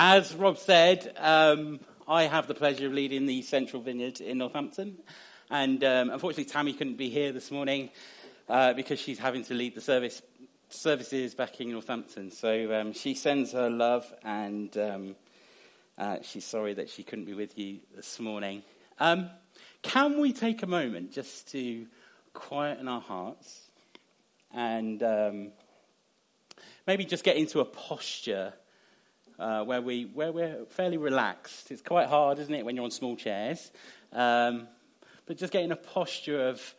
As 0.00 0.32
Rob 0.32 0.58
said, 0.58 1.12
um, 1.16 1.80
I 2.06 2.22
have 2.24 2.46
the 2.46 2.54
pleasure 2.54 2.86
of 2.86 2.92
leading 2.92 3.26
the 3.26 3.42
Central 3.42 3.82
Vineyard 3.82 4.20
in 4.20 4.38
Northampton. 4.38 4.96
And 5.50 5.82
um, 5.82 6.10
unfortunately, 6.10 6.44
Tammy 6.44 6.72
couldn't 6.72 6.98
be 6.98 7.10
here 7.10 7.32
this 7.32 7.50
morning 7.50 7.90
uh, 8.48 8.74
because 8.74 9.00
she's 9.00 9.18
having 9.18 9.42
to 9.46 9.54
lead 9.54 9.74
the 9.74 9.80
service 9.80 10.22
services 10.68 11.34
back 11.34 11.60
in 11.60 11.72
Northampton. 11.72 12.30
So 12.30 12.80
um, 12.80 12.92
she 12.92 13.14
sends 13.14 13.50
her 13.52 13.68
love, 13.68 14.06
and 14.22 14.76
um, 14.78 15.16
uh, 15.98 16.18
she's 16.22 16.44
sorry 16.44 16.74
that 16.74 16.90
she 16.90 17.02
couldn't 17.02 17.24
be 17.24 17.34
with 17.34 17.58
you 17.58 17.80
this 17.96 18.20
morning. 18.20 18.62
Um, 19.00 19.30
can 19.82 20.20
we 20.20 20.32
take 20.32 20.62
a 20.62 20.68
moment 20.68 21.10
just 21.10 21.50
to 21.50 21.86
quieten 22.34 22.86
our 22.86 23.00
hearts 23.00 23.62
and 24.54 25.02
um, 25.02 25.50
maybe 26.86 27.04
just 27.04 27.24
get 27.24 27.36
into 27.36 27.58
a 27.58 27.64
posture 27.64 28.52
uh, 29.38 29.64
where, 29.64 29.80
we, 29.80 30.04
where 30.04 30.32
we're 30.32 30.64
fairly 30.70 30.96
relaxed. 30.96 31.70
It's 31.70 31.82
quite 31.82 32.08
hard, 32.08 32.38
isn't 32.38 32.54
it, 32.54 32.64
when 32.64 32.76
you're 32.76 32.84
on 32.84 32.90
small 32.90 33.16
chairs? 33.16 33.70
Um, 34.12 34.68
but 35.26 35.36
just 35.36 35.52
getting 35.52 35.72
a 35.72 35.76
posture 35.76 36.48
of 36.48 36.74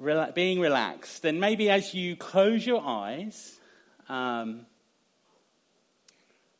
rela- 0.00 0.34
being 0.34 0.60
relaxed. 0.60 1.24
And 1.24 1.40
maybe 1.40 1.70
as 1.70 1.94
you 1.94 2.16
close 2.16 2.66
your 2.66 2.82
eyes, 2.84 3.58
um, 4.08 4.66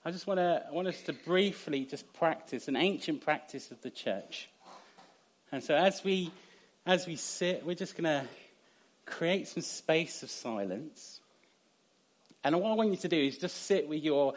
I 0.04 0.10
just 0.10 0.26
want 0.26 0.38
to 0.38 0.64
want 0.72 0.88
us 0.88 1.00
to 1.02 1.12
briefly 1.12 1.84
just 1.84 2.12
practice 2.14 2.66
an 2.66 2.76
ancient 2.76 3.20
practice 3.20 3.70
of 3.70 3.80
the 3.82 3.90
church. 3.90 4.48
And 5.52 5.62
so 5.62 5.74
as 5.74 6.02
we 6.02 6.32
as 6.86 7.06
we 7.06 7.14
sit, 7.14 7.64
we're 7.64 7.76
just 7.76 7.96
going 7.96 8.04
to 8.04 8.26
create 9.06 9.46
some 9.46 9.62
space 9.62 10.24
of 10.24 10.30
silence. 10.30 11.20
And 12.42 12.60
what 12.60 12.72
I 12.72 12.74
want 12.74 12.90
you 12.90 12.96
to 12.96 13.08
do 13.08 13.16
is 13.16 13.38
just 13.38 13.66
sit 13.66 13.88
with 13.88 14.02
your 14.02 14.34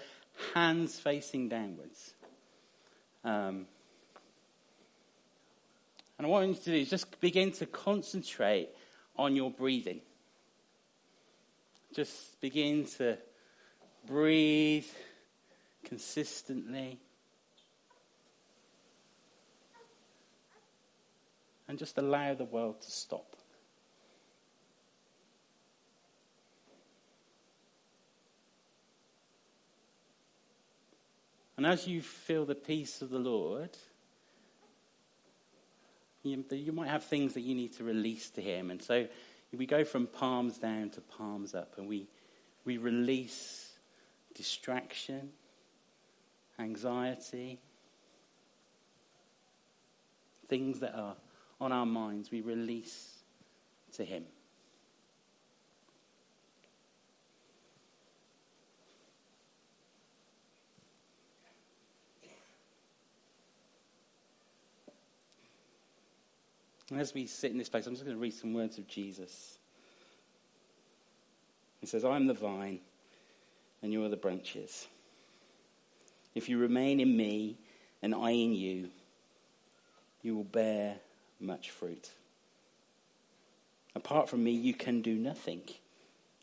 hands 0.53 0.99
facing 0.99 1.49
downwards. 1.49 2.13
Um, 3.23 3.67
and 6.17 6.29
what 6.29 6.43
I 6.43 6.45
want 6.45 6.57
you 6.57 6.63
to 6.63 6.71
do 6.71 6.77
is 6.77 6.89
just 6.89 7.19
begin 7.19 7.51
to 7.53 7.65
concentrate 7.65 8.69
on 9.17 9.35
your 9.35 9.51
breathing. 9.51 10.01
Just 11.93 12.39
begin 12.41 12.85
to 12.97 13.17
breathe 14.05 14.85
consistently. 15.83 16.99
And 21.67 21.79
just 21.79 21.97
allow 21.97 22.33
the 22.33 22.45
world 22.45 22.81
to 22.81 22.91
stop. 22.91 23.34
And 31.57 31.65
as 31.65 31.87
you 31.87 32.01
feel 32.01 32.45
the 32.45 32.55
peace 32.55 33.01
of 33.01 33.09
the 33.09 33.19
Lord, 33.19 33.69
you, 36.23 36.43
you, 36.51 36.71
might 36.71 36.89
have 36.89 37.05
things 37.05 37.33
that 37.35 37.41
you 37.41 37.55
need 37.55 37.73
to 37.77 37.83
release 37.83 38.29
to 38.31 38.41
Him. 38.41 38.71
And 38.71 38.81
so 38.81 39.07
we 39.55 39.65
go 39.65 39.83
from 39.83 40.07
palms 40.07 40.57
down 40.57 40.89
to 40.91 41.01
palms 41.01 41.53
up, 41.53 41.75
and 41.77 41.87
we, 41.87 42.07
we 42.65 42.77
release 42.77 43.71
distraction, 44.33 45.29
anxiety, 46.59 47.59
things 50.47 50.79
that 50.79 50.93
are 50.95 51.15
on 51.61 51.71
our 51.71 51.85
minds, 51.85 52.31
we 52.31 52.41
release 52.41 53.13
to 53.93 54.03
Him. 54.03 54.25
And 66.89 66.99
as 66.99 67.13
we 67.13 67.25
sit 67.25 67.51
in 67.51 67.57
this 67.57 67.69
place, 67.69 67.87
I'm 67.87 67.93
just 67.93 68.05
going 68.05 68.15
to 68.15 68.21
read 68.21 68.33
some 68.33 68.53
words 68.53 68.77
of 68.77 68.87
Jesus. 68.87 69.57
He 71.81 71.87
says, 71.87 72.05
I 72.05 72.15
am 72.15 72.27
the 72.27 72.33
vine, 72.33 72.79
and 73.81 73.91
you 73.91 74.03
are 74.05 74.09
the 74.09 74.17
branches. 74.17 74.87
If 76.35 76.49
you 76.49 76.57
remain 76.57 76.99
in 76.99 77.15
me, 77.15 77.57
and 78.01 78.13
I 78.13 78.31
in 78.31 78.53
you, 78.53 78.89
you 80.21 80.35
will 80.35 80.43
bear 80.43 80.97
much 81.39 81.71
fruit. 81.71 82.09
Apart 83.95 84.29
from 84.29 84.43
me, 84.43 84.51
you 84.51 84.73
can 84.73 85.01
do 85.01 85.15
nothing. 85.15 85.61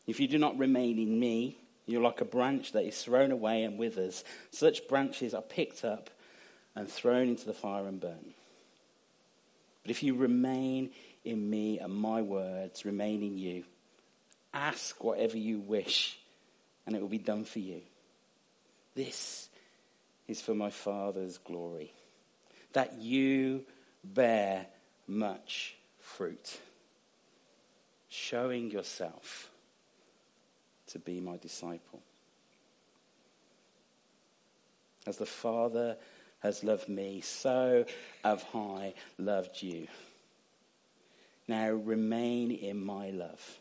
If 0.07 0.19
you 0.19 0.27
do 0.27 0.39
not 0.39 0.59
remain 0.59 0.99
in 0.99 1.21
me, 1.21 1.59
you're 1.87 2.03
like 2.03 2.21
a 2.21 2.25
branch 2.25 2.73
that 2.73 2.85
is 2.85 3.01
thrown 3.01 3.31
away 3.31 3.65
and 3.65 3.79
withers. 3.79 4.25
Such 4.51 4.89
branches 4.89 5.35
are 5.35 5.43
picked 5.43 5.85
up 5.85 6.11
and 6.75 6.89
thrown 6.89 7.29
into 7.29 7.47
the 7.47 7.53
fire 7.53 7.87
and 7.87 8.01
burned. 8.01 8.35
But 9.83 9.91
if 9.91 10.03
you 10.03 10.15
remain 10.15 10.91
in 11.25 11.49
me 11.51 11.79
and 11.79 11.93
my 11.93 12.23
words 12.23 12.85
remain 12.85 13.23
in 13.23 13.39
you, 13.39 13.65
ask 14.55 15.03
whatever 15.03 15.37
you 15.37 15.59
wish 15.59 16.19
and 16.87 16.95
it 16.95 17.01
will 17.01 17.09
be 17.09 17.19
done 17.19 17.45
for 17.45 17.59
you. 17.59 17.83
This 18.95 19.49
is 20.29 20.41
for 20.41 20.55
my 20.55 20.71
Father's 20.71 21.39
glory, 21.39 21.93
that 22.73 22.95
you 23.01 23.65
bear 24.05 24.67
much 25.07 25.77
fruit, 25.99 26.59
showing 28.09 28.71
yourself 28.71 29.51
to 30.89 30.99
be 30.99 31.21
my 31.21 31.37
disciple. 31.39 32.01
As 35.07 35.17
the 35.17 35.27
Father 35.27 35.97
has 36.43 36.65
loved 36.65 36.89
me, 36.89 37.21
so 37.21 37.85
have 38.25 38.45
I 38.53 38.95
loved 39.17 39.63
you. 39.63 39.87
Now 41.47 41.71
remain 41.71 42.51
in 42.51 42.85
my 42.85 43.11
love. 43.11 43.59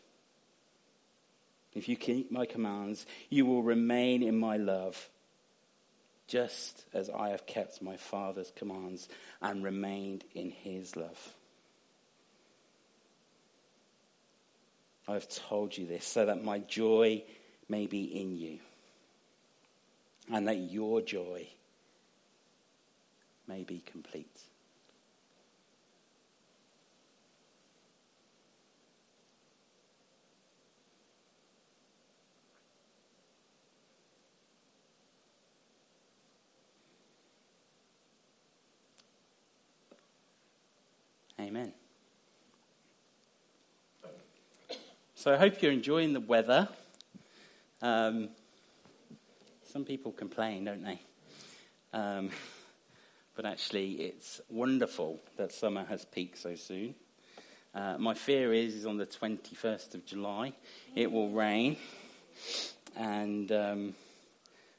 If 1.74 1.88
you 1.88 1.96
keep 1.96 2.30
my 2.30 2.44
commands, 2.44 3.06
you 3.30 3.46
will 3.46 3.62
remain 3.62 4.22
in 4.22 4.38
my 4.38 4.56
love, 4.56 5.08
just 6.26 6.84
as 6.92 7.08
I 7.08 7.30
have 7.30 7.46
kept 7.46 7.82
my 7.82 7.96
Father's 7.96 8.52
commands 8.54 9.08
and 9.40 9.64
remained 9.64 10.24
in 10.34 10.50
his 10.50 10.96
love. 10.96 11.34
I 15.08 15.14
have 15.14 15.28
told 15.28 15.76
you 15.76 15.86
this 15.86 16.04
so 16.04 16.26
that 16.26 16.44
my 16.44 16.58
joy 16.58 17.22
may 17.68 17.86
be 17.86 18.04
in 18.04 18.36
you, 18.36 18.58
and 20.30 20.48
that 20.48 20.58
your 20.58 21.00
joy 21.00 21.46
may 23.46 23.62
be 23.64 23.82
complete. 23.84 24.40
Amen. 41.40 41.72
So 45.16 45.32
I 45.32 45.36
hope 45.36 45.60
you're 45.60 45.72
enjoying 45.72 46.12
the 46.12 46.20
weather. 46.20 46.68
Um, 47.80 48.28
some 49.64 49.84
people 49.84 50.12
complain, 50.12 50.64
don't 50.64 50.84
they? 50.84 51.00
Um, 51.92 52.30
but 53.34 53.46
actually 53.46 53.92
it's 53.92 54.40
wonderful 54.50 55.20
that 55.36 55.52
summer 55.52 55.84
has 55.84 56.04
peaked 56.04 56.38
so 56.38 56.54
soon. 56.54 56.94
Uh, 57.74 57.96
my 57.98 58.14
fear 58.14 58.52
is, 58.52 58.74
is 58.74 58.86
on 58.86 58.98
the 58.98 59.06
21st 59.06 59.94
of 59.94 60.04
July, 60.04 60.52
it 60.94 61.10
will 61.10 61.30
rain, 61.30 61.76
and 62.96 63.50
um, 63.50 63.94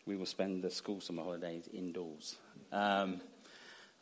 we 0.06 0.16
will 0.16 0.28
spend 0.28 0.64
the 0.64 0.69
school 0.69 1.02
summer 1.02 1.24
holidays 1.24 1.68
indoors. 1.74 2.35
Um, 2.72 3.22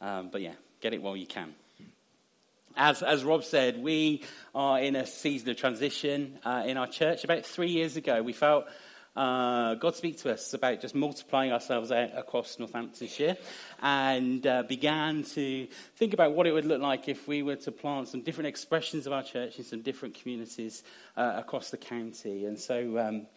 um, 0.02 0.30
but 0.32 0.42
yeah, 0.42 0.56
get 0.82 0.94
it 0.94 1.02
while 1.02 1.16
you 1.16 1.28
can. 1.28 1.54
As, 2.76 3.04
as 3.04 3.24
Rob 3.24 3.44
said, 3.44 3.82
we 3.82 4.24
are 4.56 4.80
in 4.80 4.96
a 4.96 5.06
season 5.06 5.50
of 5.50 5.58
transition 5.58 6.40
uh, 6.44 6.64
in 6.66 6.78
our 6.78 6.88
church. 6.88 7.24
About 7.24 7.46
three 7.46 7.70
years 7.70 7.98
ago, 7.98 8.22
we 8.24 8.34
felt 8.34 8.66
uh, 9.16 9.76
God 9.76 9.96
speak 9.96 10.20
to 10.20 10.32
us 10.32 10.54
about 10.54 10.80
just 10.80 10.96
multiplying 10.96 11.52
ourselves 11.52 11.92
out 11.92 12.12
across 12.16 12.58
Northamptonshire 12.60 13.36
and 13.82 14.46
uh, 14.48 14.64
began 14.64 15.24
to 15.24 15.68
think 15.98 16.14
about 16.14 16.34
what 16.34 16.48
it 16.48 16.54
would 16.54 16.66
look 16.66 16.82
like 16.82 17.10
if 17.10 17.28
we 17.28 17.44
were 17.44 17.58
to 17.58 17.72
plant 17.74 18.08
some 18.08 18.22
different 18.22 18.48
expressions 18.48 19.08
of 19.08 19.14
our 19.14 19.24
church 19.24 19.58
in 19.58 19.66
some 19.66 19.82
different 19.82 20.16
communities 20.16 20.84
uh, 21.18 21.34
across 21.36 21.72
the 21.72 21.78
county. 21.78 22.46
And 22.46 22.58
so 22.58 22.98
um, 23.00 23.28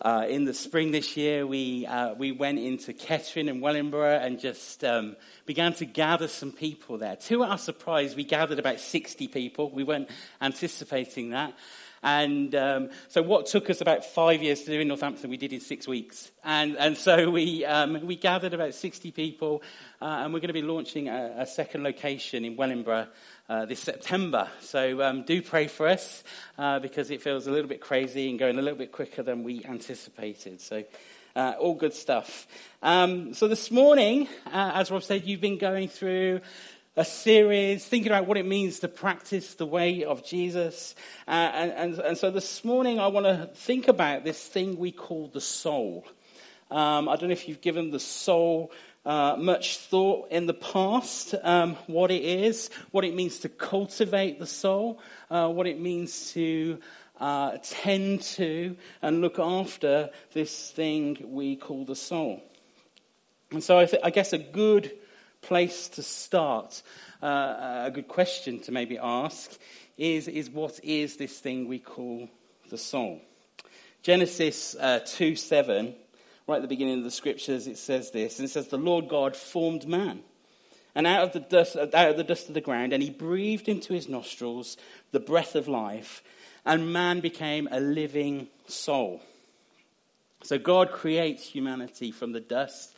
uh, 0.00 0.24
in 0.26 0.46
the 0.46 0.54
spring 0.54 0.90
this 0.90 1.14
year, 1.18 1.46
we, 1.46 1.84
uh, 1.84 2.14
we 2.14 2.32
went 2.32 2.58
into 2.58 2.94
Kettering 2.94 3.50
and 3.50 3.60
Wellingborough 3.60 4.20
and 4.20 4.40
just 4.40 4.82
um, 4.84 5.16
began 5.44 5.74
to 5.74 5.84
gather 5.84 6.28
some 6.28 6.50
people 6.50 6.96
there. 6.96 7.16
To 7.16 7.42
our 7.42 7.58
surprise, 7.58 8.16
we 8.16 8.24
gathered 8.24 8.58
about 8.58 8.80
60 8.80 9.28
people. 9.28 9.70
We 9.70 9.84
weren't 9.84 10.08
anticipating 10.40 11.30
that. 11.30 11.52
And 12.02 12.54
um, 12.54 12.90
so, 13.08 13.20
what 13.20 13.46
took 13.46 13.68
us 13.68 13.82
about 13.82 14.06
five 14.06 14.42
years 14.42 14.62
to 14.62 14.70
do 14.70 14.80
in 14.80 14.88
Northampton, 14.88 15.28
we 15.28 15.36
did 15.36 15.52
in 15.52 15.60
six 15.60 15.86
weeks. 15.86 16.30
And, 16.42 16.76
and 16.78 16.96
so, 16.96 17.30
we, 17.30 17.64
um, 17.66 18.06
we 18.06 18.16
gathered 18.16 18.54
about 18.54 18.74
60 18.74 19.10
people, 19.10 19.62
uh, 20.00 20.06
and 20.06 20.32
we're 20.32 20.40
going 20.40 20.48
to 20.48 20.54
be 20.54 20.62
launching 20.62 21.08
a, 21.08 21.34
a 21.38 21.46
second 21.46 21.82
location 21.82 22.46
in 22.46 22.56
Wellingborough 22.56 23.08
uh, 23.50 23.66
this 23.66 23.80
September. 23.80 24.48
So, 24.60 25.02
um, 25.02 25.24
do 25.24 25.42
pray 25.42 25.66
for 25.66 25.88
us 25.88 26.24
uh, 26.56 26.78
because 26.78 27.10
it 27.10 27.20
feels 27.20 27.46
a 27.46 27.50
little 27.50 27.68
bit 27.68 27.82
crazy 27.82 28.30
and 28.30 28.38
going 28.38 28.58
a 28.58 28.62
little 28.62 28.78
bit 28.78 28.92
quicker 28.92 29.22
than 29.22 29.42
we 29.42 29.62
anticipated. 29.66 30.62
So, 30.62 30.84
uh, 31.36 31.52
all 31.60 31.74
good 31.74 31.92
stuff. 31.92 32.46
Um, 32.82 33.34
so, 33.34 33.46
this 33.46 33.70
morning, 33.70 34.26
uh, 34.46 34.72
as 34.74 34.90
Rob 34.90 35.02
said, 35.02 35.26
you've 35.26 35.42
been 35.42 35.58
going 35.58 35.88
through 35.88 36.40
a 37.00 37.04
series 37.04 37.82
thinking 37.82 38.12
about 38.12 38.26
what 38.26 38.36
it 38.36 38.44
means 38.44 38.80
to 38.80 38.86
practice 38.86 39.54
the 39.54 39.64
way 39.64 40.04
of 40.04 40.22
Jesus. 40.22 40.94
Uh, 41.26 41.30
and, 41.30 41.72
and, 41.72 41.98
and, 41.98 42.18
so 42.18 42.30
this 42.30 42.62
morning 42.62 43.00
I 43.00 43.06
want 43.06 43.24
to 43.24 43.48
think 43.54 43.88
about 43.88 44.22
this 44.22 44.38
thing 44.46 44.76
we 44.76 44.92
call 44.92 45.28
the 45.28 45.40
soul. 45.40 46.04
Um, 46.70 47.08
I 47.08 47.16
don't 47.16 47.30
know 47.30 47.32
if 47.32 47.48
you've 47.48 47.62
given 47.62 47.90
the 47.90 47.98
soul 47.98 48.70
uh, 49.06 49.34
much 49.38 49.78
thought 49.78 50.30
in 50.30 50.44
the 50.44 50.52
past, 50.52 51.34
um, 51.42 51.74
what 51.86 52.10
it 52.10 52.22
is, 52.22 52.68
what 52.90 53.06
it 53.06 53.14
means 53.14 53.38
to 53.38 53.48
cultivate 53.48 54.38
the 54.38 54.46
soul, 54.46 55.00
uh, 55.30 55.48
what 55.48 55.66
it 55.66 55.80
means 55.80 56.32
to 56.32 56.80
uh, 57.18 57.56
tend 57.62 58.20
to 58.20 58.76
and 59.00 59.22
look 59.22 59.38
after 59.38 60.10
this 60.34 60.70
thing 60.70 61.16
we 61.30 61.56
call 61.56 61.86
the 61.86 61.96
soul. 61.96 62.42
And 63.52 63.64
so 63.64 63.78
I, 63.78 63.86
th- 63.86 64.02
I 64.04 64.10
guess 64.10 64.34
a 64.34 64.38
good 64.38 64.92
place 65.42 65.88
to 65.88 66.02
start, 66.02 66.82
uh, 67.22 67.84
a 67.86 67.90
good 67.92 68.08
question 68.08 68.60
to 68.60 68.72
maybe 68.72 68.98
ask, 68.98 69.58
is, 69.96 70.28
is 70.28 70.50
what 70.50 70.80
is 70.82 71.16
this 71.16 71.38
thing 71.38 71.68
we 71.68 71.78
call 71.78 72.28
the 72.70 72.78
soul? 72.78 73.20
Genesis 74.02 74.74
uh, 74.80 75.00
2 75.04 75.36
7, 75.36 75.94
right 76.46 76.56
at 76.56 76.62
the 76.62 76.68
beginning 76.68 76.98
of 76.98 77.04
the 77.04 77.10
scriptures, 77.10 77.66
it 77.66 77.76
says 77.76 78.10
this, 78.10 78.38
and 78.38 78.46
it 78.46 78.50
says, 78.50 78.68
The 78.68 78.78
Lord 78.78 79.08
God 79.08 79.36
formed 79.36 79.86
man. 79.86 80.22
And 80.94 81.06
out 81.06 81.22
of, 81.22 81.32
the 81.32 81.40
dust, 81.40 81.76
out 81.76 81.94
of 81.94 82.16
the 82.16 82.24
dust 82.24 82.48
of 82.48 82.54
the 82.54 82.60
ground, 82.60 82.92
and 82.92 83.02
he 83.02 83.10
breathed 83.10 83.68
into 83.68 83.92
his 83.92 84.08
nostrils 84.08 84.76
the 85.12 85.20
breath 85.20 85.54
of 85.54 85.68
life, 85.68 86.22
and 86.64 86.92
man 86.92 87.20
became 87.20 87.68
a 87.70 87.78
living 87.78 88.48
soul. 88.66 89.20
So 90.42 90.58
God 90.58 90.90
creates 90.90 91.44
humanity 91.44 92.10
from 92.10 92.32
the 92.32 92.40
dust 92.40 92.94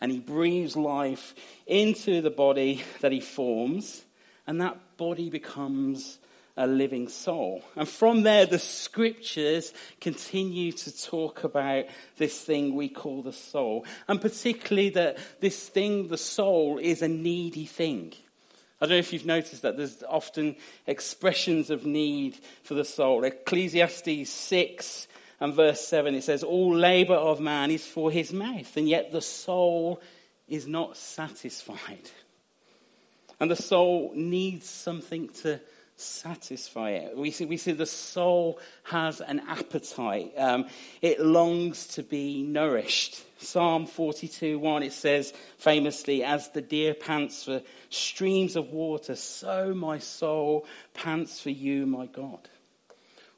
and 0.00 0.12
he 0.12 0.20
breathes 0.20 0.76
life 0.76 1.34
into 1.66 2.20
the 2.20 2.30
body 2.30 2.82
that 3.00 3.12
he 3.12 3.20
forms, 3.20 4.04
and 4.46 4.60
that 4.60 4.96
body 4.96 5.30
becomes 5.30 6.18
a 6.56 6.66
living 6.66 7.08
soul. 7.08 7.62
And 7.76 7.88
from 7.88 8.22
there, 8.22 8.44
the 8.44 8.58
scriptures 8.58 9.72
continue 10.00 10.72
to 10.72 11.02
talk 11.02 11.44
about 11.44 11.84
this 12.16 12.40
thing 12.40 12.74
we 12.74 12.88
call 12.88 13.22
the 13.22 13.32
soul, 13.32 13.86
and 14.08 14.20
particularly 14.20 14.90
that 14.90 15.18
this 15.40 15.68
thing, 15.68 16.08
the 16.08 16.18
soul, 16.18 16.78
is 16.78 17.00
a 17.00 17.08
needy 17.08 17.66
thing. 17.66 18.12
I 18.80 18.86
don't 18.86 18.90
know 18.90 18.98
if 18.98 19.12
you've 19.12 19.26
noticed 19.26 19.62
that 19.62 19.76
there's 19.76 20.04
often 20.08 20.56
expressions 20.86 21.70
of 21.70 21.84
need 21.84 22.38
for 22.62 22.74
the 22.74 22.84
soul. 22.84 23.24
Ecclesiastes 23.24 24.30
6 24.30 25.08
and 25.40 25.54
verse 25.54 25.80
7, 25.86 26.14
it 26.14 26.24
says, 26.24 26.42
All 26.42 26.74
labor 26.74 27.14
of 27.14 27.40
man 27.40 27.70
is 27.70 27.86
for 27.86 28.10
his 28.10 28.32
mouth, 28.32 28.76
and 28.76 28.88
yet 28.88 29.12
the 29.12 29.20
soul 29.20 30.00
is 30.48 30.66
not 30.66 30.96
satisfied. 30.96 32.10
And 33.38 33.50
the 33.50 33.56
soul 33.56 34.12
needs 34.14 34.68
something 34.68 35.28
to 35.42 35.60
satisfy 35.94 36.90
it. 36.90 37.16
We 37.16 37.30
see, 37.30 37.44
we 37.44 37.56
see 37.56 37.72
the 37.72 37.86
soul 37.86 38.58
has 38.84 39.20
an 39.20 39.40
appetite. 39.48 40.32
Um, 40.36 40.66
it 41.02 41.20
longs 41.20 41.88
to 41.88 42.02
be 42.02 42.42
nourished. 42.42 43.24
Psalm 43.40 43.86
42 43.86 44.58
1, 44.58 44.82
it 44.82 44.92
says 44.92 45.32
famously, 45.58 46.24
As 46.24 46.48
the 46.50 46.62
deer 46.62 46.94
pants 46.94 47.44
for 47.44 47.62
streams 47.90 48.56
of 48.56 48.70
water, 48.70 49.14
so 49.14 49.72
my 49.74 49.98
soul 49.98 50.66
pants 50.94 51.40
for 51.40 51.50
you, 51.50 51.86
my 51.86 52.06
God. 52.06 52.48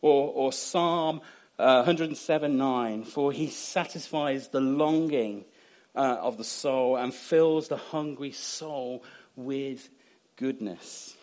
Or, 0.02 0.32
or 0.32 0.52
Psalm 0.52 1.20
uh, 1.60 1.76
107 1.76 2.56
9, 2.56 3.04
for 3.04 3.32
he 3.32 3.48
satisfies 3.48 4.48
the 4.48 4.60
longing 4.60 5.44
uh, 5.94 6.16
of 6.20 6.38
the 6.38 6.44
soul 6.44 6.96
and 6.96 7.14
fills 7.14 7.68
the 7.68 7.76
hungry 7.76 8.32
soul 8.32 9.04
with 9.36 9.88
goodness. 10.36 11.14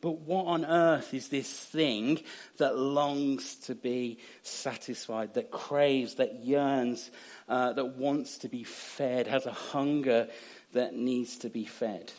But 0.00 0.20
what 0.20 0.46
on 0.46 0.64
earth 0.64 1.14
is 1.14 1.28
this 1.28 1.50
thing 1.50 2.20
that 2.58 2.76
longs 2.76 3.56
to 3.60 3.74
be 3.74 4.18
satisfied, 4.42 5.34
that 5.34 5.50
craves, 5.50 6.16
that 6.16 6.44
yearns, 6.44 7.10
uh, 7.48 7.72
that 7.72 7.96
wants 7.96 8.38
to 8.38 8.48
be 8.48 8.62
fed, 8.62 9.26
has 9.26 9.46
a 9.46 9.52
hunger 9.52 10.28
that 10.74 10.94
needs 10.94 11.38
to 11.38 11.48
be 11.48 11.64
fed? 11.64 12.12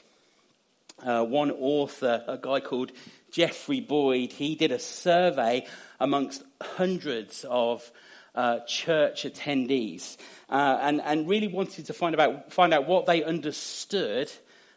Uh, 1.04 1.24
one 1.24 1.52
author, 1.52 2.24
a 2.28 2.38
guy 2.38 2.60
called 2.60 2.92
Jeffrey 3.32 3.82
Boyd, 3.82 4.32
he 4.32 4.56
did 4.56 4.72
a 4.72 4.80
survey 4.80 5.66
amongst 6.00 6.44
hundreds 6.62 7.46
of 7.48 7.90
uh, 8.34 8.60
church 8.62 9.24
attendees 9.24 10.18
uh, 10.50 10.78
and, 10.82 11.02
and 11.02 11.28
really 11.28 11.48
wanted 11.48 11.86
to 11.88 11.94
find, 11.94 12.14
about, 12.14 12.52
find 12.52 12.74
out 12.74 12.88
what 12.88 13.06
they 13.06 13.24
understood 13.24 14.32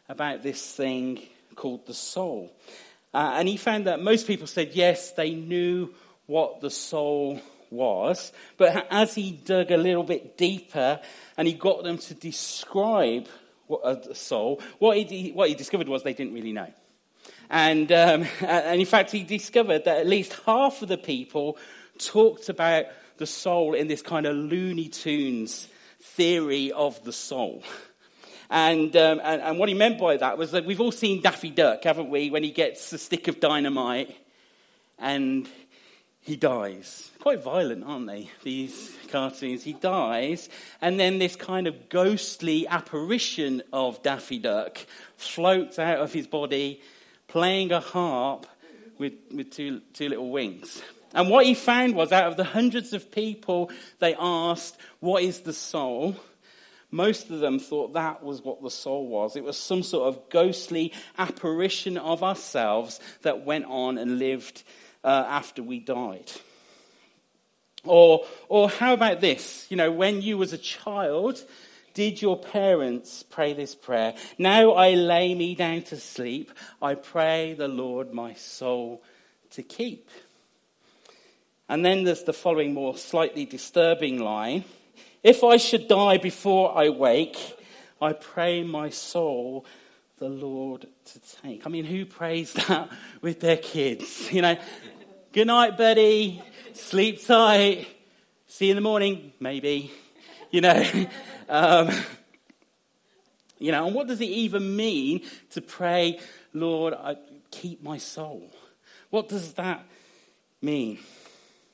about 0.09 0.43
this 0.43 0.75
thing 0.75 1.21
called 1.55 1.85
the 1.85 1.93
soul. 1.93 2.51
Uh, 3.13 3.33
and 3.35 3.47
he 3.47 3.57
found 3.57 3.87
that 3.87 4.01
most 4.01 4.27
people 4.27 4.47
said 4.47 4.71
yes, 4.73 5.11
they 5.11 5.31
knew 5.31 5.93
what 6.27 6.61
the 6.61 6.69
soul 6.69 7.39
was, 7.69 8.31
but 8.57 8.87
as 8.89 9.15
he 9.15 9.31
dug 9.31 9.71
a 9.71 9.77
little 9.77 10.03
bit 10.03 10.37
deeper 10.37 10.99
and 11.37 11.47
he 11.47 11.53
got 11.53 11.83
them 11.83 11.97
to 11.97 12.13
describe 12.13 13.27
a 13.83 14.15
soul, 14.15 14.61
what 14.79 14.97
he, 14.97 15.31
what 15.31 15.49
he 15.49 15.55
discovered 15.55 15.87
was 15.87 16.03
they 16.03 16.13
didn't 16.13 16.33
really 16.33 16.53
know. 16.53 16.71
And, 17.49 17.91
um, 17.91 18.25
and 18.41 18.79
in 18.79 18.87
fact, 18.87 19.11
he 19.11 19.23
discovered 19.23 19.85
that 19.85 19.97
at 19.97 20.07
least 20.07 20.33
half 20.45 20.81
of 20.81 20.89
the 20.89 20.97
people 20.97 21.57
talked 21.97 22.49
about 22.49 22.85
the 23.17 23.27
soul 23.27 23.73
in 23.73 23.87
this 23.87 24.01
kind 24.01 24.25
of 24.25 24.35
Looney 24.35 24.87
Tunes 24.87 25.67
theory 26.01 26.71
of 26.71 27.03
the 27.03 27.13
soul. 27.13 27.63
And, 28.49 28.95
um, 28.97 29.21
and, 29.23 29.41
and, 29.41 29.59
what 29.59 29.69
he 29.69 29.75
meant 29.75 29.97
by 29.97 30.17
that 30.17 30.37
was 30.37 30.51
that 30.51 30.65
we've 30.65 30.81
all 30.81 30.91
seen 30.91 31.21
Daffy 31.21 31.51
Duck, 31.51 31.83
haven't 31.85 32.09
we, 32.09 32.29
when 32.29 32.43
he 32.43 32.51
gets 32.51 32.91
a 32.91 32.97
stick 32.97 33.29
of 33.29 33.39
dynamite 33.39 34.13
and 34.99 35.47
he 36.21 36.35
dies. 36.35 37.11
Quite 37.19 37.43
violent, 37.43 37.83
aren't 37.83 38.07
they, 38.07 38.29
these 38.43 38.95
cartoons? 39.09 39.63
He 39.63 39.73
dies, 39.73 40.49
and 40.79 40.99
then 40.99 41.17
this 41.17 41.35
kind 41.35 41.67
of 41.67 41.89
ghostly 41.89 42.67
apparition 42.67 43.63
of 43.73 44.01
Daffy 44.03 44.37
Duck 44.37 44.77
floats 45.17 45.79
out 45.79 45.99
of 45.99 46.13
his 46.13 46.27
body 46.27 46.81
playing 47.27 47.71
a 47.71 47.79
harp 47.79 48.45
with, 48.97 49.13
with 49.33 49.51
two, 49.51 49.81
two 49.93 50.09
little 50.09 50.29
wings. 50.29 50.81
And 51.13 51.29
what 51.29 51.45
he 51.45 51.55
found 51.55 51.95
was 51.95 52.11
out 52.11 52.27
of 52.27 52.37
the 52.37 52.43
hundreds 52.43 52.93
of 52.93 53.11
people 53.11 53.71
they 53.99 54.15
asked, 54.17 54.77
What 54.99 55.23
is 55.23 55.41
the 55.41 55.53
soul? 55.53 56.15
Most 56.91 57.29
of 57.29 57.39
them 57.39 57.57
thought 57.57 57.93
that 57.93 58.21
was 58.21 58.43
what 58.43 58.61
the 58.61 58.69
soul 58.69 59.07
was. 59.07 59.35
It 59.35 59.43
was 59.43 59.57
some 59.57 59.81
sort 59.81 60.09
of 60.09 60.29
ghostly 60.29 60.93
apparition 61.17 61.97
of 61.97 62.21
ourselves 62.21 62.99
that 63.21 63.45
went 63.45 63.65
on 63.65 63.97
and 63.97 64.19
lived 64.19 64.63
uh, 65.03 65.25
after 65.27 65.63
we 65.63 65.79
died. 65.79 66.31
Or, 67.83 68.25
or 68.47 68.69
how 68.69 68.93
about 68.93 69.21
this? 69.21 69.65
You 69.69 69.77
know, 69.77 69.91
when 69.91 70.21
you 70.21 70.37
was 70.37 70.53
a 70.53 70.57
child, 70.57 71.43
did 71.93 72.21
your 72.21 72.37
parents 72.37 73.23
pray 73.23 73.53
this 73.53 73.75
prayer? 73.75 74.13
Now 74.37 74.71
I 74.73 74.93
lay 74.93 75.33
me 75.33 75.55
down 75.55 75.81
to 75.83 75.97
sleep. 75.97 76.51
I 76.81 76.95
pray 76.95 77.53
the 77.53 77.67
Lord 77.67 78.13
my 78.13 78.33
soul 78.35 79.01
to 79.51 79.63
keep. 79.63 80.09
And 81.67 81.83
then 81.83 82.03
there's 82.03 82.23
the 82.23 82.33
following 82.33 82.73
more 82.73 82.97
slightly 82.97 83.45
disturbing 83.45 84.19
line. 84.19 84.63
If 85.23 85.43
I 85.43 85.57
should 85.57 85.87
die 85.87 86.17
before 86.17 86.77
I 86.77 86.89
wake, 86.89 87.37
I 88.01 88.13
pray 88.13 88.63
my 88.63 88.89
soul 88.89 89.65
the 90.21 90.29
Lord 90.29 90.85
to 91.05 91.19
take. 91.41 91.65
I 91.65 91.69
mean, 91.69 91.83
who 91.83 92.05
prays 92.05 92.53
that 92.67 92.89
with 93.21 93.39
their 93.39 93.57
kids? 93.57 94.31
You 94.31 94.43
know, 94.43 94.55
good 95.33 95.47
night, 95.47 95.77
buddy. 95.77 96.43
Sleep 96.73 97.25
tight. 97.25 97.87
See 98.45 98.65
you 98.67 98.71
in 98.71 98.75
the 98.75 98.81
morning, 98.81 99.33
maybe. 99.39 99.91
You 100.51 100.59
know, 100.59 100.83
um, 101.47 101.89
you 103.57 103.71
know, 103.71 103.85
and 103.85 103.95
what 103.95 104.07
does 104.07 104.19
it 104.19 104.25
even 104.25 104.75
mean 104.75 105.21
to 105.51 105.61
pray, 105.61 106.19
Lord, 106.53 106.93
I 106.93 107.15
keep 107.51 107.81
my 107.81 107.97
soul? 107.97 108.51
What 109.11 109.29
does 109.29 109.53
that 109.53 109.85
mean? 110.61 110.99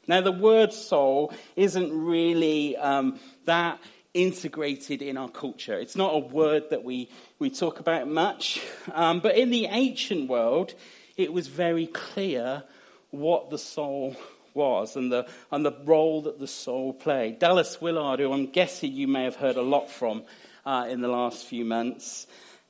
Now, 0.08 0.22
the 0.22 0.32
word 0.32 0.74
soul 0.74 1.34
isn't 1.56 1.92
really 1.92 2.78
um, 2.78 3.20
that 3.46 3.80
integrated 4.18 5.02
in 5.02 5.16
our 5.16 5.30
culture. 5.30 5.80
It's 5.80 5.96
not 5.96 6.16
a 6.16 6.20
word 6.20 6.72
that 6.72 6.84
we, 6.84 7.10
we 7.38 7.50
talk 7.50 7.80
about 7.80 8.08
much. 8.08 8.60
Um, 8.94 9.20
but 9.20 9.38
in 9.38 9.52
the 9.52 9.68
ancient 9.68 10.28
world, 10.28 10.74
it 11.16 11.32
was 11.32 11.48
very 11.48 11.88
clear 11.88 12.64
what 13.12 13.50
the 13.50 13.60
soul 13.60 14.16
was 14.54 14.96
and 14.96 15.12
the, 15.12 15.28
and 15.52 15.64
the 15.64 15.76
role 15.86 16.24
that 16.24 16.40
the 16.40 16.48
soul 16.48 16.94
played. 16.94 17.38
Dallas 17.38 17.80
Willard, 17.80 18.20
who 18.20 18.34
I'm 18.34 18.48
guessing 18.48 18.92
you 18.92 19.08
may 19.08 19.24
have 19.24 19.36
heard 19.36 19.56
a 19.56 19.62
lot 19.62 19.92
from 19.92 20.24
uh, 20.66 20.88
in 20.90 21.02
the 21.02 21.08
last 21.08 21.46
few 21.46 21.64
months, 21.64 22.26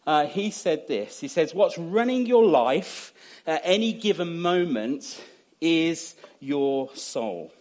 uh, 0.05 0.25
he 0.25 0.51
said 0.51 0.87
this. 0.87 1.19
He 1.19 1.29
says, 1.29 1.55
What's 1.55 1.77
running 1.77 2.25
your 2.25 2.45
life 2.45 3.13
at 3.45 3.61
any 3.63 3.93
given 3.93 4.41
moment 4.41 5.19
is 5.61 6.15
your 6.39 6.93
soul. 6.93 7.51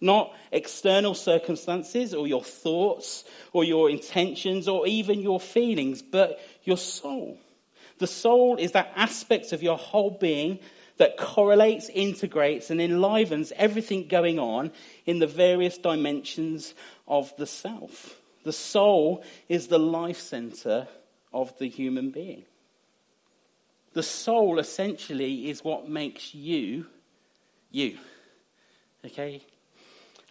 Not 0.00 0.34
external 0.50 1.14
circumstances 1.14 2.14
or 2.14 2.26
your 2.26 2.42
thoughts 2.42 3.24
or 3.52 3.64
your 3.64 3.90
intentions 3.90 4.66
or 4.66 4.86
even 4.86 5.20
your 5.20 5.40
feelings, 5.40 6.00
but 6.00 6.40
your 6.64 6.78
soul. 6.78 7.38
The 7.98 8.06
soul 8.06 8.56
is 8.56 8.72
that 8.72 8.92
aspect 8.96 9.52
of 9.52 9.62
your 9.62 9.76
whole 9.76 10.10
being 10.10 10.58
that 10.96 11.16
correlates, 11.16 11.88
integrates, 11.88 12.70
and 12.70 12.80
enlivens 12.80 13.52
everything 13.56 14.08
going 14.08 14.38
on 14.38 14.70
in 15.06 15.18
the 15.18 15.26
various 15.26 15.78
dimensions 15.78 16.74
of 17.06 17.34
the 17.36 17.46
self. 17.46 18.18
The 18.44 18.52
soul 18.52 19.22
is 19.48 19.68
the 19.68 19.78
life 19.78 20.20
center 20.20 20.88
of 21.32 21.56
the 21.58 21.68
human 21.68 22.10
being. 22.10 22.44
The 23.92 24.02
soul 24.02 24.58
essentially 24.58 25.50
is 25.50 25.64
what 25.64 25.88
makes 25.88 26.34
you, 26.34 26.86
you. 27.70 27.98
Okay? 29.04 29.42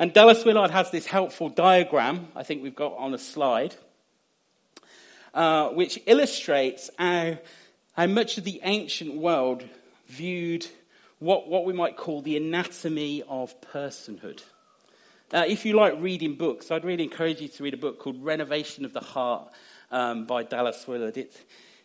And 0.02 0.14
Dallas 0.14 0.46
Willard 0.46 0.72
has 0.72 0.92
this 0.92 1.06
helpful 1.06 1.50
diagram, 1.50 2.30
I 2.34 2.44
think 2.44 2.64
we've 2.64 2.74
got 2.74 2.96
on 2.98 3.14
a 3.14 3.18
slide, 3.18 3.76
uh, 5.34 5.72
which 5.72 6.00
illustrates 6.06 6.90
how, 6.98 7.38
how 7.98 8.08
much 8.08 8.38
of 8.38 8.46
the 8.46 8.62
ancient 8.64 9.16
world 9.16 9.62
viewed 10.08 10.66
what, 11.20 11.50
what 11.50 11.66
we 11.66 11.74
might 11.74 11.98
call 11.98 12.22
the 12.22 12.38
anatomy 12.38 13.24
of 13.28 13.60
personhood. 13.60 14.42
Uh, 15.34 15.44
if 15.46 15.66
you 15.66 15.74
like 15.74 15.96
reading 16.00 16.36
books, 16.36 16.72
I'd 16.72 16.86
really 16.86 17.04
encourage 17.04 17.42
you 17.42 17.50
to 17.50 17.64
read 17.64 17.74
a 17.74 17.78
book 17.78 18.00
called 18.00 18.24
Renovation 18.24 18.86
of 18.86 18.94
the 18.94 19.02
Heart 19.02 19.52
um, 19.92 20.26
by 20.26 20.44
Dallas 20.44 20.88
Willard. 20.88 21.18
It, 21.18 21.36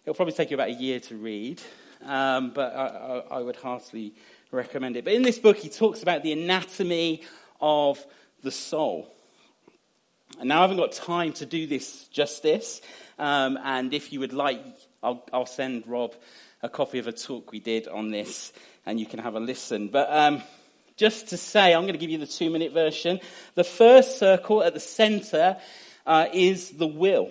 will 0.07 0.15
probably 0.15 0.35
take 0.35 0.53
you 0.53 0.57
about 0.57 0.69
a 0.69 0.75
year 0.75 1.01
to 1.01 1.17
read, 1.17 1.61
um, 2.05 2.53
but 2.55 2.77
I, 2.77 2.87
I, 2.87 3.39
I 3.39 3.43
would 3.43 3.57
heartily 3.57 4.15
recommend 4.53 4.97
it. 4.97 5.03
But 5.03 5.15
in 5.15 5.23
this 5.23 5.41
book, 5.41 5.57
he 5.57 5.69
talks 5.69 6.01
about 6.01 6.23
the 6.23 6.31
anatomy 6.31 7.25
of 7.65 8.05
the 8.43 8.51
soul. 8.51 9.11
And 10.39 10.51
now 10.51 10.59
I 10.59 10.61
haven't 10.63 10.77
got 10.77 10.93
time 10.93 11.33
to 11.35 11.47
do 11.47 11.67
this 11.67 12.09
justice. 12.09 12.83
Um, 13.19 13.59
and 13.65 13.95
if 13.95 14.13
you 14.13 14.21
would 14.21 14.35
like, 14.35 14.63
I'll, 15.03 15.25
I'll, 15.33 15.47
send 15.47 15.87
Rob 15.87 16.15
a 16.63 16.69
copy 16.69 16.99
of 16.99 17.09
a 17.09 17.13
talk 17.13 17.53
we 17.53 17.61
did 17.61 17.89
on 17.89 18.11
this, 18.11 18.53
and 18.85 19.01
you 19.01 19.07
can 19.07 19.19
have 19.19 19.35
a 19.35 19.41
listen. 19.41 19.89
But 19.89 20.13
um, 20.13 20.43
just 20.99 21.29
to 21.29 21.39
say, 21.39 21.73
I'm 21.73 21.83
going 21.83 21.95
to 21.95 21.99
give 21.99 22.11
you 22.11 22.19
the 22.19 22.27
two 22.27 22.51
minute 22.51 22.73
version. 22.73 23.19
The 23.55 23.65
first 23.65 24.19
circle 24.19 24.63
at 24.63 24.75
the 24.75 24.81
center 24.81 25.57
uh, 26.05 26.27
is 26.35 26.71
the 26.71 26.87
will. 26.87 27.31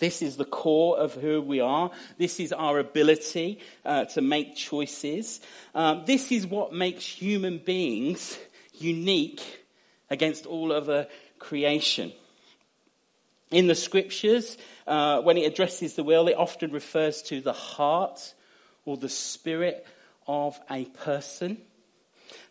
This 0.00 0.20
is 0.20 0.36
the 0.36 0.44
core 0.44 0.98
of 0.98 1.14
who 1.14 1.40
we 1.42 1.60
are. 1.60 1.92
This 2.18 2.40
is 2.40 2.52
our 2.52 2.80
ability 2.80 3.60
uh, 3.84 4.06
to 4.06 4.20
make 4.20 4.56
choices. 4.56 5.40
Um, 5.74 6.04
this 6.06 6.32
is 6.32 6.44
what 6.46 6.72
makes 6.72 7.04
human 7.04 7.58
beings 7.58 8.38
unique 8.80 9.42
against 10.08 10.46
all 10.46 10.72
other 10.72 11.06
creation. 11.38 12.12
In 13.50 13.66
the 13.66 13.74
scriptures, 13.74 14.56
uh, 14.86 15.22
when 15.22 15.36
it 15.36 15.50
addresses 15.52 15.94
the 15.94 16.04
will, 16.04 16.28
it 16.28 16.36
often 16.36 16.70
refers 16.70 17.22
to 17.22 17.40
the 17.40 17.52
heart 17.52 18.34
or 18.84 18.96
the 18.96 19.08
spirit 19.08 19.86
of 20.26 20.58
a 20.70 20.84
person. 20.84 21.58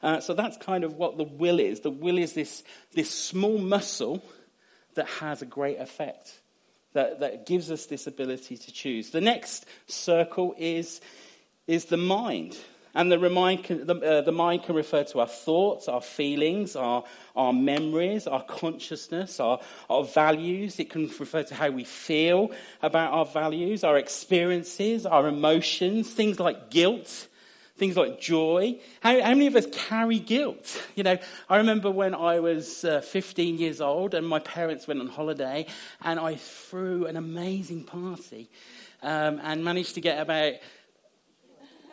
Uh, 0.04 0.20
so 0.20 0.34
that's 0.34 0.58
kind 0.58 0.84
of 0.84 0.96
what 0.96 1.18
the 1.18 1.24
will 1.24 1.60
is. 1.60 1.82
The 1.82 1.90
will 1.90 2.18
is 2.18 2.34
this, 2.34 2.64
this 2.94 3.10
small 3.10 3.58
muscle 3.58 4.24
that 4.96 5.08
has 5.08 5.42
a 5.42 5.46
great 5.46 5.80
effect, 5.80 6.40
that, 6.94 7.22
that 7.22 7.46
gives 7.46 7.72
us 7.72 7.86
this 7.86 8.08
ability 8.08 8.58
to 8.58 8.72
choose. 8.72 9.12
The 9.12 9.22
next 9.22 9.66
circle 9.88 10.56
is, 10.58 11.00
is 11.68 11.86
the 11.86 11.98
mind. 11.98 12.58
And 12.96 13.12
the 13.12 13.18
mind, 13.30 13.64
can, 13.64 13.86
the, 13.86 13.96
uh, 13.96 14.22
the 14.22 14.32
mind 14.32 14.64
can 14.64 14.76
refer 14.76 15.04
to 15.04 15.20
our 15.20 15.28
thoughts, 15.28 15.88
our 15.88 16.02
feelings, 16.02 16.76
our, 16.76 17.04
our 17.36 17.54
memories, 17.54 18.26
our 18.26 18.42
consciousness, 18.44 19.40
our, 19.40 19.60
our 19.90 20.04
values. 20.04 20.80
It 20.80 20.90
can 20.90 21.08
refer 21.20 21.44
to 21.44 21.56
how 21.56 21.70
we 21.70 21.84
feel 21.84 22.52
about 22.82 23.14
our 23.14 23.26
values, 23.26 23.84
our 23.84 23.98
experiences, 23.98 25.06
our 25.06 25.28
emotions, 25.28 26.10
things 26.10 26.40
like 26.40 26.72
guilt, 26.72 27.28
things 27.78 27.96
like 27.96 28.20
joy. 28.20 28.80
How, 29.02 29.22
how 29.22 29.30
many 29.30 29.48
of 29.48 29.56
us 29.56 29.68
carry 29.72 30.20
guilt? 30.20 30.84
You 30.96 31.04
know, 31.04 31.18
I 31.48 31.58
remember 31.58 31.92
when 31.92 32.16
I 32.16 32.40
was 32.40 32.84
uh, 32.84 33.02
15 33.02 33.60
years 33.60 33.82
old 33.82 34.16
and 34.16 34.28
my 34.28 34.40
parents 34.40 34.88
went 34.88 35.00
on 35.00 35.08
holiday 35.08 35.68
and 36.02 36.20
I 36.20 36.36
threw 36.36 37.06
an 37.06 37.18
amazing 37.18 37.84
party 37.84 38.50
um, 39.02 39.40
and 39.44 39.64
managed 39.64 39.96
to 39.96 40.02
get 40.02 40.20
about 40.20 40.54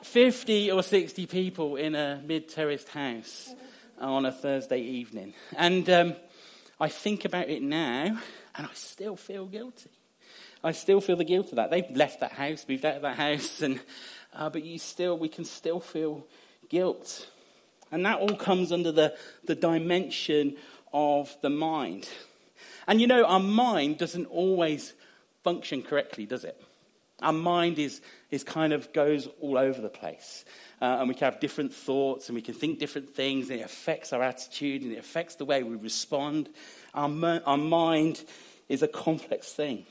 50 0.07 0.71
or 0.71 0.83
60 0.83 1.27
people 1.27 1.77
in 1.77 1.95
a 1.95 2.23
mid 2.25 2.49
terraced 2.49 2.89
house 2.89 3.53
on 3.99 4.25
a 4.25 4.33
Thursday 4.33 4.81
evening. 4.81 5.35
And 5.57 5.89
um, 5.91 6.17
I 6.81 6.89
think 6.89 7.25
about 7.25 7.49
it 7.49 7.61
now, 7.61 8.19
and 8.55 8.67
I 8.67 8.71
still 8.75 9.17
feel 9.17 9.47
guilty. 9.47 9.91
I 10.63 10.73
still 10.73 11.01
feel 11.01 11.17
the 11.17 11.25
guilt 11.25 11.51
of 11.51 11.57
that. 11.57 11.71
They've 11.71 11.91
left 11.91 12.21
that 12.21 12.33
house, 12.33 12.65
moved 12.69 12.85
out 12.85 12.97
of 12.97 13.03
that 13.03 13.17
house, 13.17 13.61
and 13.63 13.81
uh, 14.33 14.49
but 14.49 14.65
you 14.65 14.79
still, 14.79 15.19
we 15.19 15.29
can 15.29 15.45
still 15.45 15.81
feel 15.81 16.25
guilt, 16.69 17.29
and 17.91 18.07
that 18.07 18.21
all 18.21 18.37
comes 18.37 18.73
under 18.73 18.93
the 18.93 19.17
the 19.45 19.55
dimension 19.55 20.57
of 20.93 21.37
the 21.43 21.51
mind. 21.51 22.09
And 22.87 23.01
you 23.01 23.07
know, 23.07 23.25
our 23.25 23.41
mind 23.41 23.99
doesn't 23.99 24.27
always 24.27 24.95
function 25.43 25.83
correctly, 25.83 26.27
does 26.27 26.45
it? 26.45 26.61
Our 27.23 27.33
mind 27.33 27.79
is, 27.79 28.01
is 28.31 28.45
kind 28.45 28.73
of 28.73 28.93
goes 28.93 29.29
all 29.41 29.57
over 29.57 29.81
the 29.81 29.89
place. 29.89 30.45
Uh, 30.83 30.99
and 31.01 31.09
we 31.09 31.15
can 31.15 31.33
have 31.33 31.41
different 31.41 31.73
thoughts 31.73 32.29
and 32.29 32.37
we 32.37 32.43
can 32.43 32.55
think 32.55 32.79
different 32.79 33.15
things 33.15 33.49
and 33.49 33.61
it 33.61 33.65
affects 33.65 34.13
our 34.13 34.23
attitude 34.23 34.83
and 34.83 34.93
it 34.93 34.99
affects 34.99 35.37
the 35.37 35.47
way 35.47 35.63
we 35.63 35.77
respond. 35.77 36.49
Our, 36.95 37.41
our 37.47 37.57
mind 37.57 38.23
is 38.69 38.83
a 38.83 38.89
complex 38.89 39.51
thing. 39.53 39.87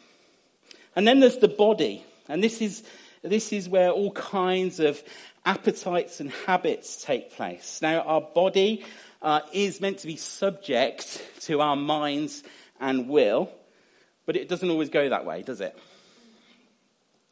And 0.96 1.08
then 1.08 1.20
there's 1.20 1.38
the 1.38 1.48
body. 1.48 2.04
And 2.30 2.44
this 2.44 2.62
is, 2.62 2.84
this 3.24 3.52
is 3.52 3.68
where 3.68 3.90
all 3.90 4.12
kinds 4.12 4.80
of 4.80 5.02
appetites 5.46 6.20
and 6.20 6.30
habits 6.30 7.04
take 7.04 7.32
place. 7.32 7.80
Now, 7.82 8.02
our 8.02 8.22
body 8.22 8.86
uh, 9.22 9.42
is 9.52 9.82
meant 9.82 10.00
to 10.00 10.08
be 10.08 10.16
subject 10.16 11.22
to 11.42 11.62
our 11.62 11.76
minds 11.76 12.44
and 12.80 13.10
will, 13.10 13.50
but 14.28 14.36
it 14.36 14.48
doesn't 14.48 14.70
always 14.70 14.90
go 14.90 15.10
that 15.10 15.26
way, 15.26 15.42
does 15.42 15.62
it? 15.62 15.76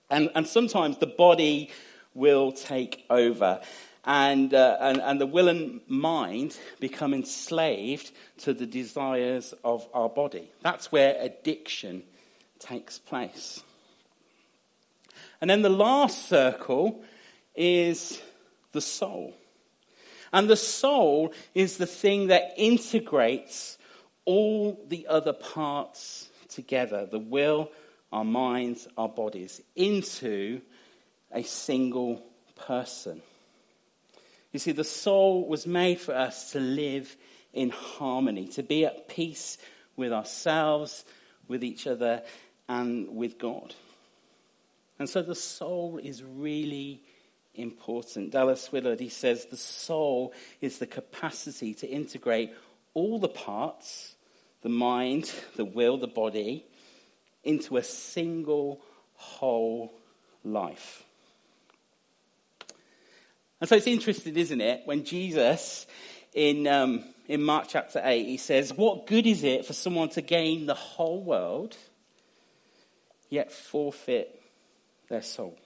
And, 0.10 0.30
and 0.36 0.48
sometimes 0.48 0.98
the 0.98 1.08
body 1.08 1.72
will 2.14 2.52
take 2.52 3.06
over. 3.10 3.62
And, 4.06 4.54
uh, 4.54 4.78
and, 4.82 5.02
and 5.02 5.22
the 5.22 5.26
will 5.26 5.48
and 5.48 5.80
mind 5.88 6.58
become 6.80 7.14
enslaved 7.14 8.12
to 8.40 8.54
the 8.54 8.66
desires 8.66 9.54
of 9.64 9.88
our 9.94 10.10
body. 10.10 10.52
That's 10.62 10.92
where 10.92 11.16
addiction 11.20 12.04
takes 12.60 13.00
place. 13.00 13.64
And 15.40 15.50
then 15.50 15.62
the 15.62 15.70
last 15.70 16.28
circle 16.28 17.04
is 17.56 18.22
the 18.72 18.82
soul. 18.82 19.34
And 20.32 20.50
the 20.50 20.58
soul 20.58 21.34
is 21.54 21.78
the 21.78 21.86
thing 21.86 22.28
that 22.28 22.54
integrates 22.58 23.78
all 24.26 24.80
the 24.88 25.08
other 25.08 25.34
parts 25.34 26.30
together 26.50 27.06
the 27.06 27.20
will, 27.20 27.72
our 28.14 28.24
minds, 28.24 28.88
our 28.96 29.10
bodies 29.10 29.60
into 29.76 30.62
a 31.32 31.42
single 31.44 32.24
person. 32.56 33.22
You 34.52 34.60
see, 34.60 34.72
the 34.72 34.84
soul 34.84 35.48
was 35.48 35.66
made 35.66 36.00
for 36.00 36.14
us 36.14 36.52
to 36.52 36.60
live 36.60 37.18
in 37.54 37.72
harmony, 37.72 38.48
to 38.50 38.62
be 38.62 38.86
at 38.86 39.10
peace 39.10 39.58
with 39.96 40.14
ourselves, 40.14 41.04
with 41.48 41.64
each 41.64 41.88
other, 41.88 42.22
and 42.70 43.16
with 43.16 43.40
God. 43.40 43.74
And 45.00 45.10
so 45.10 45.24
the 45.24 45.36
soul 45.36 46.00
is 46.02 46.24
really 46.24 47.02
important. 47.56 48.32
Dallas 48.32 48.72
Willard, 48.72 49.00
he 49.00 49.10
says, 49.10 49.46
the 49.46 49.58
soul 49.58 50.34
is 50.62 50.78
the 50.78 50.88
capacity 50.88 51.74
to 51.76 51.88
integrate 51.88 52.54
all 52.94 53.18
the 53.18 53.28
parts, 53.28 54.16
the 54.62 54.70
mind, 54.70 55.34
the 55.56 55.66
will, 55.66 55.98
the 55.98 56.08
body, 56.08 56.68
into 57.44 57.78
a 57.78 57.84
single 57.84 58.82
whole 59.16 59.94
life. 60.44 61.04
And 63.60 63.70
so 63.70 63.76
it's 63.76 63.88
interesting, 63.88 64.36
isn't 64.36 64.62
it, 64.62 64.82
when 64.86 65.06
Jesus 65.06 65.88
in, 66.34 66.68
um, 66.68 67.04
in 67.28 67.42
Mark 67.42 67.68
chapter 67.70 68.02
8, 68.04 68.26
he 68.26 68.38
says, 68.38 68.74
What 68.74 69.08
good 69.08 69.26
is 69.26 69.44
it 69.44 69.66
for 69.66 69.74
someone 69.74 70.10
to 70.10 70.22
gain 70.22 70.66
the 70.66 70.74
whole 70.74 71.24
world, 71.24 71.78
yet 73.30 73.52
forfeit 73.52 74.42
their 75.10 75.22
soul? 75.22 75.58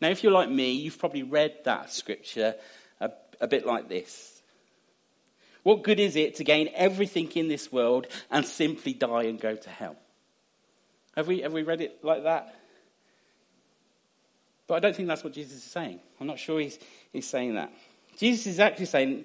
Now, 0.00 0.08
if 0.08 0.22
you're 0.22 0.32
like 0.32 0.50
me, 0.50 0.72
you've 0.72 0.98
probably 0.98 1.22
read 1.22 1.54
that 1.64 1.90
scripture 1.90 2.54
a, 3.00 3.10
a 3.40 3.46
bit 3.46 3.66
like 3.66 3.88
this. 3.88 4.33
What 5.64 5.82
good 5.82 5.98
is 5.98 6.14
it 6.14 6.36
to 6.36 6.44
gain 6.44 6.68
everything 6.74 7.30
in 7.32 7.48
this 7.48 7.72
world 7.72 8.06
and 8.30 8.46
simply 8.46 8.92
die 8.92 9.24
and 9.24 9.40
go 9.40 9.56
to 9.56 9.70
hell? 9.70 9.96
Have 11.16 11.26
we, 11.26 11.40
have 11.40 11.52
we 11.52 11.62
read 11.62 11.80
it 11.80 12.04
like 12.04 12.24
that? 12.24 12.54
But 14.66 14.74
I 14.74 14.80
don't 14.80 14.94
think 14.94 15.08
that's 15.08 15.24
what 15.24 15.32
Jesus 15.32 15.56
is 15.56 15.64
saying. 15.64 16.00
I'm 16.20 16.26
not 16.26 16.38
sure 16.38 16.60
he's, 16.60 16.78
he's 17.12 17.26
saying 17.26 17.54
that. 17.54 17.72
Jesus 18.18 18.46
is 18.46 18.60
actually 18.60 18.86
saying 18.86 19.24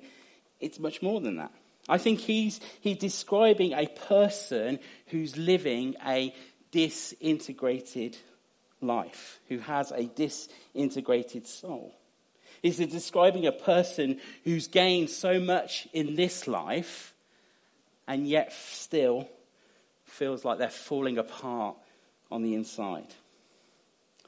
it's 0.60 0.80
much 0.80 1.02
more 1.02 1.20
than 1.20 1.38
that. 1.38 1.52
I 1.90 1.98
think 1.98 2.20
he's, 2.20 2.60
he's 2.82 2.98
describing 2.98 3.74
a 3.74 3.88
person 3.88 4.80
who's 5.08 5.36
living 5.36 5.96
a 6.06 6.34
disintegrated 6.72 8.18
life, 8.82 9.40
who 9.50 9.58
has 9.60 9.92
a 9.92 10.06
disintegrated 10.06 11.48
soul. 11.48 11.99
He's 12.62 12.78
describing 12.78 13.46
a 13.48 13.52
person 13.52 14.20
who's 14.44 14.68
gained 14.68 15.10
so 15.10 15.40
much 15.40 15.88
in 15.94 16.16
this 16.16 16.48
life 16.48 17.14
and 18.08 18.28
yet 18.28 18.54
still 18.54 19.30
feels 20.06 20.44
like 20.44 20.58
they're 20.58 20.70
falling 20.70 21.18
apart 21.18 21.78
on 22.32 22.44
the 22.44 22.56
inside. 22.56 23.08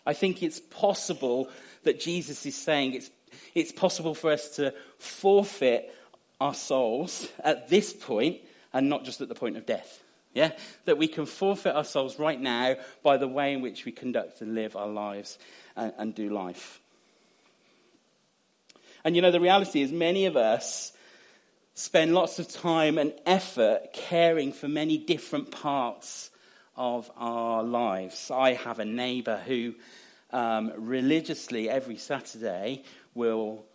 I 0.06 0.14
think 0.14 0.42
it's 0.42 0.60
possible 0.60 1.50
that 1.84 2.00
Jesus 2.00 2.46
is 2.46 2.56
saying 2.56 2.94
it's, 2.94 3.12
it's 3.54 3.72
possible 3.72 4.16
for 4.16 4.32
us 4.32 4.56
to 4.56 4.74
forfeit 4.98 5.94
our 6.40 6.54
souls 6.54 7.28
at 7.44 7.70
this 7.70 7.94
point 7.94 8.42
and 8.74 8.90
not 8.90 9.04
just 9.04 9.22
at 9.22 9.30
the 9.30 9.36
point 9.36 9.58
of 9.58 9.66
death. 9.66 10.02
Yeah? 10.34 10.52
That 10.86 10.98
we 10.98 11.08
can 11.08 11.26
forfeit 11.26 11.76
our 11.76 11.84
souls 11.84 12.18
right 12.18 12.40
now 12.40 12.78
by 13.04 13.18
the 13.18 13.28
way 13.28 13.54
in 13.54 13.62
which 13.62 13.86
we 13.86 13.92
conduct 13.92 14.42
and 14.42 14.56
live 14.56 14.76
our 14.76 14.88
lives 14.88 15.38
and, 15.76 15.94
and 15.98 16.16
do 16.16 16.30
life. 16.30 16.80
And 19.04 19.16
you 19.16 19.22
know, 19.22 19.32
the 19.32 19.40
reality 19.40 19.82
is 19.82 19.92
many 19.92 20.26
of 20.26 20.38
us 20.38 20.92
spend 21.74 22.14
lots 22.14 22.40
of 22.40 22.48
time 22.48 22.98
and 22.98 23.14
effort 23.26 23.94
caring 23.94 24.52
for 24.52 24.68
many 24.68 24.98
different 24.98 25.52
parts 25.52 26.30
of 26.76 27.10
our 27.18 27.64
lives. 27.64 28.32
I 28.32 28.54
have 28.54 28.80
a 28.80 28.86
neighbor 28.86 29.42
who 29.46 29.76
um, 30.32 30.72
religiously 30.78 31.70
every 31.70 31.98
Saturday 31.98 32.84
will 33.14 33.66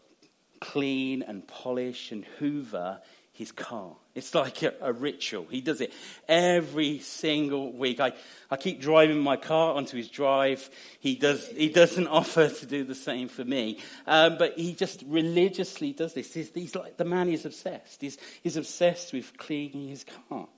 clean 0.60 1.22
and 1.22 1.46
polish 1.46 2.12
and 2.12 2.24
hoover 2.38 3.00
his 3.32 3.52
car. 3.52 3.96
It's 4.16 4.34
like 4.34 4.62
a, 4.62 4.72
a, 4.80 4.92
ritual. 4.94 5.46
He 5.50 5.60
does 5.60 5.82
it 5.82 5.92
every 6.26 7.00
single 7.00 7.70
week. 7.70 8.00
I, 8.00 8.14
I 8.50 8.56
keep 8.56 8.80
driving 8.80 9.20
my 9.20 9.36
car 9.36 9.74
onto 9.74 9.98
his 9.98 10.08
drive. 10.08 10.70
He, 11.00 11.16
does, 11.16 11.46
he 11.48 11.68
doesn't 11.68 12.06
offer 12.08 12.48
to 12.48 12.66
do 12.66 12.82
the 12.82 12.94
same 12.94 13.28
for 13.28 13.44
me. 13.44 13.78
Um, 14.06 14.38
but 14.38 14.58
he 14.58 14.72
just 14.72 15.04
religiously 15.06 15.92
does 15.92 16.14
this. 16.14 16.32
He's, 16.32 16.50
he's 16.54 16.74
like, 16.74 16.96
the 16.96 17.04
man 17.04 17.28
is 17.28 17.44
obsessed. 17.44 18.00
He's, 18.00 18.16
he's 18.42 18.56
obsessed 18.56 19.12
with 19.12 19.36
cleaning 19.36 19.88
his 19.88 20.06
car. 20.30 20.48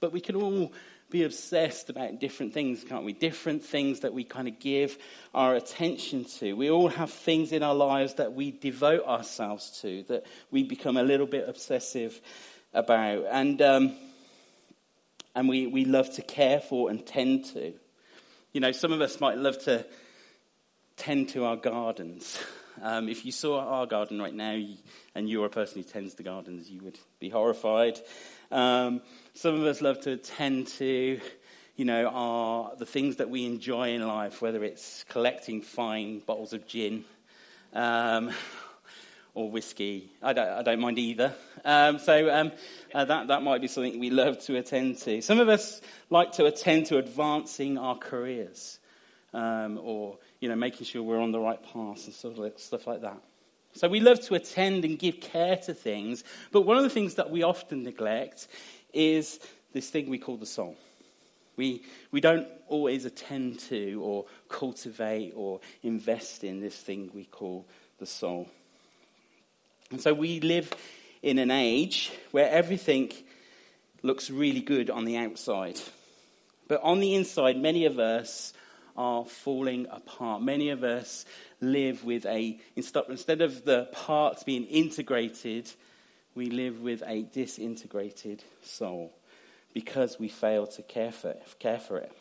But 0.00 0.12
we 0.12 0.20
can 0.20 0.36
all 0.36 0.72
be 1.14 1.22
obsessed 1.22 1.90
about 1.90 2.18
different 2.18 2.52
things, 2.52 2.82
can't 2.82 3.04
we? 3.04 3.12
Different 3.12 3.62
things 3.64 4.00
that 4.00 4.12
we 4.12 4.24
kind 4.24 4.48
of 4.48 4.58
give 4.58 4.98
our 5.32 5.54
attention 5.54 6.24
to. 6.24 6.54
We 6.54 6.72
all 6.72 6.88
have 6.88 7.08
things 7.08 7.52
in 7.52 7.62
our 7.62 7.72
lives 7.74 8.14
that 8.14 8.32
we 8.32 8.50
devote 8.50 9.06
ourselves 9.06 9.78
to, 9.82 10.02
that 10.08 10.26
we 10.50 10.64
become 10.64 10.96
a 10.96 11.04
little 11.04 11.28
bit 11.28 11.48
obsessive 11.48 12.20
about. 12.72 13.26
And, 13.30 13.62
um, 13.62 13.94
and 15.36 15.48
we, 15.48 15.68
we 15.68 15.84
love 15.84 16.12
to 16.16 16.22
care 16.22 16.58
for 16.58 16.90
and 16.90 17.06
tend 17.06 17.44
to. 17.52 17.74
You 18.52 18.60
know, 18.60 18.72
some 18.72 18.90
of 18.90 19.00
us 19.00 19.20
might 19.20 19.38
love 19.38 19.62
to 19.66 19.86
tend 20.96 21.28
to 21.30 21.44
our 21.44 21.56
gardens. 21.56 22.38
Um, 22.82 23.08
if 23.08 23.24
you 23.24 23.30
saw 23.30 23.60
our 23.60 23.86
garden 23.86 24.20
right 24.20 24.34
now 24.34 24.60
and 25.14 25.30
you're 25.30 25.46
a 25.46 25.48
person 25.48 25.80
who 25.80 25.88
tends 25.88 26.14
to 26.14 26.24
gardens, 26.24 26.68
you 26.68 26.82
would 26.82 26.98
be 27.20 27.28
horrified. 27.28 28.00
Um, 28.54 29.02
some 29.34 29.56
of 29.56 29.64
us 29.64 29.82
love 29.82 30.00
to 30.02 30.12
attend 30.12 30.68
to, 30.78 31.20
you 31.74 31.84
know, 31.84 32.06
our, 32.06 32.76
the 32.76 32.86
things 32.86 33.16
that 33.16 33.28
we 33.28 33.46
enjoy 33.46 33.94
in 33.94 34.06
life, 34.06 34.40
whether 34.40 34.62
it's 34.62 35.04
collecting 35.08 35.60
fine 35.60 36.20
bottles 36.20 36.52
of 36.52 36.64
gin 36.64 37.04
um, 37.72 38.30
or 39.34 39.50
whiskey. 39.50 40.08
I 40.22 40.34
don't, 40.34 40.48
I 40.48 40.62
don't 40.62 40.78
mind 40.78 41.00
either. 41.00 41.34
Um, 41.64 41.98
so 41.98 42.32
um, 42.32 42.52
uh, 42.94 43.04
that, 43.06 43.26
that 43.26 43.42
might 43.42 43.60
be 43.60 43.66
something 43.66 43.98
we 43.98 44.10
love 44.10 44.38
to 44.44 44.56
attend 44.56 44.98
to. 44.98 45.20
Some 45.20 45.40
of 45.40 45.48
us 45.48 45.80
like 46.08 46.30
to 46.34 46.46
attend 46.46 46.86
to 46.86 46.98
advancing 46.98 47.76
our 47.76 47.98
careers 47.98 48.78
um, 49.32 49.80
or, 49.82 50.18
you 50.38 50.48
know, 50.48 50.54
making 50.54 50.86
sure 50.86 51.02
we're 51.02 51.20
on 51.20 51.32
the 51.32 51.40
right 51.40 51.60
path 51.60 52.04
and 52.04 52.14
stuff 52.14 52.38
like, 52.38 52.60
stuff 52.60 52.86
like 52.86 53.00
that. 53.00 53.20
So 53.74 53.88
we 53.88 54.00
love 54.00 54.20
to 54.26 54.34
attend 54.34 54.84
and 54.84 54.98
give 54.98 55.20
care 55.20 55.56
to 55.56 55.74
things, 55.74 56.22
but 56.52 56.62
one 56.62 56.76
of 56.76 56.84
the 56.84 56.90
things 56.90 57.14
that 57.16 57.30
we 57.30 57.42
often 57.42 57.82
neglect 57.82 58.46
is 58.92 59.40
this 59.72 59.90
thing 59.90 60.08
we 60.08 60.18
call 60.18 60.36
the 60.36 60.46
soul. 60.46 60.76
We, 61.56 61.82
we 62.12 62.20
don't 62.20 62.48
always 62.68 63.04
attend 63.04 63.60
to 63.68 64.00
or 64.02 64.26
cultivate 64.48 65.32
or 65.36 65.60
invest 65.82 66.44
in 66.44 66.60
this 66.60 66.76
thing 66.76 67.10
we 67.12 67.24
call 67.24 67.66
the 67.98 68.06
soul. 68.06 68.48
And 69.90 70.00
so 70.00 70.14
we 70.14 70.40
live 70.40 70.72
in 71.22 71.38
an 71.38 71.50
age 71.50 72.12
where 72.30 72.50
everything 72.50 73.12
looks 74.02 74.30
really 74.30 74.60
good 74.60 74.90
on 74.90 75.04
the 75.04 75.16
outside. 75.16 75.80
But 76.68 76.82
on 76.82 77.00
the 77.00 77.14
inside, 77.14 77.56
many 77.56 77.86
of 77.86 77.98
us 77.98 78.52
are 78.96 79.24
falling 79.24 79.86
apart. 79.90 80.42
Many 80.42 80.70
of 80.70 80.84
us 80.84 81.24
live 81.60 82.04
with 82.04 82.26
a, 82.26 82.58
instead 82.76 83.40
of 83.40 83.64
the 83.64 83.88
parts 83.92 84.44
being 84.44 84.64
integrated, 84.64 85.70
we 86.34 86.46
live 86.46 86.80
with 86.80 87.02
a 87.06 87.22
disintegrated 87.22 88.42
soul 88.62 89.12
because 89.72 90.18
we 90.18 90.28
fail 90.28 90.66
to 90.66 90.82
care 90.82 91.12
for 91.12 91.30
it. 91.30 91.42
Care 91.58 91.78
for 91.78 91.98
it. 91.98 92.12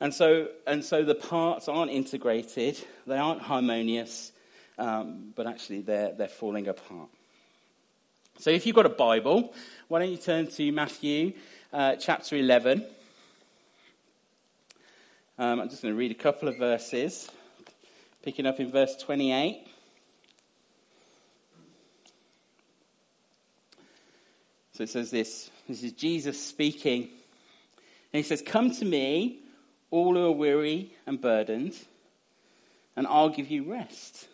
And 0.00 0.14
so, 0.14 0.48
and 0.66 0.84
so 0.84 1.04
the 1.04 1.14
parts 1.14 1.68
aren't 1.68 1.90
integrated, 1.90 2.78
they 3.06 3.16
aren't 3.16 3.42
harmonious, 3.42 4.30
um, 4.78 5.32
but 5.34 5.46
actually 5.46 5.80
they're, 5.80 6.12
they're 6.12 6.28
falling 6.28 6.68
apart. 6.68 7.08
So 8.38 8.50
if 8.50 8.64
you've 8.64 8.76
got 8.76 8.86
a 8.86 8.90
Bible, 8.90 9.52
why 9.88 9.98
don't 9.98 10.10
you 10.10 10.16
turn 10.16 10.46
to 10.52 10.70
Matthew 10.70 11.32
uh, 11.72 11.96
chapter 11.96 12.36
11. 12.36 12.84
Um, 15.40 15.60
I'm 15.60 15.68
just 15.68 15.82
going 15.82 15.94
to 15.94 15.98
read 15.98 16.10
a 16.10 16.16
couple 16.16 16.48
of 16.48 16.58
verses, 16.58 17.30
picking 18.24 18.44
up 18.44 18.58
in 18.58 18.72
verse 18.72 18.96
28. 18.96 19.68
So 24.72 24.82
it 24.82 24.88
says 24.88 25.12
this 25.12 25.48
this 25.68 25.84
is 25.84 25.92
Jesus 25.92 26.44
speaking. 26.44 27.02
And 28.12 28.18
he 28.20 28.22
says, 28.24 28.42
Come 28.44 28.72
to 28.72 28.84
me, 28.84 29.38
all 29.92 30.14
who 30.14 30.26
are 30.26 30.32
weary 30.32 30.92
and 31.06 31.20
burdened, 31.20 31.76
and 32.96 33.06
I'll 33.06 33.28
give 33.28 33.48
you 33.48 33.70
rest. 33.70 34.26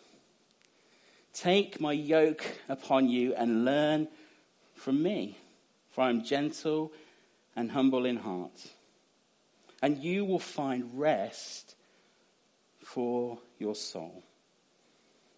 Take 1.33 1.79
my 1.79 1.91
yoke 1.91 2.43
upon 2.67 3.09
you 3.09 3.35
and 3.35 3.63
learn 3.63 4.07
from 4.73 5.03
me, 5.03 5.37
for 5.91 6.01
I 6.01 6.09
am 6.09 6.23
gentle 6.23 6.91
and 7.55 7.69
humble 7.69 8.07
in 8.07 8.17
heart 8.17 8.59
and 9.81 9.97
you 9.97 10.25
will 10.25 10.39
find 10.39 10.99
rest 10.99 11.75
for 12.83 13.39
your 13.59 13.75
soul. 13.75 14.23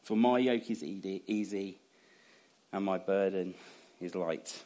For 0.04 0.16
my 0.16 0.40
yoke 0.40 0.70
is 0.70 0.84
easy 0.84 1.80
and 2.72 2.86
my 2.86 2.98
burden 2.98 3.56
is 4.00 4.16
light. 4.16 4.64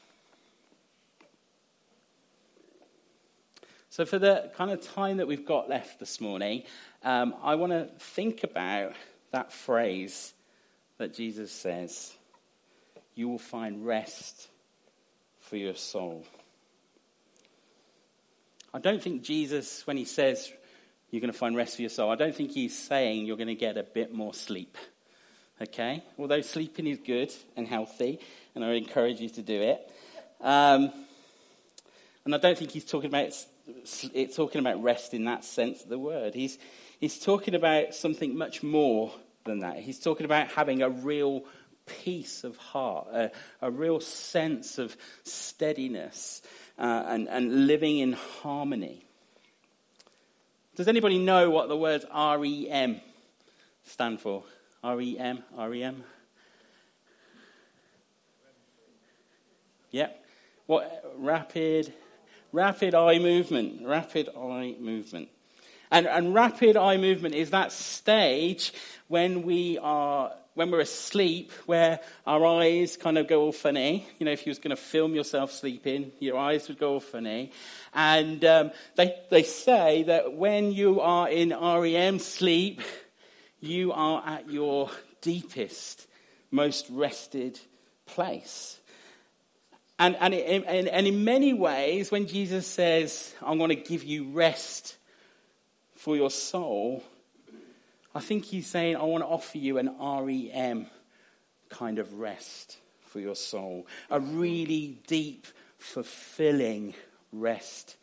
So, 3.90 4.06
for 4.06 4.20
the 4.20 4.52
kind 4.56 4.72
of 4.72 4.82
time 4.82 5.18
that 5.18 5.28
we've 5.28 5.46
got 5.46 5.68
left 5.68 6.00
this 6.00 6.22
morning, 6.22 6.64
um, 7.04 7.36
I 7.44 7.56
want 7.56 7.74
to 7.74 7.90
think 8.00 8.44
about 8.44 8.94
that 9.32 9.52
phrase 9.52 10.34
that 10.98 11.14
Jesus 11.14 11.52
says 11.52 12.14
You 13.16 13.28
will 13.28 13.40
find 13.40 13.86
rest 13.86 14.48
for 15.42 15.58
your 15.58 15.76
soul. 15.76 16.26
I 18.74 18.80
don't 18.80 19.02
think 19.02 19.24
Jesus, 19.24 19.86
when 19.86 19.98
he 19.98 20.06
says 20.06 20.52
you're 21.10 21.22
going 21.22 21.32
to 21.32 21.38
find 21.38 21.56
rest 21.56 21.76
for 21.76 21.82
your 21.82 21.90
soul, 21.90 22.10
I 22.10 22.16
don't 22.16 22.36
think 22.36 22.52
he's 22.52 22.78
saying 22.78 23.26
you're 23.26 23.38
going 23.38 23.48
to 23.48 23.56
get 23.56 23.78
a 23.78 23.84
bit 23.84 24.14
more 24.14 24.34
sleep. 24.34 24.78
Okay? 25.62 26.04
Although 26.18 26.42
sleeping 26.42 26.88
is 26.88 27.00
good 27.06 27.34
and 27.56 27.68
healthy, 27.68 28.20
and 28.56 28.64
I 28.64 28.74
encourage 28.74 29.20
you 29.20 29.30
to 29.30 29.42
do 29.42 29.62
it. 29.62 29.92
Um, 30.40 30.92
and 32.26 32.34
I 32.34 32.38
don't 32.38 32.58
think 32.58 32.72
he's 32.72 32.86
talking 32.86 33.10
about 33.10 33.34
it's 34.14 34.36
talking 34.36 34.60
about 34.60 34.82
rest 34.82 35.14
in 35.14 35.26
that 35.26 35.46
sense 35.46 35.84
of 35.84 35.90
the 35.90 36.00
word. 36.00 36.34
He's, 36.34 36.58
he's 37.00 37.20
talking 37.20 37.56
about 37.56 37.94
something 37.94 38.38
much 38.38 38.64
more 38.64 39.14
than 39.46 39.60
that. 39.60 39.78
He's 39.78 40.00
talking 40.00 40.26
about 40.26 40.50
having 40.50 40.82
a 40.82 40.90
real 40.90 41.44
peace 41.86 42.44
of 42.44 42.58
heart, 42.58 43.08
a, 43.12 43.32
a 43.62 43.72
real 43.72 44.00
sense 44.00 44.78
of 44.78 44.96
steadiness, 45.24 46.42
uh, 46.82 47.04
and, 47.08 47.30
and 47.30 47.68
living 47.68 48.00
in 48.00 48.14
harmony. 48.14 49.06
Does 50.76 50.88
anybody 50.88 51.20
know 51.20 51.52
what 51.52 51.70
the 51.70 51.78
words 51.78 52.06
REM 52.12 53.00
stand 53.84 54.20
for? 54.20 54.44
REM? 54.84 55.44
REM? 55.56 56.04
Yep. 59.92 60.26
What? 60.66 61.14
Rapid, 61.18 61.94
rapid 62.52 62.96
eye 62.96 63.20
movement. 63.20 63.86
Rapid 63.86 64.30
eye 64.30 64.76
movement. 64.80 65.30
And, 65.92 66.08
and 66.08 66.34
rapid 66.34 66.78
eye 66.78 66.98
movement 66.98 67.36
is 67.36 67.52
that 67.52 67.72
stage 67.72 68.74
when 69.08 69.44
we 69.44 69.78
are 69.78 70.34
when 70.54 70.70
we're 70.70 70.82
asleep, 70.82 71.52
where 71.66 72.00
our 72.28 72.46
eyes 72.46 72.98
kind 72.98 73.18
of 73.18 73.28
go 73.28 73.42
all 73.44 73.52
funny. 73.52 74.08
You 74.20 74.26
know, 74.26 74.32
if 74.32 74.46
you 74.46 74.50
was 74.50 74.60
going 74.60 74.76
to 74.76 74.82
film 74.82 75.16
yourself 75.16 75.52
sleeping, 75.52 76.12
your 76.20 76.38
eyes 76.38 76.68
would 76.68 76.78
go 76.78 76.94
all 76.94 77.00
funny. 77.00 77.52
And 77.94 78.44
um, 78.44 78.72
they, 78.96 79.16
they 79.30 79.44
say 79.44 80.04
that 80.04 80.34
when 80.34 80.72
you 80.74 81.00
are 81.00 81.30
in 81.30 81.50
REM 81.50 82.20
sleep, 82.20 82.82
you 83.62 83.94
are 83.94 84.24
at 84.26 84.50
your 84.50 84.90
deepest, 85.22 86.08
most 86.52 86.88
rested 86.90 87.60
place. 88.06 88.78
And, 89.98 90.18
and, 90.20 90.34
in, 90.34 90.88
and 90.88 91.08
in 91.08 91.24
many 91.24 91.54
ways, 91.54 92.12
when 92.12 92.28
Jesus 92.28 92.66
says, 92.66 93.34
I'm 93.42 93.58
going 93.58 93.70
to 93.70 93.76
give 93.76 94.04
you 94.04 94.32
rest 94.32 94.98
for 95.96 96.16
your 96.16 96.32
soul, 96.32 97.04
I 98.14 98.20
think 98.20 98.46
he's 98.46 98.68
saying, 98.68 98.98
I 98.98 99.04
want 99.04 99.24
to 99.24 99.28
offer 99.28 99.58
you 99.58 99.78
an 99.78 99.96
REM 100.00 100.88
kind 101.70 102.00
of 102.00 102.14
rest 102.20 102.78
for 103.08 103.20
your 103.20 103.36
soul. 103.36 103.88
A 104.10 104.20
really 104.20 104.98
deep, 105.08 105.48
fulfilling 105.78 106.94
rest 107.32 107.96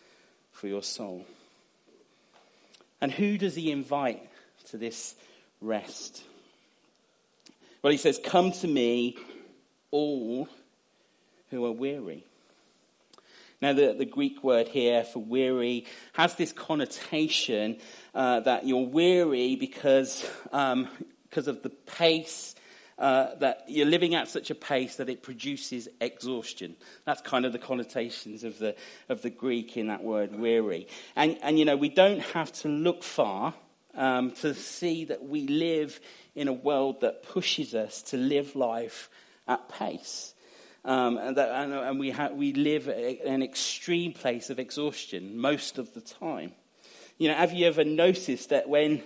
for 0.52 0.66
your 0.66 0.82
soul. 0.82 1.26
And 3.00 3.12
who 3.12 3.38
does 3.38 3.54
he 3.54 3.70
invite 3.70 4.28
to 4.70 4.78
this 4.78 5.14
rest? 5.60 6.22
Well, 7.82 7.92
he 7.92 7.98
says, 7.98 8.18
Come 8.22 8.52
to 8.52 8.66
me, 8.66 9.16
all 9.90 10.48
who 11.50 11.64
are 11.64 11.72
weary. 11.72 12.24
Now, 13.60 13.72
the, 13.72 13.92
the 13.92 14.04
Greek 14.04 14.44
word 14.44 14.68
here 14.68 15.02
for 15.02 15.18
weary 15.18 15.86
has 16.12 16.36
this 16.36 16.52
connotation 16.52 17.78
uh, 18.14 18.40
that 18.40 18.66
you're 18.66 18.86
weary 18.86 19.56
because, 19.56 20.24
um, 20.52 20.88
because 21.28 21.48
of 21.48 21.62
the 21.62 21.70
pace 21.70 22.54
uh, 22.98 23.34
that 23.36 23.64
you're 23.68 23.86
living 23.86 24.14
at 24.14 24.28
such 24.28 24.50
a 24.50 24.54
pace 24.54 24.96
that 24.96 25.08
it 25.08 25.22
produces 25.22 25.88
exhaustion. 26.00 26.76
That's 27.04 27.20
kind 27.20 27.44
of 27.44 27.52
the 27.52 27.58
connotations 27.58 28.44
of 28.44 28.58
the, 28.58 28.76
of 29.08 29.22
the 29.22 29.30
Greek 29.30 29.76
in 29.76 29.88
that 29.88 30.02
word 30.02 30.34
weary. 30.34 30.88
And, 31.16 31.38
and 31.42 31.58
you 31.58 31.64
know, 31.64 31.76
we 31.76 31.88
don't 31.88 32.20
have 32.20 32.52
to 32.54 32.68
look 32.68 33.02
far 33.02 33.54
um, 33.94 34.32
to 34.32 34.54
see 34.54 35.04
that 35.06 35.24
we 35.24 35.46
live 35.46 36.00
in 36.34 36.48
a 36.48 36.52
world 36.52 37.00
that 37.00 37.22
pushes 37.24 37.74
us 37.74 38.02
to 38.02 38.16
live 38.16 38.54
life 38.54 39.10
at 39.46 39.68
pace. 39.68 40.34
Um, 40.84 41.18
and, 41.18 41.36
that, 41.36 41.50
and, 41.50 41.72
and 41.72 42.00
we, 42.00 42.10
ha- 42.10 42.30
we 42.32 42.52
live 42.52 42.88
in 42.88 43.34
an 43.34 43.42
extreme 43.42 44.12
place 44.12 44.50
of 44.50 44.58
exhaustion 44.58 45.38
most 45.38 45.78
of 45.78 45.92
the 45.94 46.00
time. 46.00 46.52
You 47.18 47.28
know, 47.28 47.34
have 47.34 47.52
you 47.52 47.66
ever 47.66 47.84
noticed 47.84 48.50
that 48.50 48.68
when, 48.68 49.02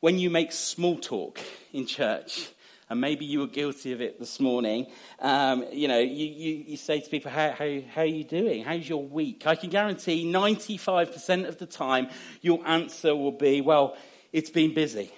when 0.00 0.18
you 0.18 0.30
make 0.30 0.52
small 0.52 0.98
talk 0.98 1.38
in 1.72 1.86
church, 1.86 2.48
and 2.88 3.00
maybe 3.00 3.24
you 3.24 3.40
were 3.40 3.46
guilty 3.46 3.92
of 3.92 4.00
it 4.00 4.18
this 4.18 4.38
morning, 4.38 4.86
um, 5.20 5.64
you 5.72 5.88
know, 5.88 5.98
you, 5.98 6.26
you, 6.26 6.64
you, 6.68 6.76
say 6.76 7.00
to 7.00 7.10
people, 7.10 7.30
how, 7.30 7.50
how, 7.50 7.80
how 7.92 8.02
are 8.02 8.04
you 8.04 8.22
doing? 8.22 8.64
How's 8.64 8.88
your 8.88 9.02
week? 9.02 9.46
I 9.46 9.56
can 9.56 9.70
guarantee 9.70 10.24
95% 10.24 11.48
of 11.48 11.58
the 11.58 11.66
time 11.66 12.08
your 12.42 12.66
answer 12.66 13.14
will 13.14 13.32
be, 13.32 13.60
well, 13.60 13.96
it's 14.32 14.50
been 14.50 14.72
busy. 14.74 15.10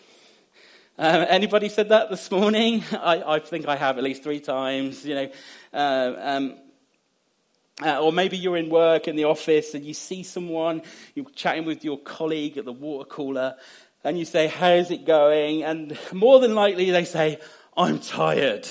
Um, 1.00 1.26
anybody 1.28 1.68
said 1.68 1.90
that 1.90 2.10
this 2.10 2.30
morning? 2.30 2.82
I, 2.92 3.22
I, 3.34 3.38
think 3.38 3.68
I 3.68 3.76
have 3.76 3.98
at 3.98 4.04
least 4.04 4.24
three 4.24 4.40
times. 4.40 5.04
You 5.04 5.14
know, 5.14 5.30
uh, 5.72 6.12
um, 6.18 6.56
uh, 7.84 8.00
or 8.00 8.12
maybe 8.12 8.36
you're 8.36 8.56
in 8.56 8.70
work 8.70 9.06
in 9.06 9.16
the 9.16 9.24
office 9.24 9.74
and 9.74 9.84
you 9.84 9.94
see 9.94 10.22
someone, 10.22 10.82
you're 11.14 11.30
chatting 11.34 11.64
with 11.64 11.84
your 11.84 11.98
colleague 11.98 12.58
at 12.58 12.64
the 12.64 12.72
water 12.72 13.08
cooler, 13.08 13.56
and 14.02 14.18
you 14.18 14.24
say, 14.24 14.46
"How's 14.46 14.90
it 14.90 15.04
going?" 15.04 15.62
And 15.62 15.96
more 16.12 16.40
than 16.40 16.54
likely 16.54 16.90
they 16.90 17.04
say, 17.04 17.38
"I'm 17.76 17.98
tired." 17.98 18.66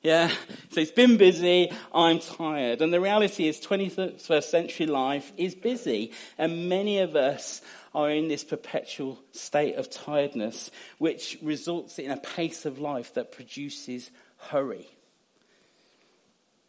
Yeah, 0.00 0.28
so 0.70 0.80
it's 0.80 0.92
been 0.92 1.16
busy, 1.16 1.72
I'm 1.92 2.20
tired. 2.20 2.82
And 2.82 2.92
the 2.92 3.00
reality 3.00 3.48
is 3.48 3.60
21st 3.60 4.48
century 4.48 4.86
life 4.86 5.32
is 5.36 5.56
busy. 5.56 6.12
And 6.38 6.68
many 6.68 7.00
of 7.00 7.16
us 7.16 7.60
are 7.94 8.08
in 8.08 8.28
this 8.28 8.44
perpetual 8.44 9.18
state 9.32 9.74
of 9.74 9.90
tiredness, 9.90 10.70
which 10.98 11.36
results 11.42 11.98
in 11.98 12.12
a 12.12 12.16
pace 12.16 12.64
of 12.64 12.78
life 12.78 13.14
that 13.14 13.32
produces 13.32 14.12
hurry. 14.36 14.86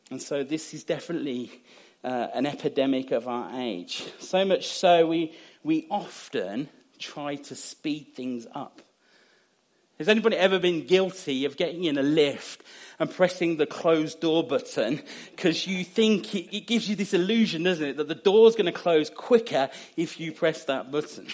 And 0.09 0.21
so 0.21 0.43
this 0.43 0.73
is 0.73 0.83
definitely 0.83 1.51
uh, 2.03 2.27
an 2.33 2.45
epidemic 2.45 3.11
of 3.11 3.27
our 3.27 3.59
age. 3.59 4.03
So 4.19 4.45
much 4.45 4.67
so, 4.67 5.05
we, 5.07 5.33
we 5.63 5.87
often 5.89 6.69
try 6.97 7.35
to 7.35 7.55
speed 7.55 8.13
things 8.15 8.47
up. 8.53 8.81
Has 9.99 10.07
anybody 10.07 10.37
ever 10.37 10.59
been 10.59 10.87
guilty 10.87 11.43
of 11.43 11.57
getting 11.57 11.83
in 11.83 11.97
a 11.97 12.03
lift 12.03 12.63
and 12.99 13.11
pressing 13.11 13.57
the 13.57 13.65
closed 13.65 14.21
door 14.21 14.45
button 14.47 15.01
because 15.31 15.67
you 15.67 15.83
think 15.83 16.33
it, 16.33 16.55
it, 16.55 16.67
gives 16.67 16.87
you 16.87 16.95
this 16.95 17.13
illusion, 17.13 17.63
doesn't 17.63 17.85
it, 17.85 17.97
that 17.97 18.07
the 18.07 18.15
door's 18.15 18.55
going 18.55 18.65
to 18.65 18.71
close 18.71 19.09
quicker 19.09 19.69
if 19.97 20.17
you 20.17 20.31
press 20.31 20.63
that 20.65 20.89
button? 20.89 21.27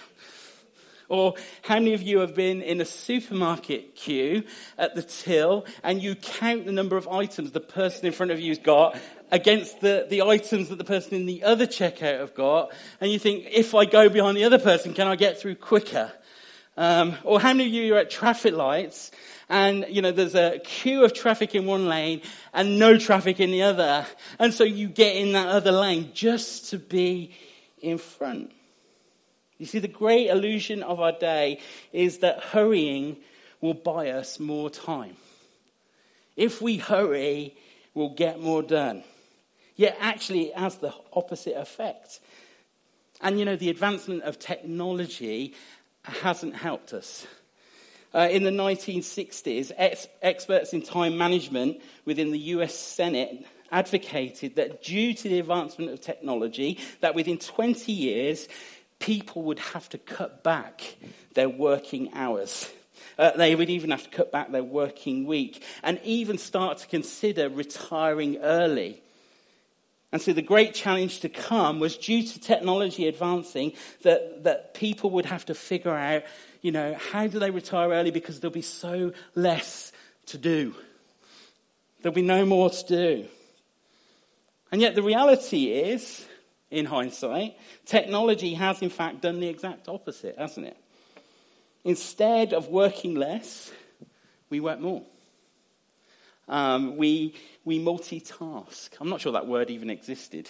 Or 1.08 1.36
how 1.62 1.76
many 1.76 1.94
of 1.94 2.02
you 2.02 2.20
have 2.20 2.36
been 2.36 2.62
in 2.62 2.82
a 2.82 2.86
supermarket 2.86 3.96
queue 3.96 4.44
at 4.78 4.96
the 4.96 5.04
till 5.04 5.65
and 5.84 6.02
you 6.02 6.15
count 6.15 6.65
the 6.65 6.72
number 6.72 6.98
of 6.98 7.08
items 7.08 7.52
the 7.52 7.60
person 7.60 8.08
in 8.08 8.12
front 8.12 8.32
of 8.32 8.39
you's 8.39 8.58
got 8.58 8.98
against 9.32 9.82
the, 9.82 10.08
the 10.10 10.24
items 10.24 10.70
that 10.70 10.78
the 10.78 10.84
person 10.84 11.13
in 11.13 11.26
the 11.26 11.44
other 11.44 11.68
checkout 11.68 12.20
have 12.20 12.34
got 12.34 12.72
and 13.00 13.12
you 13.12 13.20
think, 13.20 13.46
if 13.52 13.76
I 13.76 13.86
go 13.86 14.10
behind 14.10 14.36
the 14.38 14.46
other 14.46 14.60
person, 14.60 14.94
can 14.94 15.08
I 15.08 15.15
get 15.15 15.39
through 15.39 15.56
quicker? 15.56 16.12
Um, 16.78 17.15
or 17.24 17.39
how 17.39 17.54
many 17.54 17.68
of 17.68 17.74
you 17.74 17.96
are 17.96 18.00
at 18.00 18.10
traffic 18.10 18.54
lights 18.54 19.12
and, 19.48 19.86
you 19.89 20.02
know, 20.02 20.12
there's 20.12 20.36
a 20.36 20.60
queue 20.63 21.06
of 21.06 21.13
traffic 21.13 21.54
in 21.56 21.65
one 21.65 21.88
lane 21.88 22.22
and 22.52 22.80
no 22.80 22.98
traffic 22.98 23.39
in 23.39 23.52
the 23.52 23.62
other. 23.62 24.06
And 24.39 24.54
so 24.54 24.63
you 24.63 24.88
get 24.88 25.15
in 25.15 25.34
that 25.34 25.48
other 25.48 25.72
lane 25.72 26.12
just 26.13 26.72
to 26.72 26.80
be 26.80 27.34
in 27.80 28.00
front. 28.00 28.55
You 29.58 29.65
see, 29.65 29.80
the 29.80 29.88
great 29.88 30.30
illusion 30.30 30.84
of 30.84 31.00
our 31.00 31.13
day 31.13 31.60
is 31.94 32.20
that 32.20 32.41
hurrying 32.41 33.18
will 33.62 33.74
buy 33.74 34.10
us 34.10 34.39
more 34.39 34.70
time. 34.70 35.15
If 36.36 36.62
we 36.62 36.78
hurry, 36.78 37.56
we'll 37.94 38.10
get 38.10 38.41
more 38.41 38.62
done. 38.62 39.04
Yet 39.76 39.98
actually 40.00 40.50
it 40.50 40.58
has 40.58 40.78
the 40.78 40.94
opposite 41.13 41.56
effect. 41.56 42.20
And 43.22 43.39
you 43.39 43.46
know, 43.46 43.56
the 43.56 43.70
advancement 43.70 44.24
of 44.24 44.39
technology 44.39 45.54
hasn't 46.04 46.56
helped 46.56 46.94
us. 46.94 47.26
Uh, 48.13 48.30
in 48.32 48.44
the 48.44 48.50
1960s, 48.50 49.72
ex- 49.76 50.08
experts 50.22 50.74
in 50.74 50.82
time 50.82 51.18
management 51.18 51.82
within 52.06 52.32
the 52.32 52.39
US 52.39 52.74
Senate 52.74 53.46
advocated 53.72 54.56
that 54.56 54.84
due 54.84 55.13
to 55.13 55.30
the 55.30 55.39
advancement 55.39 55.91
of 55.91 56.00
technology, 56.00 56.80
that 57.02 57.15
within 57.15 57.38
20 57.38 57.91
years, 57.91 58.48
people 59.06 59.44
would 59.44 59.60
have 59.60 59.88
to 59.88 60.00
cut 60.00 60.44
back 60.44 60.96
their 61.36 61.48
working 61.48 62.12
hours. 62.15 62.72
Uh, 63.20 63.30
they 63.38 63.54
would 63.54 63.70
even 63.70 63.91
have 63.91 64.04
to 64.04 64.10
cut 64.10 64.32
back 64.32 64.52
their 64.52 64.63
working 64.63 65.28
week 65.28 65.62
and 65.84 66.00
even 66.04 66.39
start 66.39 66.80
to 66.80 66.88
consider 66.88 67.48
retiring 67.48 68.38
early. 68.38 69.00
And 70.12 70.20
so 70.20 70.34
the 70.34 70.41
great 70.41 70.74
challenge 70.74 71.20
to 71.20 71.30
come 71.30 71.80
was 71.80 71.98
due 71.98 72.24
to 72.24 72.39
technology 72.39 73.08
advancing 73.08 73.74
that, 74.02 74.44
that 74.44 74.74
people 74.74 75.12
would 75.12 75.26
have 75.28 75.46
to 75.46 75.54
figure 75.54 75.94
out, 75.94 76.24
you 76.62 76.72
know, 76.72 76.96
how 77.12 77.28
do 77.28 77.38
they 77.38 77.52
retire 77.52 77.91
early 77.91 78.12
because 78.12 78.39
there'll 78.39 78.54
be 78.54 78.62
so 78.63 79.13
less 79.36 79.91
to 80.28 80.39
do. 80.39 80.74
There'll 82.02 82.15
be 82.15 82.24
no 82.24 82.44
more 82.44 82.72
to 82.72 82.86
do. 82.88 83.28
And 84.72 84.82
yet 84.82 84.96
the 84.96 85.04
reality 85.04 85.68
is, 85.68 86.26
in 86.76 86.86
hindsight, 86.86 87.58
technology 87.86 88.54
has 88.54 88.82
in 88.82 88.90
fact 88.90 89.22
done 89.22 89.40
the 89.40 89.48
exact 89.48 89.88
opposite, 89.88 90.38
hasn't 90.38 90.68
it? 90.68 90.78
Instead 91.86 92.54
of 92.54 92.68
working 92.68 93.16
less, 93.16 93.72
we 94.50 94.60
work 94.60 94.80
more. 94.80 95.04
Um, 96.50 96.98
we, 96.98 97.34
we 97.64 97.80
multitask. 97.80 98.90
I'm 99.00 99.10
not 99.10 99.22
sure 99.22 99.32
that 99.32 99.48
word 99.48 99.70
even 99.70 99.90
existed 99.90 100.50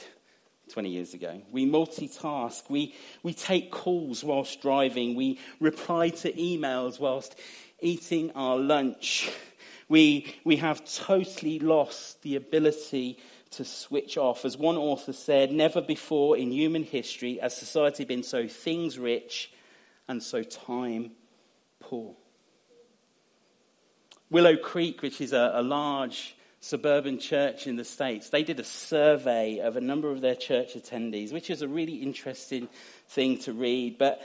20 0.74 0.90
years 0.90 1.14
ago. 1.14 1.42
We 1.52 1.70
multitask. 1.70 2.70
We, 2.70 2.96
we 3.22 3.34
take 3.34 3.72
calls 3.72 4.24
whilst 4.24 4.62
driving. 4.62 5.16
We 5.16 5.40
reply 5.60 6.10
to 6.10 6.32
emails 6.34 7.00
whilst 7.00 7.40
eating 7.82 8.32
our 8.32 8.58
lunch. 8.58 9.30
We, 9.88 10.36
we 10.44 10.56
have 10.56 10.84
totally 10.86 11.60
lost 11.60 12.24
the 12.24 12.36
ability 12.36 13.20
to 13.58 13.66
switch 13.66 14.18
off. 14.18 14.46
As 14.46 14.58
one 14.58 14.78
author 14.78 15.14
said, 15.14 15.52
never 15.52 15.82
before 15.82 16.38
in 16.38 16.52
human 16.52 16.84
history 16.84 17.40
has 17.42 17.56
society 17.56 18.06
been 18.06 18.24
so 18.24 18.48
things 18.48 18.98
rich 18.98 19.52
and 20.08 20.22
so 20.22 20.44
time 20.44 21.12
poor. 21.80 22.16
Willow 24.30 24.58
Creek, 24.58 25.02
which 25.02 25.22
is 25.22 25.34
a, 25.34 25.52
a 25.56 25.62
large 25.62 26.36
suburban 26.60 27.20
church 27.20 27.68
in 27.68 27.76
the 27.76 27.86
States, 27.86 28.30
they 28.30 28.44
did 28.44 28.60
a 28.60 28.64
survey 28.64 29.60
of 29.60 29.78
a 29.78 29.82
number 29.82 30.12
of 30.12 30.22
their 30.22 30.36
church 30.36 30.74
attendees, 30.74 31.32
which 31.32 31.50
is 31.50 31.62
a 31.62 31.68
really 31.68 31.96
interesting 31.98 32.68
thing 33.10 33.38
to 33.40 33.54
read. 33.54 33.98
But 33.98 34.22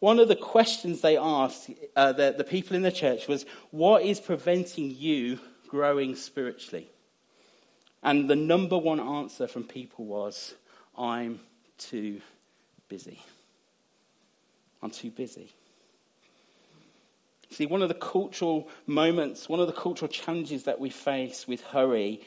one 0.00 0.18
of 0.18 0.28
the 0.28 0.36
questions 0.36 1.00
they 1.00 1.16
asked 1.16 1.70
uh, 1.94 2.12
the, 2.12 2.34
the 2.36 2.44
people 2.44 2.76
in 2.76 2.82
the 2.82 2.92
church 2.92 3.28
was, 3.28 3.46
What 3.70 4.02
is 4.02 4.20
preventing 4.20 4.90
you 4.90 5.38
growing 5.68 6.16
spiritually? 6.16 6.90
And 8.04 8.28
the 8.28 8.36
number 8.36 8.76
one 8.76 9.00
answer 9.00 9.48
from 9.48 9.64
people 9.64 10.04
was, 10.04 10.54
I'm 10.96 11.40
too 11.78 12.20
busy. 12.88 13.18
I'm 14.82 14.90
too 14.90 15.10
busy. 15.10 15.50
See, 17.50 17.66
one 17.66 17.82
of 17.82 17.88
the 17.88 17.94
cultural 17.94 18.68
moments, 18.86 19.48
one 19.48 19.60
of 19.60 19.66
the 19.66 19.72
cultural 19.72 20.08
challenges 20.08 20.64
that 20.64 20.78
we 20.78 20.90
face 20.90 21.48
with 21.48 21.62
hurry 21.62 22.20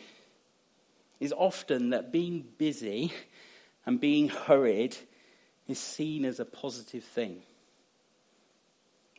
is 1.19 1.31
often 1.31 1.91
that 1.91 2.11
being 2.11 2.45
busy 2.57 3.13
and 3.85 3.99
being 3.99 4.29
hurried 4.29 4.97
is 5.67 5.79
seen 5.79 6.25
as 6.25 6.39
a 6.39 6.45
positive 6.45 7.03
thing. 7.03 7.41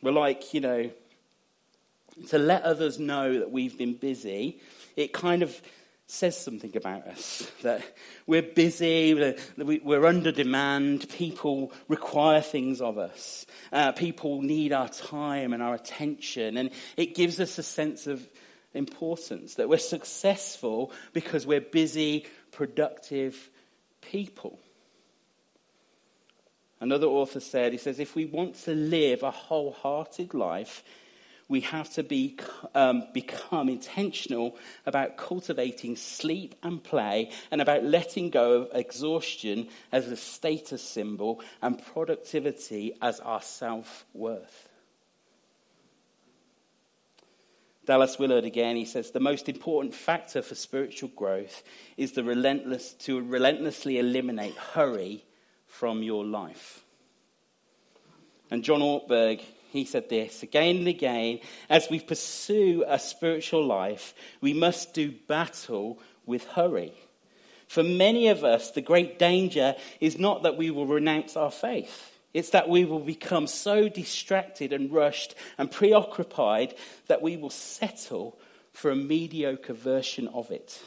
We're 0.01 0.11
like, 0.11 0.53
you 0.53 0.61
know, 0.61 0.89
to 2.29 2.37
let 2.37 2.63
others 2.63 2.99
know 2.99 3.39
that 3.39 3.51
we've 3.51 3.77
been 3.77 3.93
busy, 3.93 4.59
it 4.95 5.13
kind 5.13 5.43
of 5.43 5.61
says 6.09 6.35
something 6.35 6.75
about 6.75 7.07
us. 7.07 7.51
That 7.61 7.83
we're 8.25 8.41
busy, 8.41 9.35
we're 9.57 10.05
under 10.05 10.31
demand, 10.31 11.07
people 11.09 11.71
require 11.87 12.41
things 12.41 12.81
of 12.81 12.97
us, 12.97 13.45
uh, 13.71 13.91
people 13.91 14.41
need 14.41 14.73
our 14.73 14.89
time 14.89 15.53
and 15.53 15.61
our 15.61 15.75
attention, 15.75 16.57
and 16.57 16.71
it 16.97 17.15
gives 17.15 17.39
us 17.39 17.57
a 17.57 17.63
sense 17.63 18.07
of 18.07 18.27
importance 18.73 19.55
that 19.55 19.69
we're 19.69 19.77
successful 19.77 20.91
because 21.13 21.45
we're 21.45 21.61
busy, 21.61 22.25
productive 22.51 23.49
people. 24.01 24.59
Another 26.81 27.07
author 27.07 27.39
said, 27.39 27.71
he 27.71 27.77
says, 27.77 27.99
if 27.99 28.15
we 28.15 28.25
want 28.25 28.55
to 28.63 28.73
live 28.73 29.21
a 29.21 29.31
wholehearted 29.31 30.33
life, 30.33 30.83
we 31.49 31.61
have 31.61 31.91
to 31.95 32.03
be, 32.03 32.37
um, 32.75 33.03
become 33.11 33.67
intentional 33.67 34.55
about 34.85 35.17
cultivating 35.17 35.95
sleep 35.95 36.55
and 36.61 36.81
play 36.81 37.31
and 37.51 37.59
about 37.59 37.83
letting 37.83 38.29
go 38.29 38.61
of 38.61 38.69
exhaustion 38.73 39.67
as 39.91 40.07
a 40.07 40.15
status 40.15 40.83
symbol 40.83 41.41
and 41.61 41.83
productivity 41.93 42.93
as 43.01 43.19
our 43.19 43.41
self 43.41 44.05
worth. 44.13 44.69
Dallas 47.85 48.19
Willard 48.19 48.45
again, 48.45 48.75
he 48.75 48.85
says, 48.85 49.09
the 49.09 49.19
most 49.19 49.49
important 49.49 49.95
factor 49.95 50.43
for 50.43 50.53
spiritual 50.53 51.09
growth 51.09 51.63
is 51.97 52.11
the 52.11 52.23
relentless, 52.23 52.93
to 52.93 53.19
relentlessly 53.19 53.97
eliminate 53.97 54.53
hurry 54.53 55.25
from 55.65 56.03
your 56.03 56.23
life. 56.23 56.83
And 58.51 58.63
John 58.63 58.81
Ortberg, 58.81 59.41
he 59.71 59.85
said 59.85 60.09
this 60.09 60.43
again 60.43 60.77
and 60.77 60.87
again 60.87 61.39
as 61.69 61.89
we 61.89 61.99
pursue 61.99 62.83
a 62.87 62.99
spiritual 62.99 63.65
life, 63.65 64.13
we 64.41 64.53
must 64.53 64.93
do 64.93 65.13
battle 65.27 65.99
with 66.25 66.45
hurry. 66.45 66.93
For 67.67 67.83
many 67.83 68.29
of 68.29 68.43
us, 68.43 68.71
the 68.71 68.81
great 68.81 69.19
danger 69.19 69.75
is 69.99 70.17
not 70.17 70.43
that 70.43 70.57
we 70.57 70.71
will 70.71 70.87
renounce 70.87 71.37
our 71.37 71.51
faith. 71.51 72.15
It's 72.33 72.51
that 72.51 72.69
we 72.69 72.85
will 72.85 72.99
become 72.99 73.47
so 73.47 73.89
distracted 73.89 74.73
and 74.73 74.91
rushed 74.91 75.35
and 75.57 75.71
preoccupied 75.71 76.75
that 77.07 77.21
we 77.21 77.37
will 77.37 77.49
settle 77.49 78.39
for 78.73 78.91
a 78.91 78.95
mediocre 78.95 79.73
version 79.73 80.27
of 80.27 80.51
it. 80.51 80.81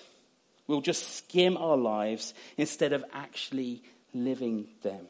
We'll 0.67 0.81
just 0.81 1.17
skim 1.17 1.57
our 1.57 1.77
lives 1.77 2.35
instead 2.57 2.93
of 2.93 3.05
actually 3.13 3.83
living 4.15 4.69
them. 4.83 5.07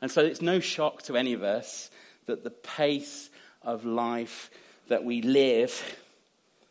And 0.00 0.10
so 0.10 0.22
it's 0.22 0.42
no 0.42 0.60
shock 0.60 1.02
to 1.04 1.16
any 1.16 1.32
of 1.32 1.42
us 1.42 1.90
that 2.26 2.44
the 2.44 2.50
pace 2.50 3.30
of 3.62 3.84
life 3.84 4.50
that 4.88 5.04
we 5.04 5.22
live 5.22 5.98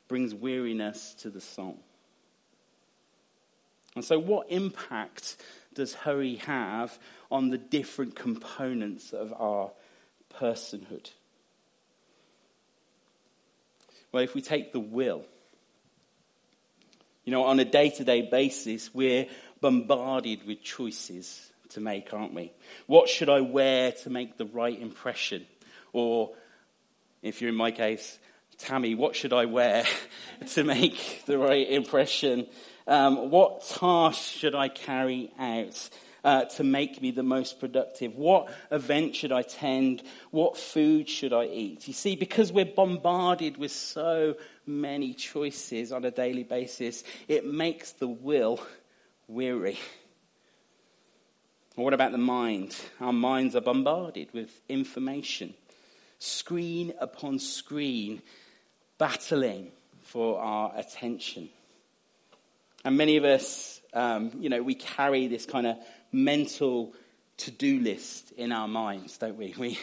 brings 0.07 0.33
weariness 0.33 1.15
to 1.19 1.29
the 1.29 1.41
soul. 1.41 1.79
And 3.95 4.03
so, 4.03 4.17
what 4.19 4.51
impact 4.51 5.38
does 5.73 5.93
hurry 5.93 6.36
have 6.38 6.97
on 7.31 7.49
the 7.49 7.57
different 7.57 8.15
components 8.15 9.13
of 9.13 9.33
our 9.33 9.71
personhood? 10.39 11.09
Well, 14.12 14.23
if 14.23 14.36
we 14.36 14.41
take 14.41 14.71
the 14.71 14.79
will, 14.79 15.25
you 17.25 17.31
know, 17.31 17.45
on 17.45 17.59
a 17.59 17.65
day 17.65 17.89
to 17.91 18.03
day 18.03 18.21
basis, 18.21 18.93
we're 18.93 19.27
bombarded 19.62 20.45
with 20.45 20.62
choices 20.62 21.52
to 21.73 21.81
make, 21.81 22.13
aren't 22.13 22.33
we? 22.33 22.51
What 22.88 23.09
should 23.09 23.29
I 23.29 23.41
wear 23.41 23.91
to 24.03 24.09
make 24.09 24.38
the 24.38 24.45
right 24.45 24.79
impression? 24.79 25.45
Or, 25.91 26.31
if 27.21 27.41
you're 27.41 27.49
in 27.49 27.55
my 27.55 27.71
case, 27.71 28.17
Tammy, 28.57 28.95
what 28.95 29.15
should 29.15 29.33
I 29.33 29.45
wear 29.45 29.83
to 30.53 30.63
make 30.63 31.23
the 31.25 31.38
right 31.38 31.69
impression? 31.69 32.47
Um, 32.88 33.29
what 33.29 33.67
task 33.67 34.21
should 34.21 34.55
I 34.55 34.69
carry 34.69 35.31
out 35.39 35.89
uh, 36.23 36.45
to 36.45 36.63
make 36.63 37.01
me 37.01 37.12
the 37.12 37.23
most 37.23 37.59
productive? 37.59 38.15
What 38.15 38.53
event 38.71 39.15
should 39.15 39.31
I 39.31 39.41
attend? 39.41 40.03
What 40.31 40.57
food 40.57 41.09
should 41.09 41.33
I 41.33 41.45
eat? 41.45 41.88
You 41.88 41.93
see, 41.93 42.15
because 42.15 42.51
we're 42.51 42.65
bombarded 42.65 43.57
with 43.57 43.71
so 43.71 44.36
many 44.65 45.13
choices 45.13 45.91
on 45.91 46.05
a 46.05 46.12
daily 46.12 46.43
basis, 46.43 47.03
it 47.27 47.45
makes 47.45 47.93
the 47.93 48.07
will 48.07 48.59
weary. 49.27 49.79
What 51.75 51.95
about 51.95 52.12
the 52.12 52.19
mind? 52.19 52.75
Our 53.01 53.13
minds 53.13 53.55
are 53.55 53.62
bombarded 53.62 54.27
with 54.31 54.51
information, 54.69 55.55
screen 56.19 56.93
upon 56.99 57.39
screen, 57.39 58.21
battling 58.99 59.71
for 60.03 60.39
our 60.39 60.71
attention. 60.77 61.49
And 62.86 62.95
many 62.95 63.17
of 63.17 63.23
us, 63.23 63.81
um, 63.91 64.33
you 64.38 64.49
know, 64.49 64.62
we 64.62 64.75
carry 64.75 65.25
this 65.25 65.47
kind 65.47 65.65
of 65.65 65.77
mental 66.12 66.93
to-do 67.38 67.79
list 67.79 68.31
in 68.33 68.51
our 68.51 68.67
minds, 68.67 69.17
don't 69.17 69.38
we? 69.38 69.55
We, 69.57 69.79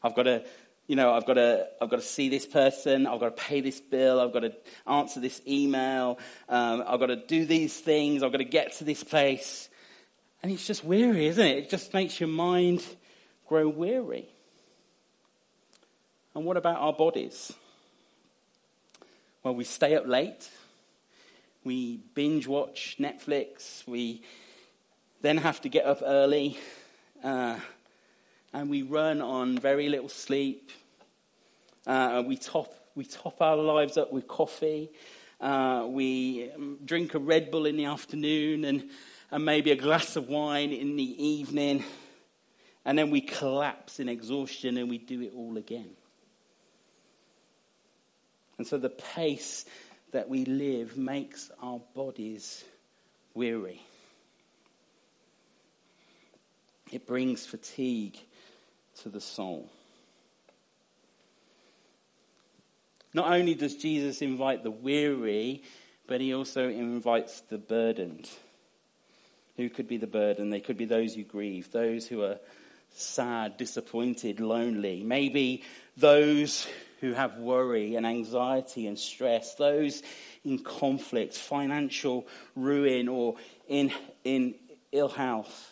I've 0.00 0.14
got 0.14 0.24
to, 0.24 0.44
you 0.86 0.94
know, 0.94 1.12
I've 1.12 1.26
got 1.26 1.34
to, 1.34 1.66
I've 1.80 1.90
got 1.90 1.96
to 1.96 2.06
see 2.06 2.28
this 2.28 2.46
person, 2.46 3.08
I've 3.08 3.18
got 3.18 3.36
to 3.36 3.42
pay 3.42 3.60
this 3.60 3.80
bill, 3.80 4.20
I've 4.20 4.32
got 4.32 4.40
to 4.40 4.54
answer 4.86 5.18
this 5.18 5.42
email, 5.48 6.20
um, 6.48 6.84
I've 6.86 7.00
got 7.00 7.06
to 7.06 7.16
do 7.16 7.46
these 7.46 7.76
things, 7.76 8.22
I've 8.22 8.30
got 8.30 8.38
to 8.38 8.44
get 8.44 8.74
to 8.74 8.84
this 8.84 9.02
place. 9.02 9.68
And 10.42 10.50
it's 10.50 10.66
just 10.66 10.84
weary, 10.84 11.26
isn't 11.26 11.46
it? 11.46 11.58
It 11.58 11.70
just 11.70 11.94
makes 11.94 12.18
your 12.18 12.28
mind 12.28 12.84
grow 13.46 13.68
weary. 13.68 14.28
And 16.34 16.44
what 16.44 16.56
about 16.56 16.80
our 16.80 16.92
bodies? 16.92 17.52
Well, 19.44 19.54
we 19.54 19.62
stay 19.62 19.94
up 19.94 20.06
late. 20.06 20.50
We 21.62 22.00
binge 22.14 22.48
watch 22.48 22.96
Netflix. 22.98 23.86
We 23.86 24.22
then 25.20 25.36
have 25.36 25.60
to 25.60 25.68
get 25.68 25.84
up 25.84 26.02
early. 26.04 26.58
Uh, 27.22 27.60
and 28.52 28.68
we 28.68 28.82
run 28.82 29.22
on 29.22 29.58
very 29.58 29.88
little 29.88 30.08
sleep. 30.08 30.72
Uh, 31.86 32.24
we, 32.26 32.36
top, 32.36 32.74
we 32.96 33.04
top 33.04 33.40
our 33.40 33.56
lives 33.56 33.96
up 33.96 34.12
with 34.12 34.26
coffee. 34.26 34.90
Uh, 35.40 35.86
we 35.88 36.50
drink 36.84 37.14
a 37.14 37.20
Red 37.20 37.52
Bull 37.52 37.66
in 37.66 37.76
the 37.76 37.84
afternoon 37.84 38.64
and 38.64 38.90
and 39.32 39.46
maybe 39.46 39.70
a 39.70 39.76
glass 39.76 40.14
of 40.14 40.28
wine 40.28 40.72
in 40.72 40.94
the 40.94 41.24
evening, 41.24 41.82
and 42.84 42.98
then 42.98 43.10
we 43.10 43.22
collapse 43.22 43.98
in 43.98 44.08
exhaustion 44.08 44.76
and 44.76 44.90
we 44.90 44.98
do 44.98 45.22
it 45.22 45.32
all 45.34 45.56
again. 45.56 45.90
And 48.58 48.66
so 48.66 48.76
the 48.76 48.90
pace 48.90 49.64
that 50.12 50.28
we 50.28 50.44
live 50.44 50.98
makes 50.98 51.50
our 51.62 51.80
bodies 51.94 52.62
weary. 53.32 53.80
It 56.92 57.06
brings 57.06 57.46
fatigue 57.46 58.18
to 59.00 59.08
the 59.08 59.20
soul. 59.20 59.72
Not 63.14 63.32
only 63.32 63.54
does 63.54 63.76
Jesus 63.76 64.20
invite 64.20 64.62
the 64.62 64.70
weary, 64.70 65.62
but 66.06 66.20
he 66.20 66.34
also 66.34 66.68
invites 66.68 67.40
the 67.48 67.56
burdened. 67.56 68.28
Who 69.56 69.68
could 69.68 69.88
be 69.88 69.98
the 69.98 70.06
burden? 70.06 70.50
They 70.50 70.60
could 70.60 70.76
be 70.76 70.86
those 70.86 71.14
who 71.14 71.24
grieve, 71.24 71.70
those 71.70 72.06
who 72.06 72.22
are 72.22 72.38
sad, 72.90 73.56
disappointed, 73.56 74.40
lonely. 74.40 75.02
Maybe 75.02 75.62
those 75.96 76.66
who 77.00 77.12
have 77.12 77.36
worry 77.36 77.96
and 77.96 78.06
anxiety 78.06 78.86
and 78.86 78.98
stress, 78.98 79.54
those 79.56 80.02
in 80.44 80.58
conflict, 80.60 81.36
financial 81.36 82.26
ruin, 82.54 83.08
or 83.08 83.36
in, 83.68 83.92
in 84.24 84.54
ill 84.92 85.08
health. 85.08 85.68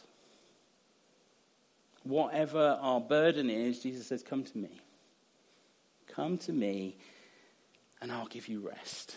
whatever 2.02 2.78
our 2.80 3.00
burden 3.00 3.50
is, 3.50 3.80
Jesus 3.80 4.06
says, 4.06 4.22
Come 4.22 4.44
to 4.44 4.58
me. 4.58 4.80
Come 6.08 6.38
to 6.38 6.52
me, 6.52 6.96
and 8.00 8.10
I'll 8.10 8.26
give 8.26 8.48
you 8.48 8.66
rest. 8.68 9.14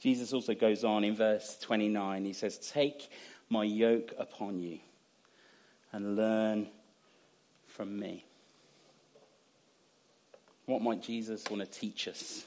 Jesus 0.00 0.32
also 0.32 0.54
goes 0.54 0.82
on 0.82 1.04
in 1.04 1.14
verse 1.14 1.58
29. 1.60 2.24
He 2.24 2.32
says, 2.32 2.58
Take 2.58 3.10
my 3.50 3.64
yoke 3.64 4.12
upon 4.18 4.58
you 4.60 4.78
and 5.92 6.16
learn 6.16 6.68
from 7.66 7.98
me. 7.98 8.24
What 10.64 10.82
might 10.82 11.02
Jesus 11.02 11.44
want 11.50 11.62
to 11.62 11.80
teach 11.80 12.08
us 12.08 12.46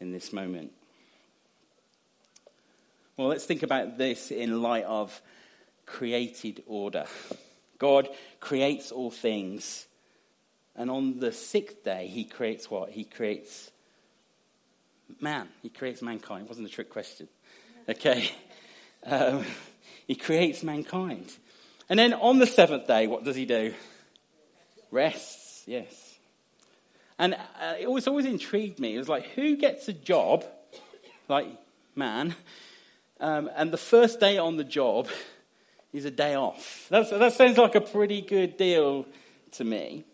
in 0.00 0.12
this 0.12 0.32
moment? 0.32 0.70
Well, 3.16 3.28
let's 3.28 3.44
think 3.44 3.62
about 3.62 3.96
this 3.98 4.30
in 4.30 4.62
light 4.62 4.84
of 4.84 5.20
created 5.86 6.62
order. 6.66 7.06
God 7.78 8.08
creates 8.40 8.92
all 8.92 9.10
things, 9.10 9.86
and 10.76 10.90
on 10.90 11.18
the 11.18 11.32
sixth 11.32 11.84
day, 11.84 12.06
he 12.06 12.24
creates 12.24 12.70
what? 12.70 12.90
He 12.90 13.04
creates 13.04 13.70
man. 15.20 15.48
He 15.62 15.68
creates 15.68 16.02
mankind. 16.02 16.44
It 16.44 16.48
wasn't 16.48 16.66
a 16.66 16.70
trick 16.70 16.90
question. 16.90 17.28
Okay. 17.88 18.30
Um, 19.06 19.44
he 20.06 20.14
creates 20.14 20.62
mankind. 20.62 21.30
And 21.90 21.98
then 21.98 22.14
on 22.14 22.38
the 22.38 22.46
seventh 22.46 22.86
day, 22.86 23.06
what 23.06 23.22
does 23.22 23.36
he 23.36 23.44
do? 23.44 23.74
Rests, 24.90 25.62
yes. 25.66 26.14
And 27.18 27.34
uh, 27.34 27.74
it 27.78 27.90
was 27.90 28.08
always 28.08 28.24
intrigued 28.24 28.80
me. 28.80 28.94
It 28.94 28.98
was 28.98 29.10
like, 29.10 29.26
who 29.32 29.56
gets 29.56 29.88
a 29.88 29.92
job, 29.92 30.46
like 31.28 31.48
man, 31.94 32.34
um, 33.20 33.50
and 33.54 33.70
the 33.70 33.76
first 33.76 34.20
day 34.20 34.38
on 34.38 34.56
the 34.56 34.64
job 34.64 35.08
is 35.92 36.06
a 36.06 36.10
day 36.10 36.34
off? 36.34 36.86
That's, 36.88 37.10
that 37.10 37.34
sounds 37.34 37.58
like 37.58 37.74
a 37.74 37.82
pretty 37.82 38.22
good 38.22 38.56
deal 38.56 39.06
to 39.52 39.64
me 39.64 40.04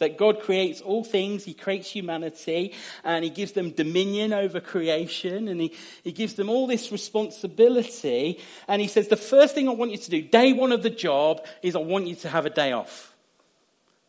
that 0.00 0.18
God 0.18 0.40
creates 0.40 0.80
all 0.80 1.04
things, 1.04 1.44
He 1.44 1.54
creates 1.54 1.88
humanity, 1.88 2.74
and 3.04 3.22
He 3.22 3.30
gives 3.30 3.52
them 3.52 3.70
dominion 3.70 4.32
over 4.32 4.60
creation, 4.60 5.46
and 5.46 5.60
He, 5.60 5.74
he 6.02 6.10
gives 6.10 6.34
them 6.34 6.50
all 6.50 6.66
this 6.66 6.90
responsibility. 6.90 8.40
And 8.66 8.82
He 8.82 8.88
says, 8.88 9.08
The 9.08 9.16
first 9.16 9.54
thing 9.54 9.68
I 9.68 9.72
want 9.72 9.92
you 9.92 9.98
to 9.98 10.10
do, 10.10 10.22
day 10.22 10.52
one 10.52 10.72
of 10.72 10.82
the 10.82 10.90
job, 10.90 11.46
is 11.62 11.76
I 11.76 11.80
want 11.80 12.08
you 12.08 12.16
to 12.16 12.28
have 12.28 12.46
a 12.46 12.50
day 12.50 12.72
off. 12.72 13.14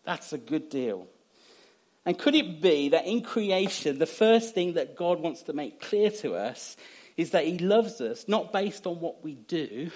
That's 0.04 0.34
a 0.34 0.38
good 0.38 0.70
deal. 0.70 1.08
And 2.06 2.18
could 2.18 2.34
it 2.34 2.62
be 2.62 2.90
that 2.90 3.06
in 3.06 3.22
creation, 3.22 4.00
the 4.00 4.08
first 4.08 4.56
thing 4.56 4.74
that 4.74 4.96
God 4.96 5.20
wants 5.20 5.44
to 5.44 5.54
make 5.54 5.82
clear 5.82 6.10
to 6.10 6.34
us 6.34 6.76
is 7.18 7.32
that 7.32 7.46
He 7.46 7.60
loves 7.60 8.02
us 8.02 8.26
not 8.28 8.52
based 8.52 8.88
on 8.88 9.00
what 9.00 9.24
we 9.24 9.36
do, 9.36 9.92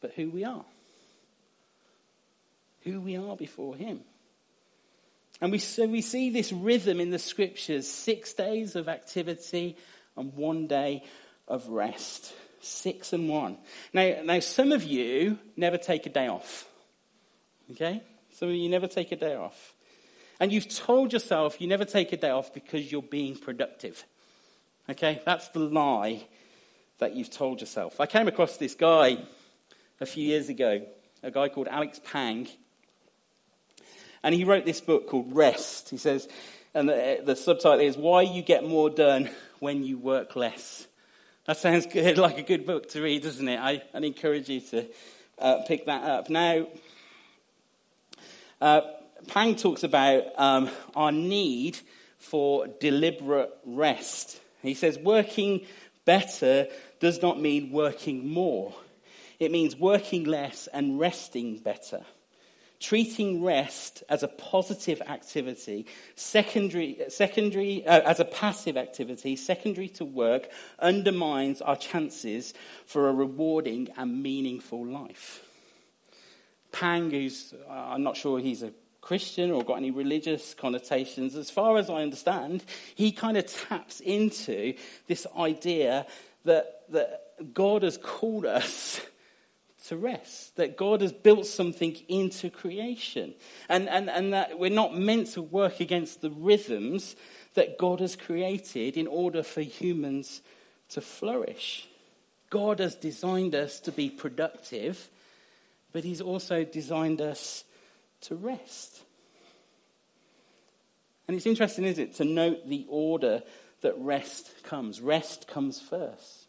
but 0.00 0.12
who 0.12 0.30
we 0.30 0.44
are? 0.44 0.64
Who 2.82 3.00
we 3.00 3.16
are 3.16 3.36
before 3.36 3.76
Him. 3.76 4.00
And 5.40 5.52
we, 5.52 5.58
so 5.58 5.86
we 5.86 6.02
see 6.02 6.30
this 6.30 6.52
rhythm 6.52 7.00
in 7.00 7.10
the 7.10 7.18
scriptures 7.18 7.88
six 7.88 8.34
days 8.34 8.76
of 8.76 8.88
activity 8.88 9.76
and 10.16 10.34
one 10.34 10.66
day 10.66 11.04
of 11.48 11.68
rest. 11.68 12.34
Six 12.60 13.14
and 13.14 13.28
one. 13.28 13.56
Now, 13.94 14.16
now, 14.22 14.40
some 14.40 14.70
of 14.72 14.84
you 14.84 15.38
never 15.56 15.78
take 15.78 16.04
a 16.04 16.10
day 16.10 16.28
off. 16.28 16.68
Okay? 17.70 18.02
Some 18.34 18.50
of 18.50 18.54
you 18.54 18.68
never 18.68 18.86
take 18.86 19.12
a 19.12 19.16
day 19.16 19.34
off. 19.34 19.74
And 20.38 20.52
you've 20.52 20.68
told 20.68 21.12
yourself 21.12 21.60
you 21.60 21.66
never 21.66 21.86
take 21.86 22.12
a 22.12 22.18
day 22.18 22.30
off 22.30 22.52
because 22.52 22.92
you're 22.92 23.00
being 23.02 23.36
productive. 23.36 24.04
Okay? 24.90 25.22
That's 25.24 25.48
the 25.48 25.60
lie 25.60 26.26
that 26.98 27.16
you've 27.16 27.30
told 27.30 27.60
yourself. 27.60 27.98
I 27.98 28.06
came 28.06 28.28
across 28.28 28.58
this 28.58 28.74
guy 28.74 29.18
a 30.00 30.06
few 30.06 30.24
years 30.24 30.50
ago, 30.50 30.82
a 31.22 31.30
guy 31.30 31.48
called 31.48 31.68
Alex 31.68 32.00
Pang. 32.04 32.46
And 34.22 34.34
he 34.34 34.44
wrote 34.44 34.64
this 34.64 34.80
book 34.80 35.08
called 35.08 35.34
Rest. 35.34 35.90
He 35.90 35.96
says, 35.96 36.28
and 36.74 36.88
the, 36.88 37.20
the 37.24 37.36
subtitle 37.36 37.80
is 37.80 37.96
Why 37.96 38.22
You 38.22 38.42
Get 38.42 38.64
More 38.64 38.90
Done 38.90 39.30
When 39.58 39.82
You 39.82 39.98
Work 39.98 40.36
Less. 40.36 40.86
That 41.46 41.56
sounds 41.56 41.86
good, 41.86 42.18
like 42.18 42.38
a 42.38 42.42
good 42.42 42.66
book 42.66 42.90
to 42.90 43.02
read, 43.02 43.22
doesn't 43.22 43.48
it? 43.48 43.58
I, 43.58 43.82
would 43.94 44.04
encourage 44.04 44.48
you 44.48 44.60
to 44.60 44.86
uh, 45.38 45.62
pick 45.66 45.86
that 45.86 46.04
up. 46.04 46.30
Now, 46.30 46.66
uh, 48.60 48.82
Pang 49.26 49.56
talks 49.56 49.82
about 49.82 50.24
um, 50.36 50.70
our 50.94 51.12
need 51.12 51.78
for 52.18 52.66
deliberate 52.66 53.50
rest. 53.64 54.38
He 54.62 54.74
says, 54.74 54.98
working 54.98 55.66
better 56.04 56.68
does 57.00 57.22
not 57.22 57.40
mean 57.40 57.72
working 57.72 58.28
more. 58.28 58.74
It 59.38 59.50
means 59.50 59.74
working 59.74 60.24
less 60.24 60.66
and 60.66 61.00
resting 61.00 61.58
better 61.58 62.04
treating 62.80 63.44
rest 63.44 64.02
as 64.08 64.22
a 64.22 64.28
positive 64.28 65.02
activity, 65.02 65.86
secondary, 66.16 66.98
secondary 67.08 67.86
uh, 67.86 68.00
as 68.00 68.18
a 68.18 68.24
passive 68.24 68.76
activity, 68.76 69.36
secondary 69.36 69.88
to 69.88 70.04
work, 70.04 70.48
undermines 70.78 71.60
our 71.60 71.76
chances 71.76 72.54
for 72.86 73.08
a 73.08 73.12
rewarding 73.12 73.88
and 73.96 74.22
meaningful 74.22 74.84
life. 74.84 75.44
Pang, 76.72 77.10
who's, 77.10 77.52
uh, 77.68 77.72
I'm 77.72 78.02
not 78.02 78.16
sure 78.16 78.38
he's 78.38 78.62
a 78.62 78.72
Christian 79.00 79.50
or 79.50 79.62
got 79.62 79.76
any 79.76 79.90
religious 79.90 80.54
connotations, 80.54 81.36
as 81.36 81.50
far 81.50 81.76
as 81.76 81.90
I 81.90 82.02
understand, 82.02 82.64
he 82.94 83.12
kind 83.12 83.36
of 83.36 83.46
taps 83.46 84.00
into 84.00 84.74
this 85.06 85.26
idea 85.36 86.06
that, 86.44 86.82
that 86.90 87.54
God 87.54 87.82
has 87.82 87.98
called 87.98 88.46
us 88.46 89.00
to 89.88 89.96
rest, 89.96 90.56
that 90.56 90.76
God 90.76 91.00
has 91.00 91.12
built 91.12 91.46
something 91.46 91.96
into 92.08 92.50
creation, 92.50 93.34
and, 93.68 93.88
and, 93.88 94.10
and 94.10 94.32
that 94.32 94.58
we're 94.58 94.70
not 94.70 94.96
meant 94.96 95.28
to 95.28 95.42
work 95.42 95.80
against 95.80 96.20
the 96.20 96.30
rhythms 96.30 97.16
that 97.54 97.78
God 97.78 98.00
has 98.00 98.16
created 98.16 98.96
in 98.96 99.06
order 99.06 99.42
for 99.42 99.62
humans 99.62 100.42
to 100.90 101.00
flourish. 101.00 101.88
God 102.50 102.80
has 102.80 102.94
designed 102.94 103.54
us 103.54 103.80
to 103.80 103.92
be 103.92 104.10
productive, 104.10 105.08
but 105.92 106.04
He's 106.04 106.20
also 106.20 106.64
designed 106.64 107.20
us 107.20 107.64
to 108.22 108.34
rest. 108.34 109.02
And 111.26 111.36
it's 111.36 111.46
interesting, 111.46 111.84
isn't 111.84 112.02
it, 112.02 112.14
to 112.16 112.24
note 112.24 112.68
the 112.68 112.86
order 112.88 113.42
that 113.82 113.96
rest 113.98 114.50
comes. 114.64 115.00
Rest 115.00 115.46
comes 115.46 115.80
first. 115.80 116.46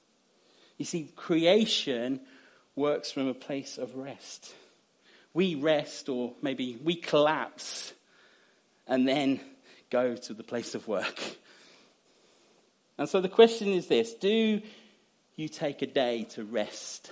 You 0.77 0.85
see, 0.85 1.11
creation 1.15 2.21
works 2.75 3.11
from 3.11 3.27
a 3.27 3.33
place 3.33 3.77
of 3.77 3.95
rest. 3.95 4.53
We 5.33 5.55
rest, 5.55 6.09
or 6.09 6.33
maybe 6.41 6.77
we 6.83 6.95
collapse, 6.95 7.93
and 8.87 9.07
then 9.07 9.39
go 9.89 10.15
to 10.15 10.33
the 10.33 10.43
place 10.43 10.75
of 10.75 10.87
work. 10.87 11.19
And 12.97 13.09
so 13.09 13.19
the 13.19 13.29
question 13.29 13.69
is 13.69 13.87
this 13.87 14.13
Do 14.13 14.61
you 15.35 15.47
take 15.47 15.81
a 15.81 15.87
day 15.87 16.25
to 16.31 16.43
rest? 16.43 17.09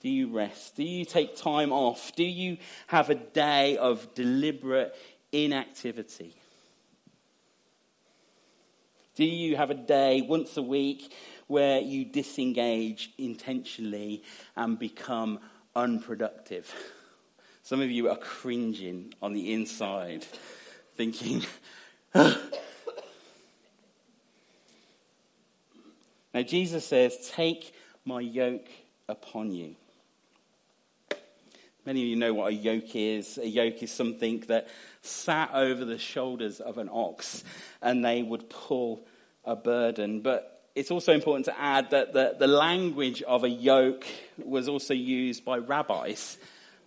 Do 0.00 0.10
you 0.10 0.28
rest? 0.28 0.76
Do 0.76 0.84
you 0.84 1.04
take 1.04 1.36
time 1.36 1.72
off? 1.72 2.14
Do 2.14 2.24
you 2.24 2.58
have 2.86 3.08
a 3.08 3.14
day 3.14 3.78
of 3.78 4.14
deliberate 4.14 4.94
inactivity? 5.32 6.34
Do 9.14 9.24
you 9.24 9.56
have 9.56 9.70
a 9.70 9.74
day 9.74 10.22
once 10.22 10.56
a 10.56 10.62
week 10.62 11.12
where 11.46 11.80
you 11.80 12.04
disengage 12.04 13.10
intentionally 13.18 14.22
and 14.56 14.78
become 14.78 15.40
unproductive. 15.76 16.72
Some 17.62 17.80
of 17.80 17.90
you 17.90 18.10
are 18.10 18.16
cringing 18.16 19.14
on 19.22 19.32
the 19.32 19.52
inside, 19.52 20.26
thinking, 20.96 21.42
now, 22.14 22.36
Jesus 26.42 26.86
says, 26.86 27.30
Take 27.34 27.74
my 28.04 28.20
yoke 28.20 28.68
upon 29.08 29.52
you. 29.52 29.76
Many 31.86 32.02
of 32.02 32.08
you 32.08 32.16
know 32.16 32.32
what 32.32 32.52
a 32.52 32.54
yoke 32.54 32.96
is. 32.96 33.36
A 33.36 33.46
yoke 33.46 33.82
is 33.82 33.90
something 33.90 34.40
that 34.48 34.68
sat 35.02 35.50
over 35.52 35.84
the 35.84 35.98
shoulders 35.98 36.60
of 36.60 36.78
an 36.78 36.88
ox 36.90 37.44
and 37.82 38.02
they 38.02 38.22
would 38.22 38.48
pull 38.48 39.06
a 39.44 39.54
burden. 39.54 40.20
But 40.20 40.62
it's 40.74 40.90
also 40.90 41.12
important 41.12 41.44
to 41.46 41.60
add 41.60 41.90
that 41.90 42.14
the, 42.14 42.36
the 42.38 42.46
language 42.46 43.22
of 43.22 43.44
a 43.44 43.48
yoke 43.48 44.06
was 44.42 44.68
also 44.68 44.94
used 44.94 45.44
by 45.44 45.58
rabbis 45.58 46.38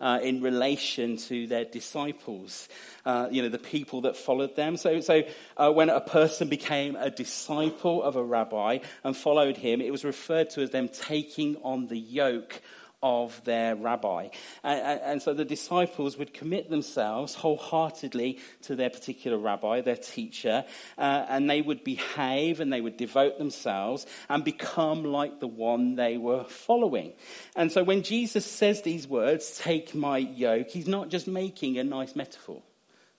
uh, 0.02 0.20
in 0.22 0.42
relation 0.42 1.18
to 1.18 1.48
their 1.48 1.66
disciples, 1.66 2.68
uh, 3.06 3.28
you 3.32 3.42
know, 3.42 3.50
the 3.50 3.60
people 3.60 4.02
that 4.02 4.16
followed 4.16 4.56
them. 4.56 4.78
So, 4.78 5.00
so 5.02 5.24
uh, 5.58 5.72
when 5.72 5.90
a 5.90 6.02
person 6.02 6.50
became 6.50 6.96
a 6.96 7.10
disciple 7.10 8.04
of 8.04 8.16
a 8.16 8.24
rabbi 8.24 8.80
and 9.04 9.16
followed 9.16 9.58
him, 9.58 9.82
it 9.82 9.92
was 9.92 10.04
referred 10.04 10.50
to 10.52 10.62
as 10.62 10.72
them 10.72 10.90
taking 10.90 11.58
on 11.58 11.88
the 11.88 11.98
yoke 11.98 12.62
of 13.04 13.44
their 13.44 13.76
rabbi. 13.76 14.30
And, 14.64 15.02
and, 15.02 15.22
so 15.22 15.34
the 15.34 15.46
disciples 15.46 16.18
would 16.18 16.34
commit 16.34 16.70
themselves 16.70 17.36
wholeheartedly 17.36 18.40
to 18.64 18.76
their 18.76 18.90
particular 18.90 19.38
rabbi, 19.38 19.82
their 19.82 19.96
teacher, 19.98 20.66
uh, 20.98 21.26
and 21.30 21.50
they 21.50 21.62
would 21.62 21.84
behave 21.84 22.60
and 22.60 22.74
they 22.74 22.82
would 22.82 22.98
devote 22.98 23.38
themselves 23.38 24.08
and 24.30 24.44
become 24.44 25.04
like 25.04 25.40
the 25.40 25.48
one 25.48 25.96
they 25.96 26.18
were 26.18 26.44
following. 26.46 27.14
And 27.56 27.72
so 27.72 27.84
when 27.84 28.02
Jesus 28.02 28.46
says 28.46 28.82
these 28.82 29.08
words, 29.08 29.58
take 29.58 29.94
my 29.94 30.18
yoke, 30.18 30.70
he's 30.70 30.88
not 30.88 31.10
just 31.10 31.28
making 31.28 31.78
a 31.78 31.84
nice 31.84 32.16
metaphor. 32.16 32.64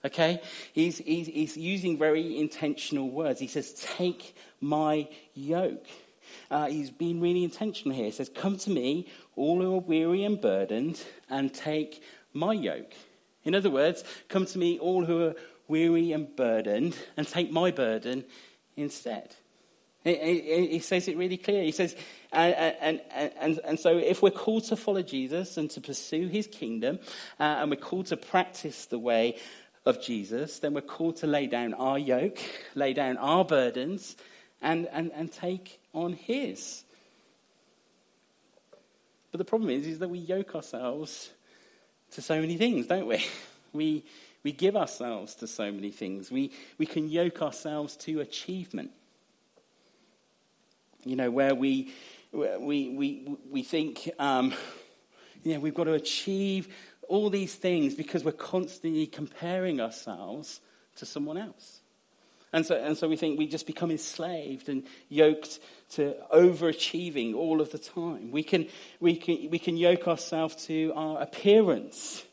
Okay? 0.03 0.41
He's, 0.73 0.97
he's, 0.97 1.27
he's 1.27 1.57
using 1.57 1.97
very 1.97 2.37
intentional 2.37 3.09
words. 3.09 3.39
He 3.39 3.47
says, 3.47 3.73
take 3.97 4.35
my 4.59 5.07
yoke. 5.33 5.85
Uh, 6.49 6.67
he's 6.67 6.89
been 6.89 7.19
really 7.19 7.43
intentional 7.43 7.95
here. 7.95 8.05
He 8.05 8.11
says, 8.11 8.29
Come 8.29 8.57
to 8.57 8.69
me, 8.69 9.07
all 9.39 9.61
who 9.61 9.75
are 9.75 9.79
weary 9.79 10.23
and 10.23 10.39
burdened, 10.39 11.01
and 11.29 11.53
take 11.53 12.03
my 12.33 12.53
yoke. 12.53 12.93
In 13.43 13.55
other 13.55 13.69
words, 13.69 14.03
come 14.27 14.45
to 14.45 14.59
me, 14.59 14.77
all 14.79 15.05
who 15.05 15.23
are 15.23 15.35
weary 15.67 16.11
and 16.11 16.35
burdened, 16.35 16.95
and 17.15 17.27
take 17.27 17.51
my 17.51 17.71
burden 17.71 18.25
instead. 18.75 19.35
He 20.03 20.79
says 20.79 21.07
it 21.07 21.17
really 21.17 21.37
clear. 21.37 21.63
He 21.63 21.71
says, 21.71 21.95
and, 22.31 22.53
and, 22.81 23.01
and, 23.39 23.59
and 23.65 23.79
so 23.79 23.97
if 23.97 24.21
we're 24.21 24.31
called 24.31 24.63
to 24.65 24.75
follow 24.75 25.01
Jesus 25.01 25.57
and 25.57 25.69
to 25.71 25.81
pursue 25.81 26.27
his 26.27 26.47
kingdom, 26.47 26.99
uh, 27.39 27.43
and 27.59 27.69
we're 27.69 27.75
called 27.75 28.07
to 28.07 28.17
practice 28.17 28.85
the 28.85 28.99
way 28.99 29.37
of 29.85 30.01
Jesus, 30.01 30.59
then 30.59 30.73
we're 30.73 30.81
called 30.81 31.17
to 31.17 31.27
lay 31.27 31.47
down 31.47 31.73
our 31.73 31.99
yoke, 31.99 32.39
lay 32.75 32.93
down 32.93 33.17
our 33.17 33.43
burdens, 33.43 34.15
and, 34.61 34.87
and, 34.91 35.11
and 35.13 35.31
take 35.31 35.79
on 35.93 36.13
his. 36.13 36.83
But 39.31 39.37
the 39.37 39.45
problem 39.45 39.69
is, 39.69 39.85
is 39.85 39.99
that 39.99 40.09
we 40.09 40.19
yoke 40.19 40.55
ourselves 40.55 41.29
to 42.11 42.21
so 42.21 42.39
many 42.39 42.57
things, 42.57 42.87
don't 42.87 43.07
we? 43.07 43.25
We, 43.71 44.03
we 44.41 44.51
give 44.51 44.75
ourselves 44.75 45.35
to 45.35 45.47
so 45.47 45.71
many 45.71 45.91
things. 45.91 46.31
We, 46.31 46.51
we 46.79 46.87
can 46.87 47.07
yoke 47.07 47.43
ourselves 47.43 47.95
to 47.97 48.19
achievement. 48.19 48.89
You 51.05 51.15
know, 51.15 51.29
where 51.29 51.53
we, 51.53 51.93
we, 52.33 52.89
we, 52.89 53.37
we 53.51 53.61
think, 53.61 54.09
um, 54.17 54.55
you 55.43 55.53
know, 55.53 55.59
we've 55.59 55.75
got 55.75 55.83
to 55.83 55.93
achieve 55.93 56.67
all 57.07 57.29
these 57.29 57.53
things 57.53 57.93
because 57.93 58.23
we're 58.23 58.31
constantly 58.31 59.05
comparing 59.05 59.79
ourselves 59.79 60.61
to 60.95 61.05
someone 61.05 61.37
else. 61.37 61.78
And 62.51 62.65
so, 62.65 62.75
and 62.75 62.97
so 62.97 63.07
we 63.07 63.15
think 63.15 63.37
we 63.37 63.47
just 63.47 63.67
become 63.67 63.91
enslaved 63.91 64.69
and 64.69 64.83
yoked 65.07 65.59
to 65.91 66.15
overachieving 66.33 67.35
all 67.35 67.61
of 67.61 67.71
the 67.71 67.77
time. 67.77 68.31
We 68.31 68.43
can, 68.43 68.67
we 68.99 69.15
can, 69.15 69.49
we 69.49 69.59
can 69.59 69.77
yoke 69.77 70.07
ourselves 70.07 70.65
to 70.65 70.91
our 70.95 71.21
appearance 71.21 72.23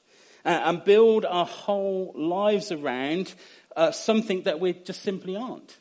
uh, 0.45 0.63
and 0.65 0.85
build 0.85 1.25
our 1.27 1.45
whole 1.45 2.13
lives 2.17 2.73
around 2.73 3.35
uh, 3.77 3.91
something 3.91 4.43
that 4.43 4.59
we 4.59 4.73
just 4.73 5.03
simply 5.03 5.37
aren't. 5.37 5.77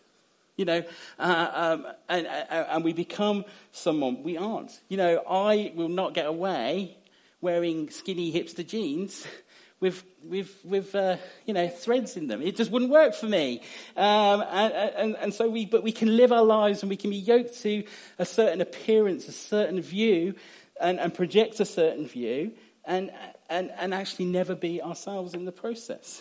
You 0.57 0.65
know, 0.65 0.83
uh, 1.19 1.49
um, 1.53 1.87
and, 2.07 2.27
uh, 2.27 2.65
and 2.69 2.83
we 2.83 2.93
become 2.93 3.43
someone 3.71 4.23
we 4.23 4.37
aren't. 4.37 4.79
You 4.87 4.97
know, 4.97 5.21
I 5.29 5.73
will 5.75 5.89
not 5.89 6.13
get 6.13 6.25
away 6.25 6.97
wearing 7.41 7.89
skinny 7.89 8.31
hipster 8.31 8.65
jeans 8.65 9.27
with, 9.85 10.03
with, 10.23 10.59
with 10.65 10.95
uh, 10.95 11.17
you 11.45 11.53
know, 11.53 11.67
threads 11.67 12.17
in 12.17 12.25
them. 12.25 12.41
It 12.41 12.55
just 12.55 12.71
wouldn't 12.71 12.89
work 12.89 13.13
for 13.13 13.27
me. 13.27 13.61
Um, 13.95 14.43
and, 14.49 14.73
and, 14.73 15.15
and 15.17 15.33
so 15.33 15.47
we, 15.47 15.67
but 15.67 15.83
we 15.83 15.91
can 15.91 16.17
live 16.17 16.31
our 16.31 16.43
lives 16.43 16.81
and 16.81 16.89
we 16.89 16.97
can 16.97 17.11
be 17.11 17.17
yoked 17.17 17.61
to 17.61 17.83
a 18.17 18.25
certain 18.25 18.61
appearance, 18.61 19.27
a 19.27 19.31
certain 19.31 19.79
view, 19.81 20.33
and, 20.81 20.99
and 20.99 21.13
project 21.13 21.59
a 21.59 21.65
certain 21.65 22.07
view, 22.07 22.53
and, 22.83 23.11
and, 23.47 23.71
and 23.77 23.93
actually 23.93 24.25
never 24.25 24.55
be 24.55 24.81
ourselves 24.81 25.35
in 25.35 25.45
the 25.45 25.51
process. 25.51 26.19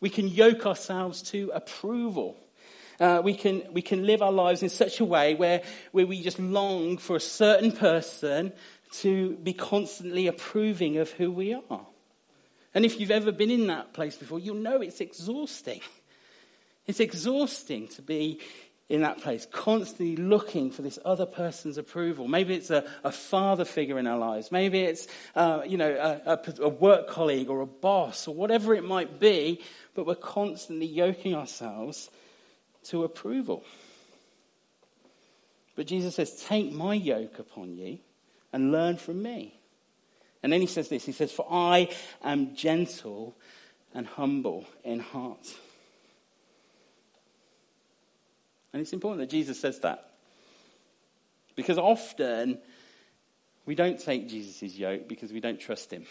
We 0.00 0.08
can 0.08 0.28
yoke 0.28 0.64
ourselves 0.64 1.22
to 1.32 1.50
approval. 1.52 2.36
Uh, 3.00 3.22
we, 3.24 3.34
can, 3.34 3.64
we 3.72 3.82
can 3.82 4.06
live 4.06 4.22
our 4.22 4.30
lives 4.30 4.62
in 4.62 4.68
such 4.68 5.00
a 5.00 5.04
way 5.04 5.34
where, 5.34 5.62
where 5.90 6.06
we 6.06 6.22
just 6.22 6.38
long 6.38 6.96
for 6.98 7.16
a 7.16 7.20
certain 7.20 7.72
person 7.72 8.52
to 9.00 9.34
be 9.42 9.52
constantly 9.52 10.28
approving 10.28 10.98
of 10.98 11.10
who 11.10 11.32
we 11.32 11.54
are. 11.54 11.86
And 12.74 12.84
if 12.84 12.98
you've 12.98 13.10
ever 13.10 13.32
been 13.32 13.50
in 13.50 13.66
that 13.66 13.92
place 13.92 14.16
before, 14.16 14.38
you'll 14.38 14.56
know 14.56 14.80
it's 14.80 15.00
exhausting. 15.00 15.80
It's 16.84 16.98
exhausting 16.98 17.86
to 17.90 18.02
be 18.02 18.40
in 18.88 19.02
that 19.02 19.18
place, 19.22 19.46
constantly 19.50 20.16
looking 20.16 20.70
for 20.70 20.82
this 20.82 20.98
other 21.04 21.26
person's 21.26 21.78
approval. 21.78 22.26
Maybe 22.28 22.54
it's 22.54 22.70
a, 22.70 22.84
a 23.04 23.12
father 23.12 23.64
figure 23.64 23.98
in 23.98 24.06
our 24.06 24.18
lives. 24.18 24.50
Maybe 24.50 24.80
it's, 24.80 25.06
uh, 25.34 25.62
you 25.64 25.78
know, 25.78 26.20
a, 26.26 26.32
a, 26.32 26.62
a 26.64 26.68
work 26.68 27.08
colleague 27.08 27.48
or 27.48 27.60
a 27.60 27.66
boss 27.66 28.26
or 28.26 28.34
whatever 28.34 28.74
it 28.74 28.84
might 28.84 29.20
be, 29.20 29.62
but 29.94 30.06
we're 30.06 30.14
constantly 30.14 30.86
yoking 30.86 31.34
ourselves 31.34 32.10
to 32.84 33.04
approval. 33.04 33.64
But 35.74 35.86
Jesus 35.86 36.16
says, 36.16 36.42
Take 36.42 36.72
my 36.72 36.94
yoke 36.94 37.38
upon 37.38 37.76
you 37.76 37.98
and 38.52 38.72
learn 38.72 38.96
from 38.96 39.22
me. 39.22 39.54
And 40.42 40.52
then 40.52 40.60
he 40.60 40.66
says 40.66 40.88
this 40.88 41.04
He 41.04 41.12
says, 41.12 41.32
For 41.32 41.46
I 41.50 41.88
am 42.22 42.54
gentle 42.54 43.34
and 43.94 44.06
humble 44.06 44.64
in 44.84 45.00
heart. 45.00 45.54
And 48.72 48.80
it's 48.80 48.92
important 48.92 49.20
that 49.20 49.30
Jesus 49.30 49.60
says 49.60 49.80
that. 49.80 50.08
Because 51.54 51.76
often 51.76 52.58
we 53.66 53.74
don't 53.74 54.00
take 54.00 54.28
Jesus' 54.28 54.74
yoke 54.74 55.08
because 55.08 55.32
we 55.32 55.40
don't 55.40 55.60
trust 55.60 55.92
him. 55.92 56.06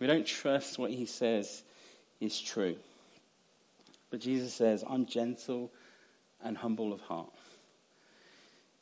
We 0.00 0.06
don't 0.06 0.26
trust 0.26 0.78
what 0.78 0.90
he 0.90 1.06
says 1.06 1.62
is 2.20 2.40
true. 2.40 2.76
But 4.10 4.20
Jesus 4.20 4.54
says, 4.54 4.82
I'm 4.88 5.06
gentle 5.06 5.70
and 6.42 6.56
humble 6.56 6.92
of 6.92 7.00
heart. 7.02 7.30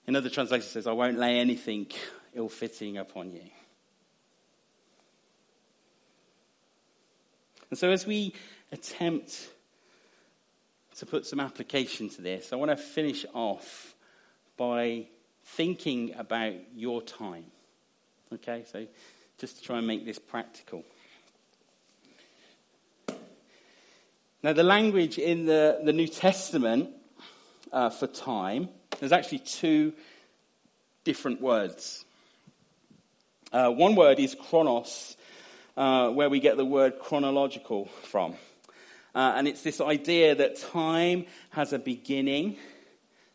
Another 0.06 0.30
translation 0.30 0.68
says, 0.68 0.86
I 0.86 0.92
won't 0.92 1.18
lay 1.18 1.38
anything 1.38 1.86
ill 2.34 2.48
fitting 2.48 2.98
upon 2.98 3.32
you. 3.32 3.48
And 7.70 7.78
so, 7.78 7.90
as 7.90 8.06
we 8.06 8.34
attempt 8.70 9.48
to 10.96 11.06
put 11.06 11.26
some 11.26 11.40
application 11.40 12.08
to 12.10 12.22
this, 12.22 12.52
I 12.52 12.56
want 12.56 12.70
to 12.70 12.76
finish 12.76 13.24
off 13.32 13.94
by 14.56 15.06
thinking 15.44 16.14
about 16.16 16.54
your 16.74 17.02
time. 17.02 17.46
Okay, 18.32 18.64
so 18.70 18.86
just 19.38 19.58
to 19.58 19.62
try 19.62 19.78
and 19.78 19.86
make 19.86 20.04
this 20.04 20.18
practical. 20.18 20.84
Now, 24.42 24.52
the 24.52 24.64
language 24.64 25.18
in 25.18 25.46
the, 25.46 25.80
the 25.84 25.92
New 25.92 26.08
Testament 26.08 26.90
uh, 27.72 27.90
for 27.90 28.06
time, 28.06 28.68
there's 28.98 29.12
actually 29.12 29.38
two 29.38 29.92
different 31.04 31.40
words. 31.40 32.04
Uh, 33.52 33.70
one 33.70 33.94
word 33.94 34.18
is 34.18 34.34
chronos, 34.34 35.14
uh, 35.76 36.08
where 36.08 36.30
we 36.30 36.40
get 36.40 36.56
the 36.56 36.64
word 36.64 36.98
chronological 36.98 37.84
from. 38.04 38.32
Uh, 39.14 39.34
and 39.36 39.46
it's 39.46 39.60
this 39.60 39.78
idea 39.78 40.34
that 40.34 40.58
time 40.58 41.26
has 41.50 41.74
a 41.74 41.78
beginning 41.78 42.56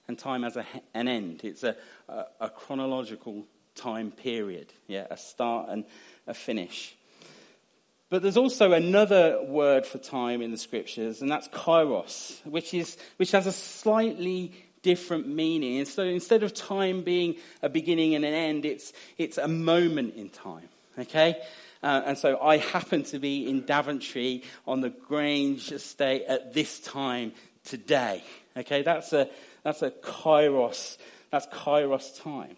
and 0.07 0.17
time 0.17 0.41
has 0.41 0.57
a, 0.57 0.65
an 0.95 1.07
end. 1.07 1.41
It's 1.43 1.63
a, 1.63 1.75
a, 2.09 2.25
a 2.41 2.49
chronological 2.49 3.45
time 3.75 4.09
period, 4.09 4.73
yeah, 4.87 5.05
a 5.11 5.17
start 5.17 5.69
and 5.69 5.85
a 6.25 6.33
finish. 6.33 6.95
But 8.09 8.23
there's 8.23 8.37
also 8.37 8.71
another 8.71 9.43
word 9.43 9.85
for 9.85 9.99
time 9.99 10.41
in 10.41 10.49
the 10.49 10.57
scriptures, 10.57 11.21
and 11.21 11.29
that's 11.29 11.47
kairos, 11.49 12.43
which, 12.43 12.73
is, 12.73 12.97
which 13.17 13.31
has 13.33 13.45
a 13.45 13.51
slightly 13.51 14.53
different 14.87 15.27
meaning. 15.27 15.79
And 15.79 15.87
so 15.87 16.03
instead 16.03 16.43
of 16.43 16.53
time 16.53 17.01
being 17.01 17.35
a 17.61 17.67
beginning 17.67 18.15
and 18.15 18.23
an 18.23 18.33
end, 18.33 18.63
it's, 18.63 18.93
it's 19.17 19.37
a 19.37 19.49
moment 19.49 20.15
in 20.15 20.29
time. 20.29 20.69
Okay? 20.97 21.35
Uh, 21.83 22.03
and 22.05 22.17
so 22.17 22.39
I 22.39 22.55
happen 22.55 23.03
to 23.03 23.19
be 23.19 23.49
in 23.49 23.65
Daventry 23.65 24.43
on 24.65 24.79
the 24.79 24.89
Grange 24.89 25.73
estate 25.73 26.23
at 26.29 26.53
this 26.53 26.79
time 26.79 27.33
today. 27.65 28.23
Okay? 28.55 28.81
That's 28.81 29.11
a, 29.11 29.29
that's 29.61 29.81
a 29.81 29.91
kairos, 29.91 30.97
that's 31.31 31.47
kairos 31.47 32.23
time. 32.23 32.55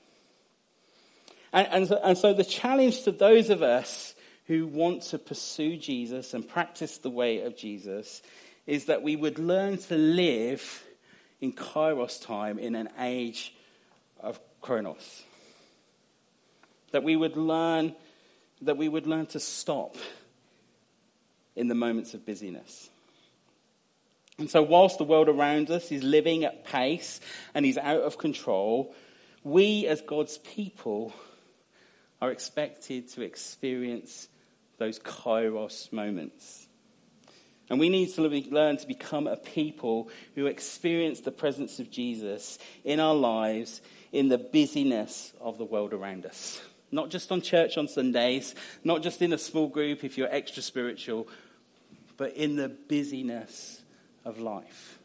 And, 1.52 1.68
and, 1.72 1.88
so, 1.88 2.00
and 2.04 2.16
so 2.16 2.34
the 2.36 2.44
challenge 2.44 3.06
to 3.06 3.12
those 3.12 3.50
of 3.50 3.64
us 3.64 4.14
who 4.46 4.68
want 4.68 5.02
to 5.02 5.18
pursue 5.18 5.78
Jesus 5.78 6.36
and 6.36 6.48
practice 6.48 7.00
the 7.00 7.10
way 7.10 7.42
of 7.42 7.58
Jesus 7.58 8.22
is 8.68 8.86
that 8.86 9.02
we 9.02 9.16
would 9.16 9.40
learn 9.40 9.80
to 9.80 9.96
live 9.96 10.84
in 11.42 11.54
Kairos 11.54 12.24
time 12.24 12.60
in 12.60 12.76
an 12.76 12.90
age 13.00 13.54
of 14.20 14.40
Chronos. 14.62 15.24
That 16.92 17.04
we 17.04 17.16
would 17.16 17.38
learn 17.38 17.96
that 18.62 18.78
we 18.78 18.90
would 18.90 19.08
learn 19.08 19.26
to 19.28 19.40
stop 19.40 19.96
in 21.56 21.68
the 21.68 21.76
moments 21.76 22.14
of 22.14 22.26
busyness. 22.26 22.90
And 24.38 24.50
so, 24.50 24.62
whilst 24.62 24.98
the 24.98 25.04
world 25.04 25.28
around 25.28 25.70
us 25.70 25.92
is 25.92 26.04
living 26.04 26.46
at 26.46 26.66
pace 26.66 27.20
and 27.54 27.66
is 27.66 27.78
out 27.78 28.02
of 28.02 28.18
control, 28.18 28.94
we 29.44 29.86
as 29.88 30.02
God's 30.02 30.38
people 30.38 31.14
are 32.22 32.32
expected 32.32 33.10
to 33.10 33.22
experience 33.22 34.28
those 34.78 35.00
kairos 35.00 35.92
moments. 35.92 36.68
And 37.70 37.80
we 37.80 37.90
need 37.90 38.14
to 38.16 38.22
learn 38.22 38.78
to 38.78 38.88
become 38.88 39.28
a 39.28 39.38
people 39.38 40.10
who 40.36 40.48
experience 40.48 41.22
the 41.22 41.32
presence 41.32 41.80
of 41.80 41.92
Jesus 41.92 42.58
in 42.84 43.00
our 43.00 43.14
lives 43.14 43.82
in 44.12 44.28
the 44.28 44.40
busyness 44.40 45.32
of 45.40 45.58
the 45.58 45.66
world 45.66 45.94
around 45.94 46.26
us. 46.26 46.60
Not 46.92 47.10
just 47.10 47.32
on 47.32 47.42
church 47.42 47.78
on 47.78 47.88
Sundays, 47.88 48.56
not 48.84 49.04
just 49.04 49.22
in 49.22 49.34
a 49.34 49.38
small 49.38 49.68
group 49.68 50.04
if 50.04 50.18
you're 50.18 50.34
extra 50.34 50.64
spiritual, 50.64 51.28
but 52.18 52.34
in 52.34 52.56
the 52.56 52.70
busyness 52.70 53.82
of 54.26 54.40
life. 54.40 54.98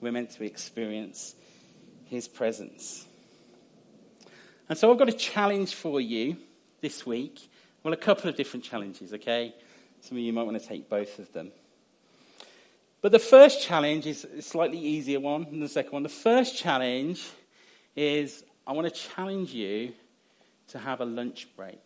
We're 0.00 0.12
meant 0.12 0.30
to 0.32 0.44
experience 0.44 1.34
his 2.04 2.28
presence. 2.28 3.06
And 4.68 4.76
so 4.76 4.92
I've 4.92 4.98
got 4.98 5.08
a 5.08 5.12
challenge 5.12 5.74
for 5.74 6.00
you 6.00 6.36
this 6.82 7.06
week. 7.06 7.48
Well, 7.82 7.94
a 7.94 7.96
couple 7.96 8.28
of 8.28 8.36
different 8.36 8.64
challenges, 8.64 9.14
okay? 9.14 9.54
Some 10.02 10.18
of 10.18 10.22
you 10.22 10.32
might 10.34 10.42
want 10.42 10.60
to 10.60 10.66
take 10.66 10.90
both 10.90 11.18
of 11.18 11.32
them. 11.32 11.50
But 13.00 13.12
the 13.12 13.18
first 13.20 13.62
challenge 13.62 14.06
is 14.06 14.24
a 14.24 14.42
slightly 14.42 14.78
easier 14.78 15.20
one 15.20 15.44
than 15.44 15.60
the 15.60 15.68
second 15.68 15.92
one. 15.92 16.02
The 16.02 16.08
first 16.08 16.56
challenge 16.56 17.24
is 17.94 18.44
I 18.66 18.72
want 18.72 18.92
to 18.92 19.00
challenge 19.00 19.52
you 19.52 19.92
to 20.68 20.78
have 20.78 21.00
a 21.00 21.04
lunch 21.04 21.48
break. 21.56 21.80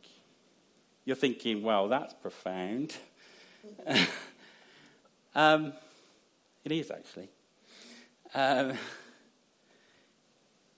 You're 1.05 1.17
thinking, 1.17 1.63
well, 1.63 1.89
that's 1.89 2.15
profound. 2.15 2.97
um, 5.35 5.75
it 6.65 6.73
is 6.73 6.91
actually. 6.91 7.29
Um, 8.35 8.73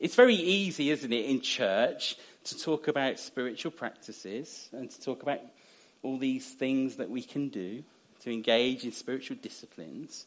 it's 0.01 0.17
very 0.17 0.35
easy, 0.35 0.91
isn't 0.91 1.13
it, 1.13 1.27
in 1.27 1.41
church 1.43 2.17
to 2.45 2.59
talk 2.59 2.89
about 2.89 3.21
spiritual 3.21 3.71
practices 3.71 4.69
and 4.73 4.91
to 4.91 5.01
talk 5.01 5.23
about 5.23 5.41
all 6.03 6.19
these 6.19 6.47
things 6.47 6.97
that 6.97 7.09
we 7.09 7.23
can 7.23 7.49
do 7.49 7.85
to 8.25 8.33
engage 8.33 8.85
in 8.85 8.93
spiritual 8.93 9.37
disciplines 9.41 10.27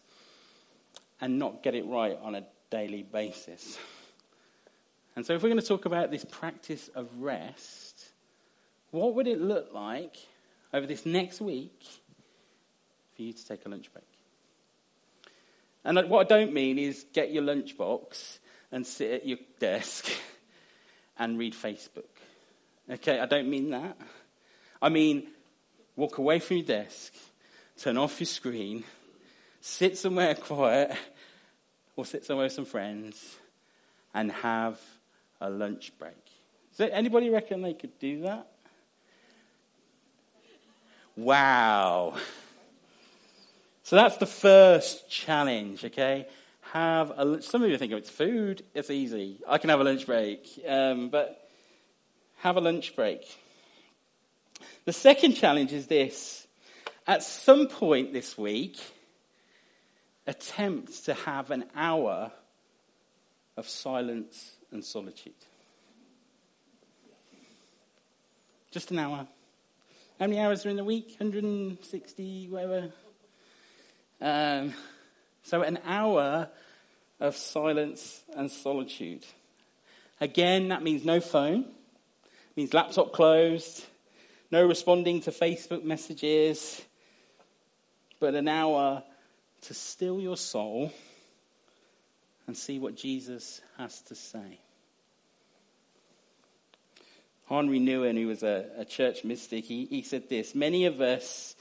and 1.19 1.39
not 1.39 1.63
get 1.63 1.73
it 1.73 1.85
right 1.87 2.17
on 2.21 2.35
a 2.35 2.43
daily 2.69 3.01
basis. 3.01 3.77
And 5.15 5.25
so, 5.25 5.33
if 5.33 5.41
we're 5.41 5.49
going 5.49 5.59
to 5.59 5.67
talk 5.67 5.85
about 5.85 6.11
this 6.11 6.23
practice 6.23 6.89
of 6.93 7.09
rest, 7.19 8.05
what 8.91 9.15
would 9.15 9.27
it 9.27 9.41
look 9.41 9.73
like 9.73 10.15
over 10.71 10.85
this 10.85 11.07
next 11.07 11.41
week 11.41 11.81
for 13.15 13.23
you 13.23 13.33
to 13.33 13.47
take 13.47 13.65
a 13.65 13.69
lunch 13.69 13.91
break? 13.91 14.05
And 15.83 15.97
what 16.07 16.31
I 16.31 16.37
don't 16.37 16.53
mean 16.53 16.77
is 16.77 17.03
get 17.13 17.31
your 17.31 17.43
lunchbox 17.43 18.37
and 18.71 18.85
sit 18.85 19.11
at 19.11 19.25
your 19.25 19.39
desk 19.59 20.07
and 21.17 21.39
read 21.39 21.53
Facebook. 21.53 22.03
Okay, 22.87 23.19
I 23.19 23.25
don't 23.25 23.49
mean 23.49 23.71
that. 23.71 23.97
I 24.81 24.89
mean, 24.89 25.29
walk 25.95 26.19
away 26.19 26.37
from 26.37 26.57
your 26.57 26.65
desk, 26.67 27.13
turn 27.78 27.97
off 27.97 28.19
your 28.19 28.25
screen, 28.25 28.84
sit 29.61 29.97
somewhere 29.97 30.36
quiet, 30.36 30.95
or 31.95 32.05
sit 32.05 32.25
somewhere 32.25 32.45
with 32.45 32.53
some 32.53 32.65
friends, 32.65 33.38
and 34.13 34.32
have 34.32 34.80
a 35.41 35.49
lunch 35.49 35.91
break. 35.99 36.13
Does 36.75 36.89
anybody 36.91 37.30
reckon 37.30 37.61
they 37.61 37.73
could 37.73 37.97
do 37.99 38.21
that? 38.21 38.47
Wow. 41.15 42.15
So 43.84 43.95
that's 43.95 44.17
the 44.17 44.25
first 44.25 45.09
challenge, 45.09 45.86
okay? 45.86 46.28
Have 46.73 47.11
a, 47.11 47.41
some 47.41 47.63
of 47.63 47.69
you 47.69 47.78
think 47.78 47.93
it's 47.93 48.09
food, 48.09 48.63
it's 48.75 48.89
easy. 48.89 49.39
I 49.47 49.57
can 49.57 49.69
have 49.69 49.80
a 49.80 49.84
lunch 49.84 50.05
break. 50.05 50.45
Um, 50.67 51.09
but 51.09 51.47
have 52.38 52.57
a 52.57 52.61
lunch 52.61 52.95
break. 52.95 53.21
The 54.86 54.93
second 54.93 55.34
challenge 55.34 55.73
is 55.73 55.88
this. 55.88 56.46
At 57.08 57.24
some 57.24 57.70
point 57.70 58.12
this 58.12 58.38
week, 58.38 58.78
attempt 60.28 61.05
to 61.05 61.14
have 61.14 61.51
an 61.51 61.64
hour 61.74 62.34
of 63.55 63.68
silence 63.70 64.58
and 64.74 64.84
solitude. 64.84 65.34
Just 68.72 68.91
an 68.91 68.99
hour. 68.99 69.26
How 70.20 70.28
many 70.28 70.38
hours 70.38 70.66
are 70.66 70.70
in 70.70 70.76
the 70.76 70.84
week? 70.84 71.16
160, 71.18 72.49
whatever. 72.49 72.89
Um, 74.20 74.74
so, 75.43 75.62
an 75.62 75.80
hour 75.86 76.49
of 77.22 77.38
silence 77.38 78.22
and 78.36 78.51
solitude. 78.51 79.26
Again, 80.20 80.68
that 80.70 80.84
means 80.84 81.05
no 81.05 81.22
phone, 81.22 81.62
it 81.62 82.58
means 82.58 82.74
laptop 82.74 83.14
closed, 83.14 83.86
no 84.51 84.68
responding 84.68 85.22
to 85.22 85.32
Facebook 85.32 85.86
messages, 85.86 86.82
but 88.20 88.36
an 88.36 88.47
hour 88.47 89.03
to 89.61 89.74
still 89.74 90.20
your 90.20 90.38
soul 90.38 90.91
and 92.47 92.55
see 92.55 92.80
what 92.80 92.95
Jesus 92.95 93.61
has 93.78 94.01
to 94.03 94.15
say. 94.15 94.59
Henri 97.49 97.80
Nouwen, 97.80 98.18
who 98.18 98.28
was 98.28 98.43
a, 98.43 98.65
a 98.78 98.86
church 98.86 99.24
mystic, 99.24 99.65
he, 99.65 99.86
he 99.86 100.01
said 100.01 100.30
this 100.30 100.53
Many 100.53 100.86
of 100.86 100.99
us 101.01 101.55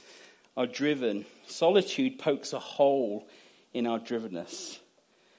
are 0.56 0.66
driven. 0.66 1.24
Solitude 1.46 2.18
pokes 2.18 2.52
a 2.52 2.58
hole 2.58 3.28
in 3.72 3.86
our 3.86 3.98
drivenness 3.98 4.78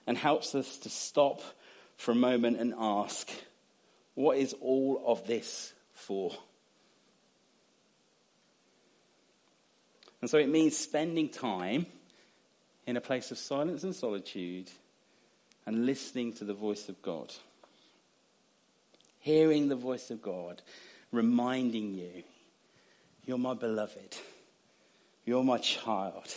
and 0.05 0.17
helps 0.17 0.55
us 0.55 0.77
to 0.79 0.89
stop 0.89 1.41
for 1.97 2.11
a 2.11 2.15
moment 2.15 2.59
and 2.59 2.73
ask, 2.77 3.29
What 4.15 4.37
is 4.37 4.53
all 4.61 5.03
of 5.05 5.27
this 5.27 5.73
for? 5.93 6.31
And 10.27 10.29
so 10.29 10.39
it 10.39 10.49
means 10.49 10.75
spending 10.75 11.29
time 11.29 11.85
in 12.85 12.97
a 12.97 12.99
place 12.99 13.31
of 13.31 13.37
silence 13.37 13.85
and 13.85 13.95
solitude 13.95 14.69
and 15.65 15.85
listening 15.85 16.33
to 16.33 16.43
the 16.43 16.53
voice 16.53 16.89
of 16.89 17.01
God. 17.01 17.33
Hearing 19.19 19.69
the 19.69 19.77
voice 19.77 20.11
of 20.11 20.21
God, 20.21 20.61
reminding 21.13 21.93
you, 21.93 22.23
you're 23.25 23.37
my 23.37 23.53
beloved. 23.53 24.17
You're 25.23 25.45
my 25.45 25.59
child. 25.59 26.35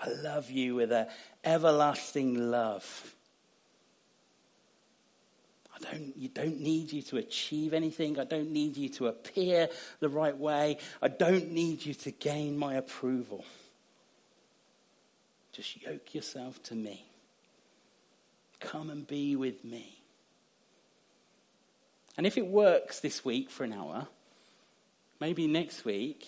I 0.00 0.10
love 0.10 0.48
you 0.48 0.76
with 0.76 0.92
an 0.92 1.08
everlasting 1.42 2.48
love. 2.48 3.12
I 5.78 5.92
don't, 5.92 6.16
you 6.16 6.28
don't 6.28 6.60
need 6.60 6.92
you 6.92 7.02
to 7.02 7.18
achieve 7.18 7.72
anything. 7.72 8.18
I 8.18 8.24
don't 8.24 8.50
need 8.50 8.76
you 8.76 8.88
to 8.90 9.08
appear 9.08 9.68
the 10.00 10.08
right 10.08 10.36
way. 10.36 10.78
I 11.00 11.08
don't 11.08 11.52
need 11.52 11.84
you 11.84 11.94
to 11.94 12.10
gain 12.10 12.58
my 12.58 12.74
approval. 12.74 13.44
Just 15.52 15.80
yoke 15.82 16.14
yourself 16.14 16.62
to 16.64 16.74
me. 16.74 17.04
Come 18.60 18.90
and 18.90 19.06
be 19.06 19.36
with 19.36 19.64
me. 19.64 19.98
And 22.16 22.26
if 22.26 22.36
it 22.36 22.46
works 22.46 23.00
this 23.00 23.24
week 23.24 23.48
for 23.48 23.62
an 23.64 23.72
hour, 23.72 24.08
maybe 25.20 25.46
next 25.46 25.84
week 25.84 26.26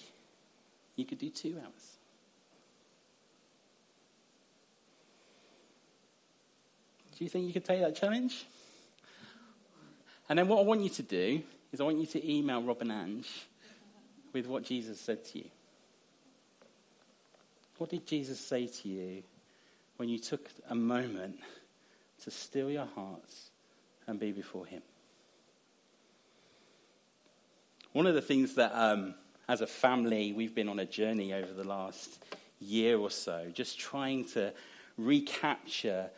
you 0.94 1.04
could 1.04 1.18
do 1.18 1.30
two 1.30 1.56
hours. 1.60 1.96
Do 7.18 7.24
you 7.24 7.28
think 7.28 7.46
you 7.46 7.52
could 7.52 7.64
take 7.64 7.80
that 7.80 7.96
challenge? 7.96 8.46
And 10.30 10.38
then 10.38 10.46
what 10.46 10.60
I 10.60 10.62
want 10.62 10.80
you 10.80 10.90
to 10.90 11.02
do 11.02 11.42
is 11.72 11.80
I 11.80 11.84
want 11.84 11.98
you 11.98 12.06
to 12.06 12.32
email 12.32 12.62
Robin 12.62 12.88
Ange 12.88 13.28
with 14.32 14.46
what 14.46 14.62
Jesus 14.62 15.00
said 15.00 15.24
to 15.24 15.38
you. 15.38 15.50
What 17.78 17.90
did 17.90 18.06
Jesus 18.06 18.38
say 18.38 18.68
to 18.68 18.88
you 18.88 19.24
when 19.96 20.08
you 20.08 20.20
took 20.20 20.48
a 20.68 20.74
moment 20.76 21.40
to 22.22 22.30
still 22.30 22.70
your 22.70 22.86
hearts 22.94 23.50
and 24.06 24.20
be 24.20 24.30
before 24.30 24.66
Him? 24.66 24.82
One 27.92 28.06
of 28.06 28.14
the 28.14 28.22
things 28.22 28.54
that, 28.54 28.70
um, 28.72 29.16
as 29.48 29.62
a 29.62 29.66
family, 29.66 30.32
we've 30.32 30.54
been 30.54 30.68
on 30.68 30.78
a 30.78 30.86
journey 30.86 31.34
over 31.34 31.52
the 31.52 31.64
last 31.64 32.22
year 32.60 32.96
or 32.98 33.10
so, 33.10 33.48
just 33.52 33.80
trying 33.80 34.26
to 34.26 34.52
recapture 34.96 36.08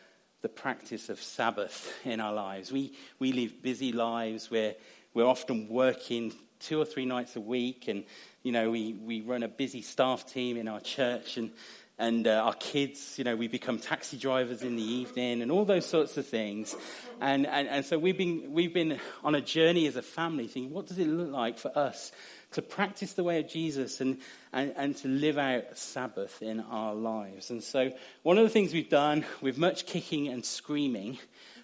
the 0.43 0.49
practice 0.49 1.09
of 1.09 1.23
Sabbath 1.23 1.93
in 2.05 2.21
our 2.21 2.33
lives. 2.33 2.73
We, 2.73 2.93
we 3.21 3.33
live 3.33 3.63
busy 3.63 3.93
lives. 3.93 4.51
We're, 4.51 4.75
we're 5.15 5.27
often 5.27 5.69
working 5.69 6.33
two 6.59 6.81
or 6.81 6.85
three 6.85 7.07
nights 7.07 7.37
a 7.37 7.41
week, 7.41 7.87
and 7.87 8.05
you 8.43 8.51
know, 8.51 8.71
we, 8.71 8.93
we 8.93 9.21
run 9.21 9.45
a 9.45 9.49
busy 9.49 9.83
staff 9.83 10.27
team 10.27 10.57
in 10.57 10.67
our 10.67 10.81
church, 10.81 11.37
and, 11.37 11.53
and 11.97 12.27
uh, 12.27 12.43
our 12.45 12.55
kids, 12.55 13.15
you 13.19 13.25
know, 13.25 13.37
we 13.37 13.47
become 13.47 13.79
taxi 13.79 14.19
drivers 14.19 14.63
in 14.63 14.75
the 14.75 14.83
evening, 14.83 15.43
and 15.43 15.53
all 15.53 15.65
those 15.65 15.87
sorts 15.87 16.17
of 16.17 16.27
things. 16.27 16.75
And, 17.21 17.47
and, 17.47 17.69
and 17.69 17.85
so 17.85 17.97
we've 17.97 18.19
been, 18.19 18.53
we've 18.53 18.75
been 18.75 18.99
on 19.23 19.37
a 19.37 19.41
journey 19.41 19.87
as 19.87 19.95
a 19.95 20.03
family 20.03 20.49
thinking, 20.49 20.73
what 20.73 20.89
does 20.89 20.99
it 20.99 21.07
look 21.07 21.31
like 21.31 21.59
for 21.59 21.77
us 21.79 22.11
to 22.53 22.63
practice 22.63 23.15
the 23.15 23.25
way 23.25 23.41
of 23.41 23.49
Jesus 23.49 24.01
and, 24.01 24.19
and, 24.53 24.73
and 24.77 24.97
to 24.99 25.09
live 25.09 25.39
out 25.39 25.77
Sabbath 25.77 26.43
in 26.43 26.61
our 26.61 26.95
lives? 26.95 27.51
And 27.51 27.63
so 27.63 27.93
one 28.23 28.39
of 28.39 28.45
the 28.45 28.51
things 28.51 28.73
we've 28.73 28.89
done 28.89 29.25
with 29.41 29.59
much 29.59 29.87
kicking 29.87 30.29
and 30.29 30.45
screaming 30.45 31.19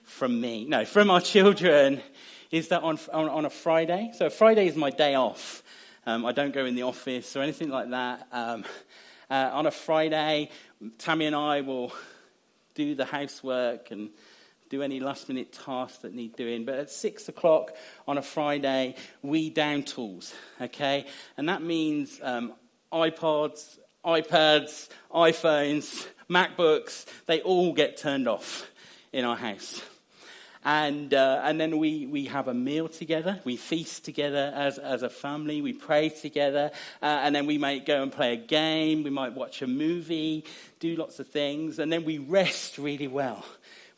from 0.05 0.41
me, 0.41 0.65
no, 0.65 0.85
from 0.85 1.11
our 1.11 1.21
children, 1.35 2.01
is 2.51 2.69
that 2.69 2.83
on, 2.83 2.99
on, 3.13 3.29
on 3.29 3.45
a 3.45 3.51
Friday, 3.51 4.13
so 4.17 4.31
Friday 4.31 4.67
is 4.67 4.77
my 4.77 4.91
day 4.91 5.15
off. 5.15 5.63
Um, 6.07 6.25
I 6.25 6.33
don't 6.33 6.55
go 6.55 6.65
in 6.65 6.75
the 6.75 6.83
office 6.83 7.37
or 7.37 7.43
anything 7.43 7.69
like 7.69 7.91
that. 7.91 8.27
Um, 8.33 8.65
uh, 9.31 9.51
on 9.53 9.67
a 9.67 9.71
Friday, 9.71 10.51
Tammy 10.97 11.27
and 11.27 11.37
I 11.37 11.61
will 11.61 11.93
do 12.75 12.95
the 12.95 13.05
housework 13.05 13.91
and 13.91 14.11
do 14.71 14.83
any 14.83 15.01
last 15.01 15.29
minute 15.29 15.53
tasks 15.53 15.99
that 15.99 16.15
need 16.15 16.37
doing. 16.37 16.65
But 16.65 16.75
at 16.75 16.91
six 16.91 17.29
o'clock 17.29 17.75
on 18.07 18.19
a 18.19 18.23
Friday, 18.23 18.95
we 19.23 19.51
down 19.51 19.83
tools, 19.83 20.35
okay? 20.61 21.07
And 21.37 21.49
that 21.49 21.63
means 21.63 22.21
um, 22.23 22.53
iPods, 22.93 23.79
iPads, 24.05 24.89
iPhones, 25.13 26.07
MacBooks, 26.29 27.07
they 27.27 27.41
all 27.41 27.73
get 27.73 27.97
turned 27.97 28.29
off 28.29 28.71
in 29.13 29.25
our 29.25 29.37
house. 29.37 29.83
And, 30.65 31.15
uh, 31.15 31.41
and 31.45 31.59
then 31.59 31.79
we, 31.79 32.07
we 32.07 32.27
have 32.27 32.49
a 32.49 32.53
meal 32.53 32.89
together. 32.89 33.41
We 33.45 33.57
feast 33.57 34.05
together 34.05 34.53
as, 34.55 34.77
as 34.79 35.03
a 35.03 35.09
family. 35.09 35.63
We 35.63 35.73
pray 35.73 36.11
together. 36.11 36.73
Uh, 37.01 37.07
and 37.07 37.35
then 37.35 37.47
we 37.47 37.57
might 37.57 37.87
go 37.87 38.03
and 38.03 38.13
play 38.13 38.35
a 38.35 38.37
game. 38.37 39.03
We 39.03 39.11
might 39.11 39.35
watch 39.35 39.63
a 39.63 39.67
movie, 39.67 40.45
do 40.81 40.97
lots 40.97 41.21
of 41.21 41.29
things. 41.29 41.79
And 41.79 41.91
then 41.91 42.05
we 42.05 42.19
rest 42.19 42.77
really 42.77 43.09
well. 43.09 43.47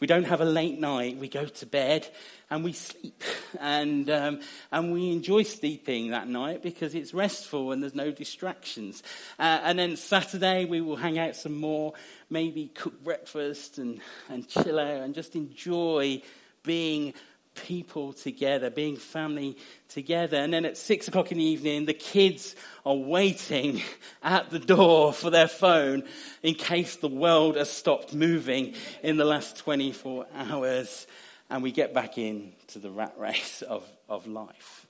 We 0.00 0.06
don't 0.06 0.24
have 0.24 0.40
a 0.40 0.46
late 0.46 0.80
night. 0.80 1.18
We 1.18 1.28
go 1.28 1.44
to 1.44 1.66
bed 1.66 2.08
and 2.50 2.64
we 2.64 2.72
sleep. 2.72 3.22
And, 3.58 4.08
um, 4.08 4.40
and 4.70 4.92
we 4.92 5.10
enjoy 5.10 5.42
sleeping 5.42 6.12
that 6.12 6.28
night 6.28 6.62
because 6.62 6.94
it's 6.94 7.12
restful 7.12 7.72
and 7.72 7.82
there's 7.82 7.96
no 7.96 8.12
distractions. 8.12 9.02
Uh, 9.40 9.58
and 9.64 9.76
then 9.76 9.96
Saturday 9.96 10.66
we 10.66 10.80
will 10.80 10.94
hang 10.94 11.18
out 11.18 11.34
some 11.34 11.56
more, 11.56 11.94
maybe 12.30 12.68
cook 12.68 13.02
breakfast 13.02 13.78
and, 13.78 14.00
and 14.28 14.46
chill 14.46 14.78
out 14.78 15.02
and 15.02 15.16
just 15.16 15.34
enjoy 15.34 16.22
being 16.62 17.12
people 17.54 18.12
together, 18.12 18.70
being 18.70 18.96
family 18.96 19.56
together. 19.88 20.36
And 20.36 20.52
then 20.52 20.64
at 20.64 20.76
six 20.76 21.08
o'clock 21.08 21.32
in 21.32 21.38
the 21.38 21.44
evening, 21.44 21.86
the 21.86 21.94
kids 21.94 22.54
are 22.84 22.94
waiting 22.94 23.82
at 24.22 24.50
the 24.50 24.58
door 24.58 25.12
for 25.12 25.30
their 25.30 25.48
phone 25.48 26.04
in 26.42 26.54
case 26.54 26.96
the 26.96 27.08
world 27.08 27.56
has 27.56 27.70
stopped 27.70 28.14
moving 28.14 28.74
in 29.02 29.16
the 29.16 29.24
last 29.24 29.56
24 29.58 30.26
hours. 30.34 31.06
And 31.48 31.62
we 31.62 31.72
get 31.72 31.92
back 31.92 32.16
into 32.18 32.78
the 32.78 32.90
rat 32.90 33.14
race 33.18 33.62
of, 33.62 33.84
of 34.08 34.26
life. 34.26 34.86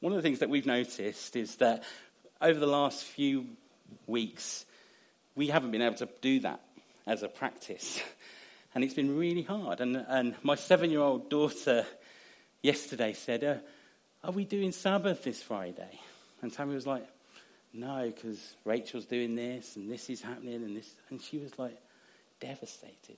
One 0.00 0.12
of 0.12 0.16
the 0.18 0.22
things 0.22 0.40
that 0.40 0.50
we've 0.50 0.66
noticed 0.66 1.34
is 1.34 1.56
that 1.56 1.82
over 2.40 2.60
the 2.60 2.66
last 2.66 3.04
few 3.04 3.46
weeks, 4.06 4.66
we 5.34 5.48
haven't 5.48 5.70
been 5.70 5.80
able 5.80 5.96
to 5.96 6.08
do 6.20 6.40
that 6.40 6.60
as 7.06 7.22
a 7.22 7.28
practice. 7.28 8.02
And 8.74 8.82
it's 8.82 8.94
been 8.94 9.16
really 9.16 9.42
hard. 9.42 9.80
And, 9.80 9.96
and 9.96 10.34
my 10.42 10.56
seven 10.56 10.90
year 10.90 11.00
old 11.00 11.30
daughter 11.30 11.86
yesterday 12.62 13.12
said, 13.12 13.44
uh, 13.44 13.56
Are 14.24 14.32
we 14.32 14.44
doing 14.44 14.72
Sabbath 14.72 15.22
this 15.22 15.42
Friday? 15.42 16.00
And 16.42 16.52
Tammy 16.52 16.74
was 16.74 16.86
like, 16.86 17.06
No, 17.72 18.12
because 18.14 18.56
Rachel's 18.64 19.06
doing 19.06 19.36
this 19.36 19.76
and 19.76 19.90
this 19.90 20.10
is 20.10 20.20
happening 20.22 20.56
and 20.56 20.76
this. 20.76 20.94
And 21.10 21.20
she 21.22 21.38
was 21.38 21.58
like, 21.58 21.78
devastated. 22.40 23.16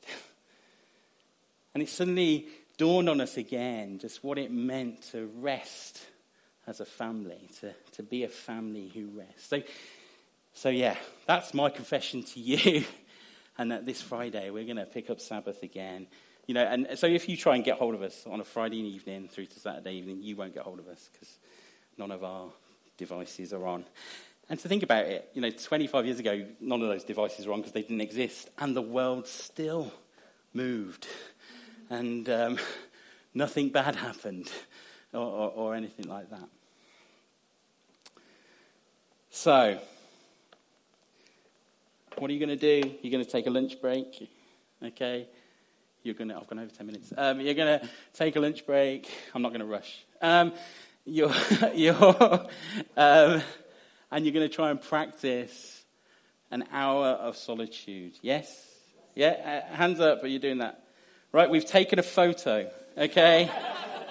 and 1.75 1.83
it 1.83 1.89
suddenly 1.89 2.47
dawned 2.77 3.09
on 3.09 3.21
us 3.21 3.37
again 3.37 3.99
just 3.99 4.23
what 4.23 4.39
it 4.39 4.53
meant 4.53 5.03
to 5.11 5.31
rest 5.39 6.01
as 6.67 6.81
a 6.81 6.85
family, 6.85 7.49
to, 7.61 7.73
to 7.93 8.03
be 8.03 8.25
a 8.25 8.29
family 8.29 8.91
who 8.93 9.07
rests. 9.19 9.49
So, 9.49 9.63
so, 10.53 10.69
yeah, 10.69 10.97
that's 11.27 11.55
my 11.55 11.71
confession 11.71 12.23
to 12.23 12.41
you. 12.41 12.85
and 13.59 13.71
that 13.73 13.87
this 13.87 14.03
Friday 14.03 14.51
we're 14.51 14.65
going 14.65 14.77
to 14.77 14.87
pick 14.87 15.11
up 15.11 15.21
Sabbath 15.21 15.63
again. 15.63 16.07
You 16.47 16.55
know, 16.55 16.65
and 16.65 16.89
so 16.95 17.07
if 17.07 17.29
you 17.29 17.37
try 17.37 17.57
and 17.57 17.65
get 17.65 17.79
hold 17.79 17.95
of 17.95 18.03
us 18.03 18.25
on 18.27 18.41
a 18.41 18.45
Friday 18.45 18.79
evening 18.79 19.29
through 19.29 19.47
to 19.47 19.59
Saturday 19.59 19.95
evening, 19.95 20.23
you 20.23 20.37
won't 20.37 20.55
get 20.55 20.63
hold 20.63 20.79
of 20.79 20.87
us 20.89 21.09
because 21.13 21.39
none 21.99 22.11
of 22.11 22.23
our 22.23 22.49
devices 22.97 23.53
are 23.53 23.67
on. 23.67 23.85
And 24.49 24.61
to 24.61 24.69
think 24.69 24.85
about 24.85 25.07
it, 25.07 25.29
you 25.35 25.41
know, 25.41 25.51
25 25.51 26.07
years 26.07 26.21
ago, 26.21 26.47
none 26.61 26.81
of 26.81 26.89
those 26.89 27.03
devices 27.03 27.47
were 27.47 27.53
on 27.53 27.61
because 27.61 27.73
they 27.73 27.83
didn't 27.83 28.01
exist, 28.01 28.49
and 28.59 28.77
the 28.77 28.83
world 28.83 29.27
still 29.27 29.93
moved, 30.55 31.09
and 31.91 32.29
um, 32.29 32.59
nothing 33.35 33.71
bad 33.71 33.97
happened, 33.97 34.51
or, 35.13 35.21
or, 35.21 35.51
or 35.51 35.75
anything 35.75 36.09
like 36.09 36.31
that. 36.31 36.49
So, 39.31 39.81
what 42.19 42.31
are 42.31 42.35
you 42.35 42.39
going 42.45 42.57
to 42.59 42.81
do? 42.81 42.97
You're 43.03 43.13
going 43.13 43.25
to 43.25 43.31
take 43.31 43.47
a 43.47 43.51
lunch 43.51 43.81
break, 43.81 44.31
okay? 44.83 45.29
You're 46.03 46.15
going 46.15 46.29
to, 46.29 46.37
I've 46.37 46.47
gone 46.47 46.59
over 46.59 46.71
10 46.71 46.87
minutes. 46.87 47.13
Um, 47.17 47.41
you're 47.41 47.55
going 47.55 47.81
to 47.81 47.89
take 48.15 48.37
a 48.37 48.41
lunch 48.41 48.65
break. 48.65 49.11
I'm 49.35 49.43
not 49.43 49.51
going 49.51 49.61
to 49.61 49.67
rush. 49.67 50.05
Um, 50.23 50.53
you're, 51.05 51.35
you're, 51.75 52.47
um, 52.97 53.43
and 54.11 54.25
you're 54.25 54.33
going 54.33 54.49
to 54.49 54.55
try 54.55 54.71
and 54.71 54.81
practice 54.81 55.85
an 56.51 56.65
hour 56.73 57.07
of 57.07 57.37
solitude. 57.37 58.15
Yes? 58.23 58.65
Yeah? 59.15 59.63
Uh, 59.71 59.75
hands 59.75 60.01
up, 60.01 60.23
are 60.23 60.29
you 60.29 60.39
doing 60.39 60.59
that? 60.59 60.83
Right, 61.33 61.51
we've 61.51 61.67
taken 61.67 61.99
a 61.99 62.03
photo, 62.03 62.71
okay? 62.97 63.51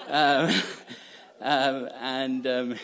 um, 0.08 0.50
um, 1.40 1.88
and, 2.00 2.46
um, 2.46 2.74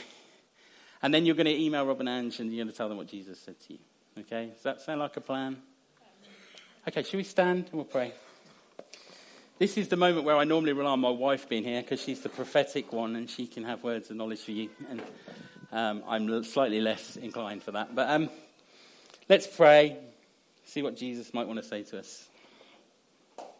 and 1.00 1.14
then 1.14 1.26
you're 1.26 1.36
going 1.36 1.46
to 1.46 1.56
email 1.56 1.86
Robin 1.86 2.08
Ange 2.08 2.40
and 2.40 2.52
you're 2.52 2.64
going 2.64 2.72
to 2.72 2.76
tell 2.76 2.88
them 2.88 2.98
what 2.98 3.06
Jesus 3.06 3.38
said 3.38 3.60
to 3.68 3.74
you. 3.74 3.78
Okay, 4.18 4.50
does 4.52 4.62
that 4.64 4.80
sound 4.82 5.00
like 5.00 5.16
a 5.16 5.22
plan? 5.22 5.56
Okay, 6.86 7.02
should 7.02 7.16
we 7.16 7.24
stand 7.24 7.64
and 7.66 7.72
we'll 7.72 7.84
pray? 7.84 8.12
This 9.58 9.78
is 9.78 9.88
the 9.88 9.96
moment 9.96 10.26
where 10.26 10.36
I 10.36 10.44
normally 10.44 10.74
rely 10.74 10.90
on 10.90 11.00
my 11.00 11.08
wife 11.08 11.48
being 11.48 11.64
here 11.64 11.80
because 11.80 12.02
she's 12.02 12.20
the 12.20 12.28
prophetic 12.28 12.92
one 12.92 13.16
and 13.16 13.30
she 13.30 13.46
can 13.46 13.64
have 13.64 13.82
words 13.82 14.10
of 14.10 14.16
knowledge 14.16 14.40
for 14.40 14.50
you. 14.50 14.68
And 14.90 15.02
um, 15.72 16.02
I'm 16.06 16.44
slightly 16.44 16.80
less 16.80 17.16
inclined 17.16 17.62
for 17.62 17.70
that. 17.70 17.94
But 17.94 18.10
um, 18.10 18.28
let's 19.30 19.46
pray, 19.46 19.96
see 20.66 20.82
what 20.82 20.96
Jesus 20.96 21.32
might 21.32 21.46
want 21.46 21.62
to 21.62 21.66
say 21.66 21.82
to 21.84 21.98
us. 21.98 22.28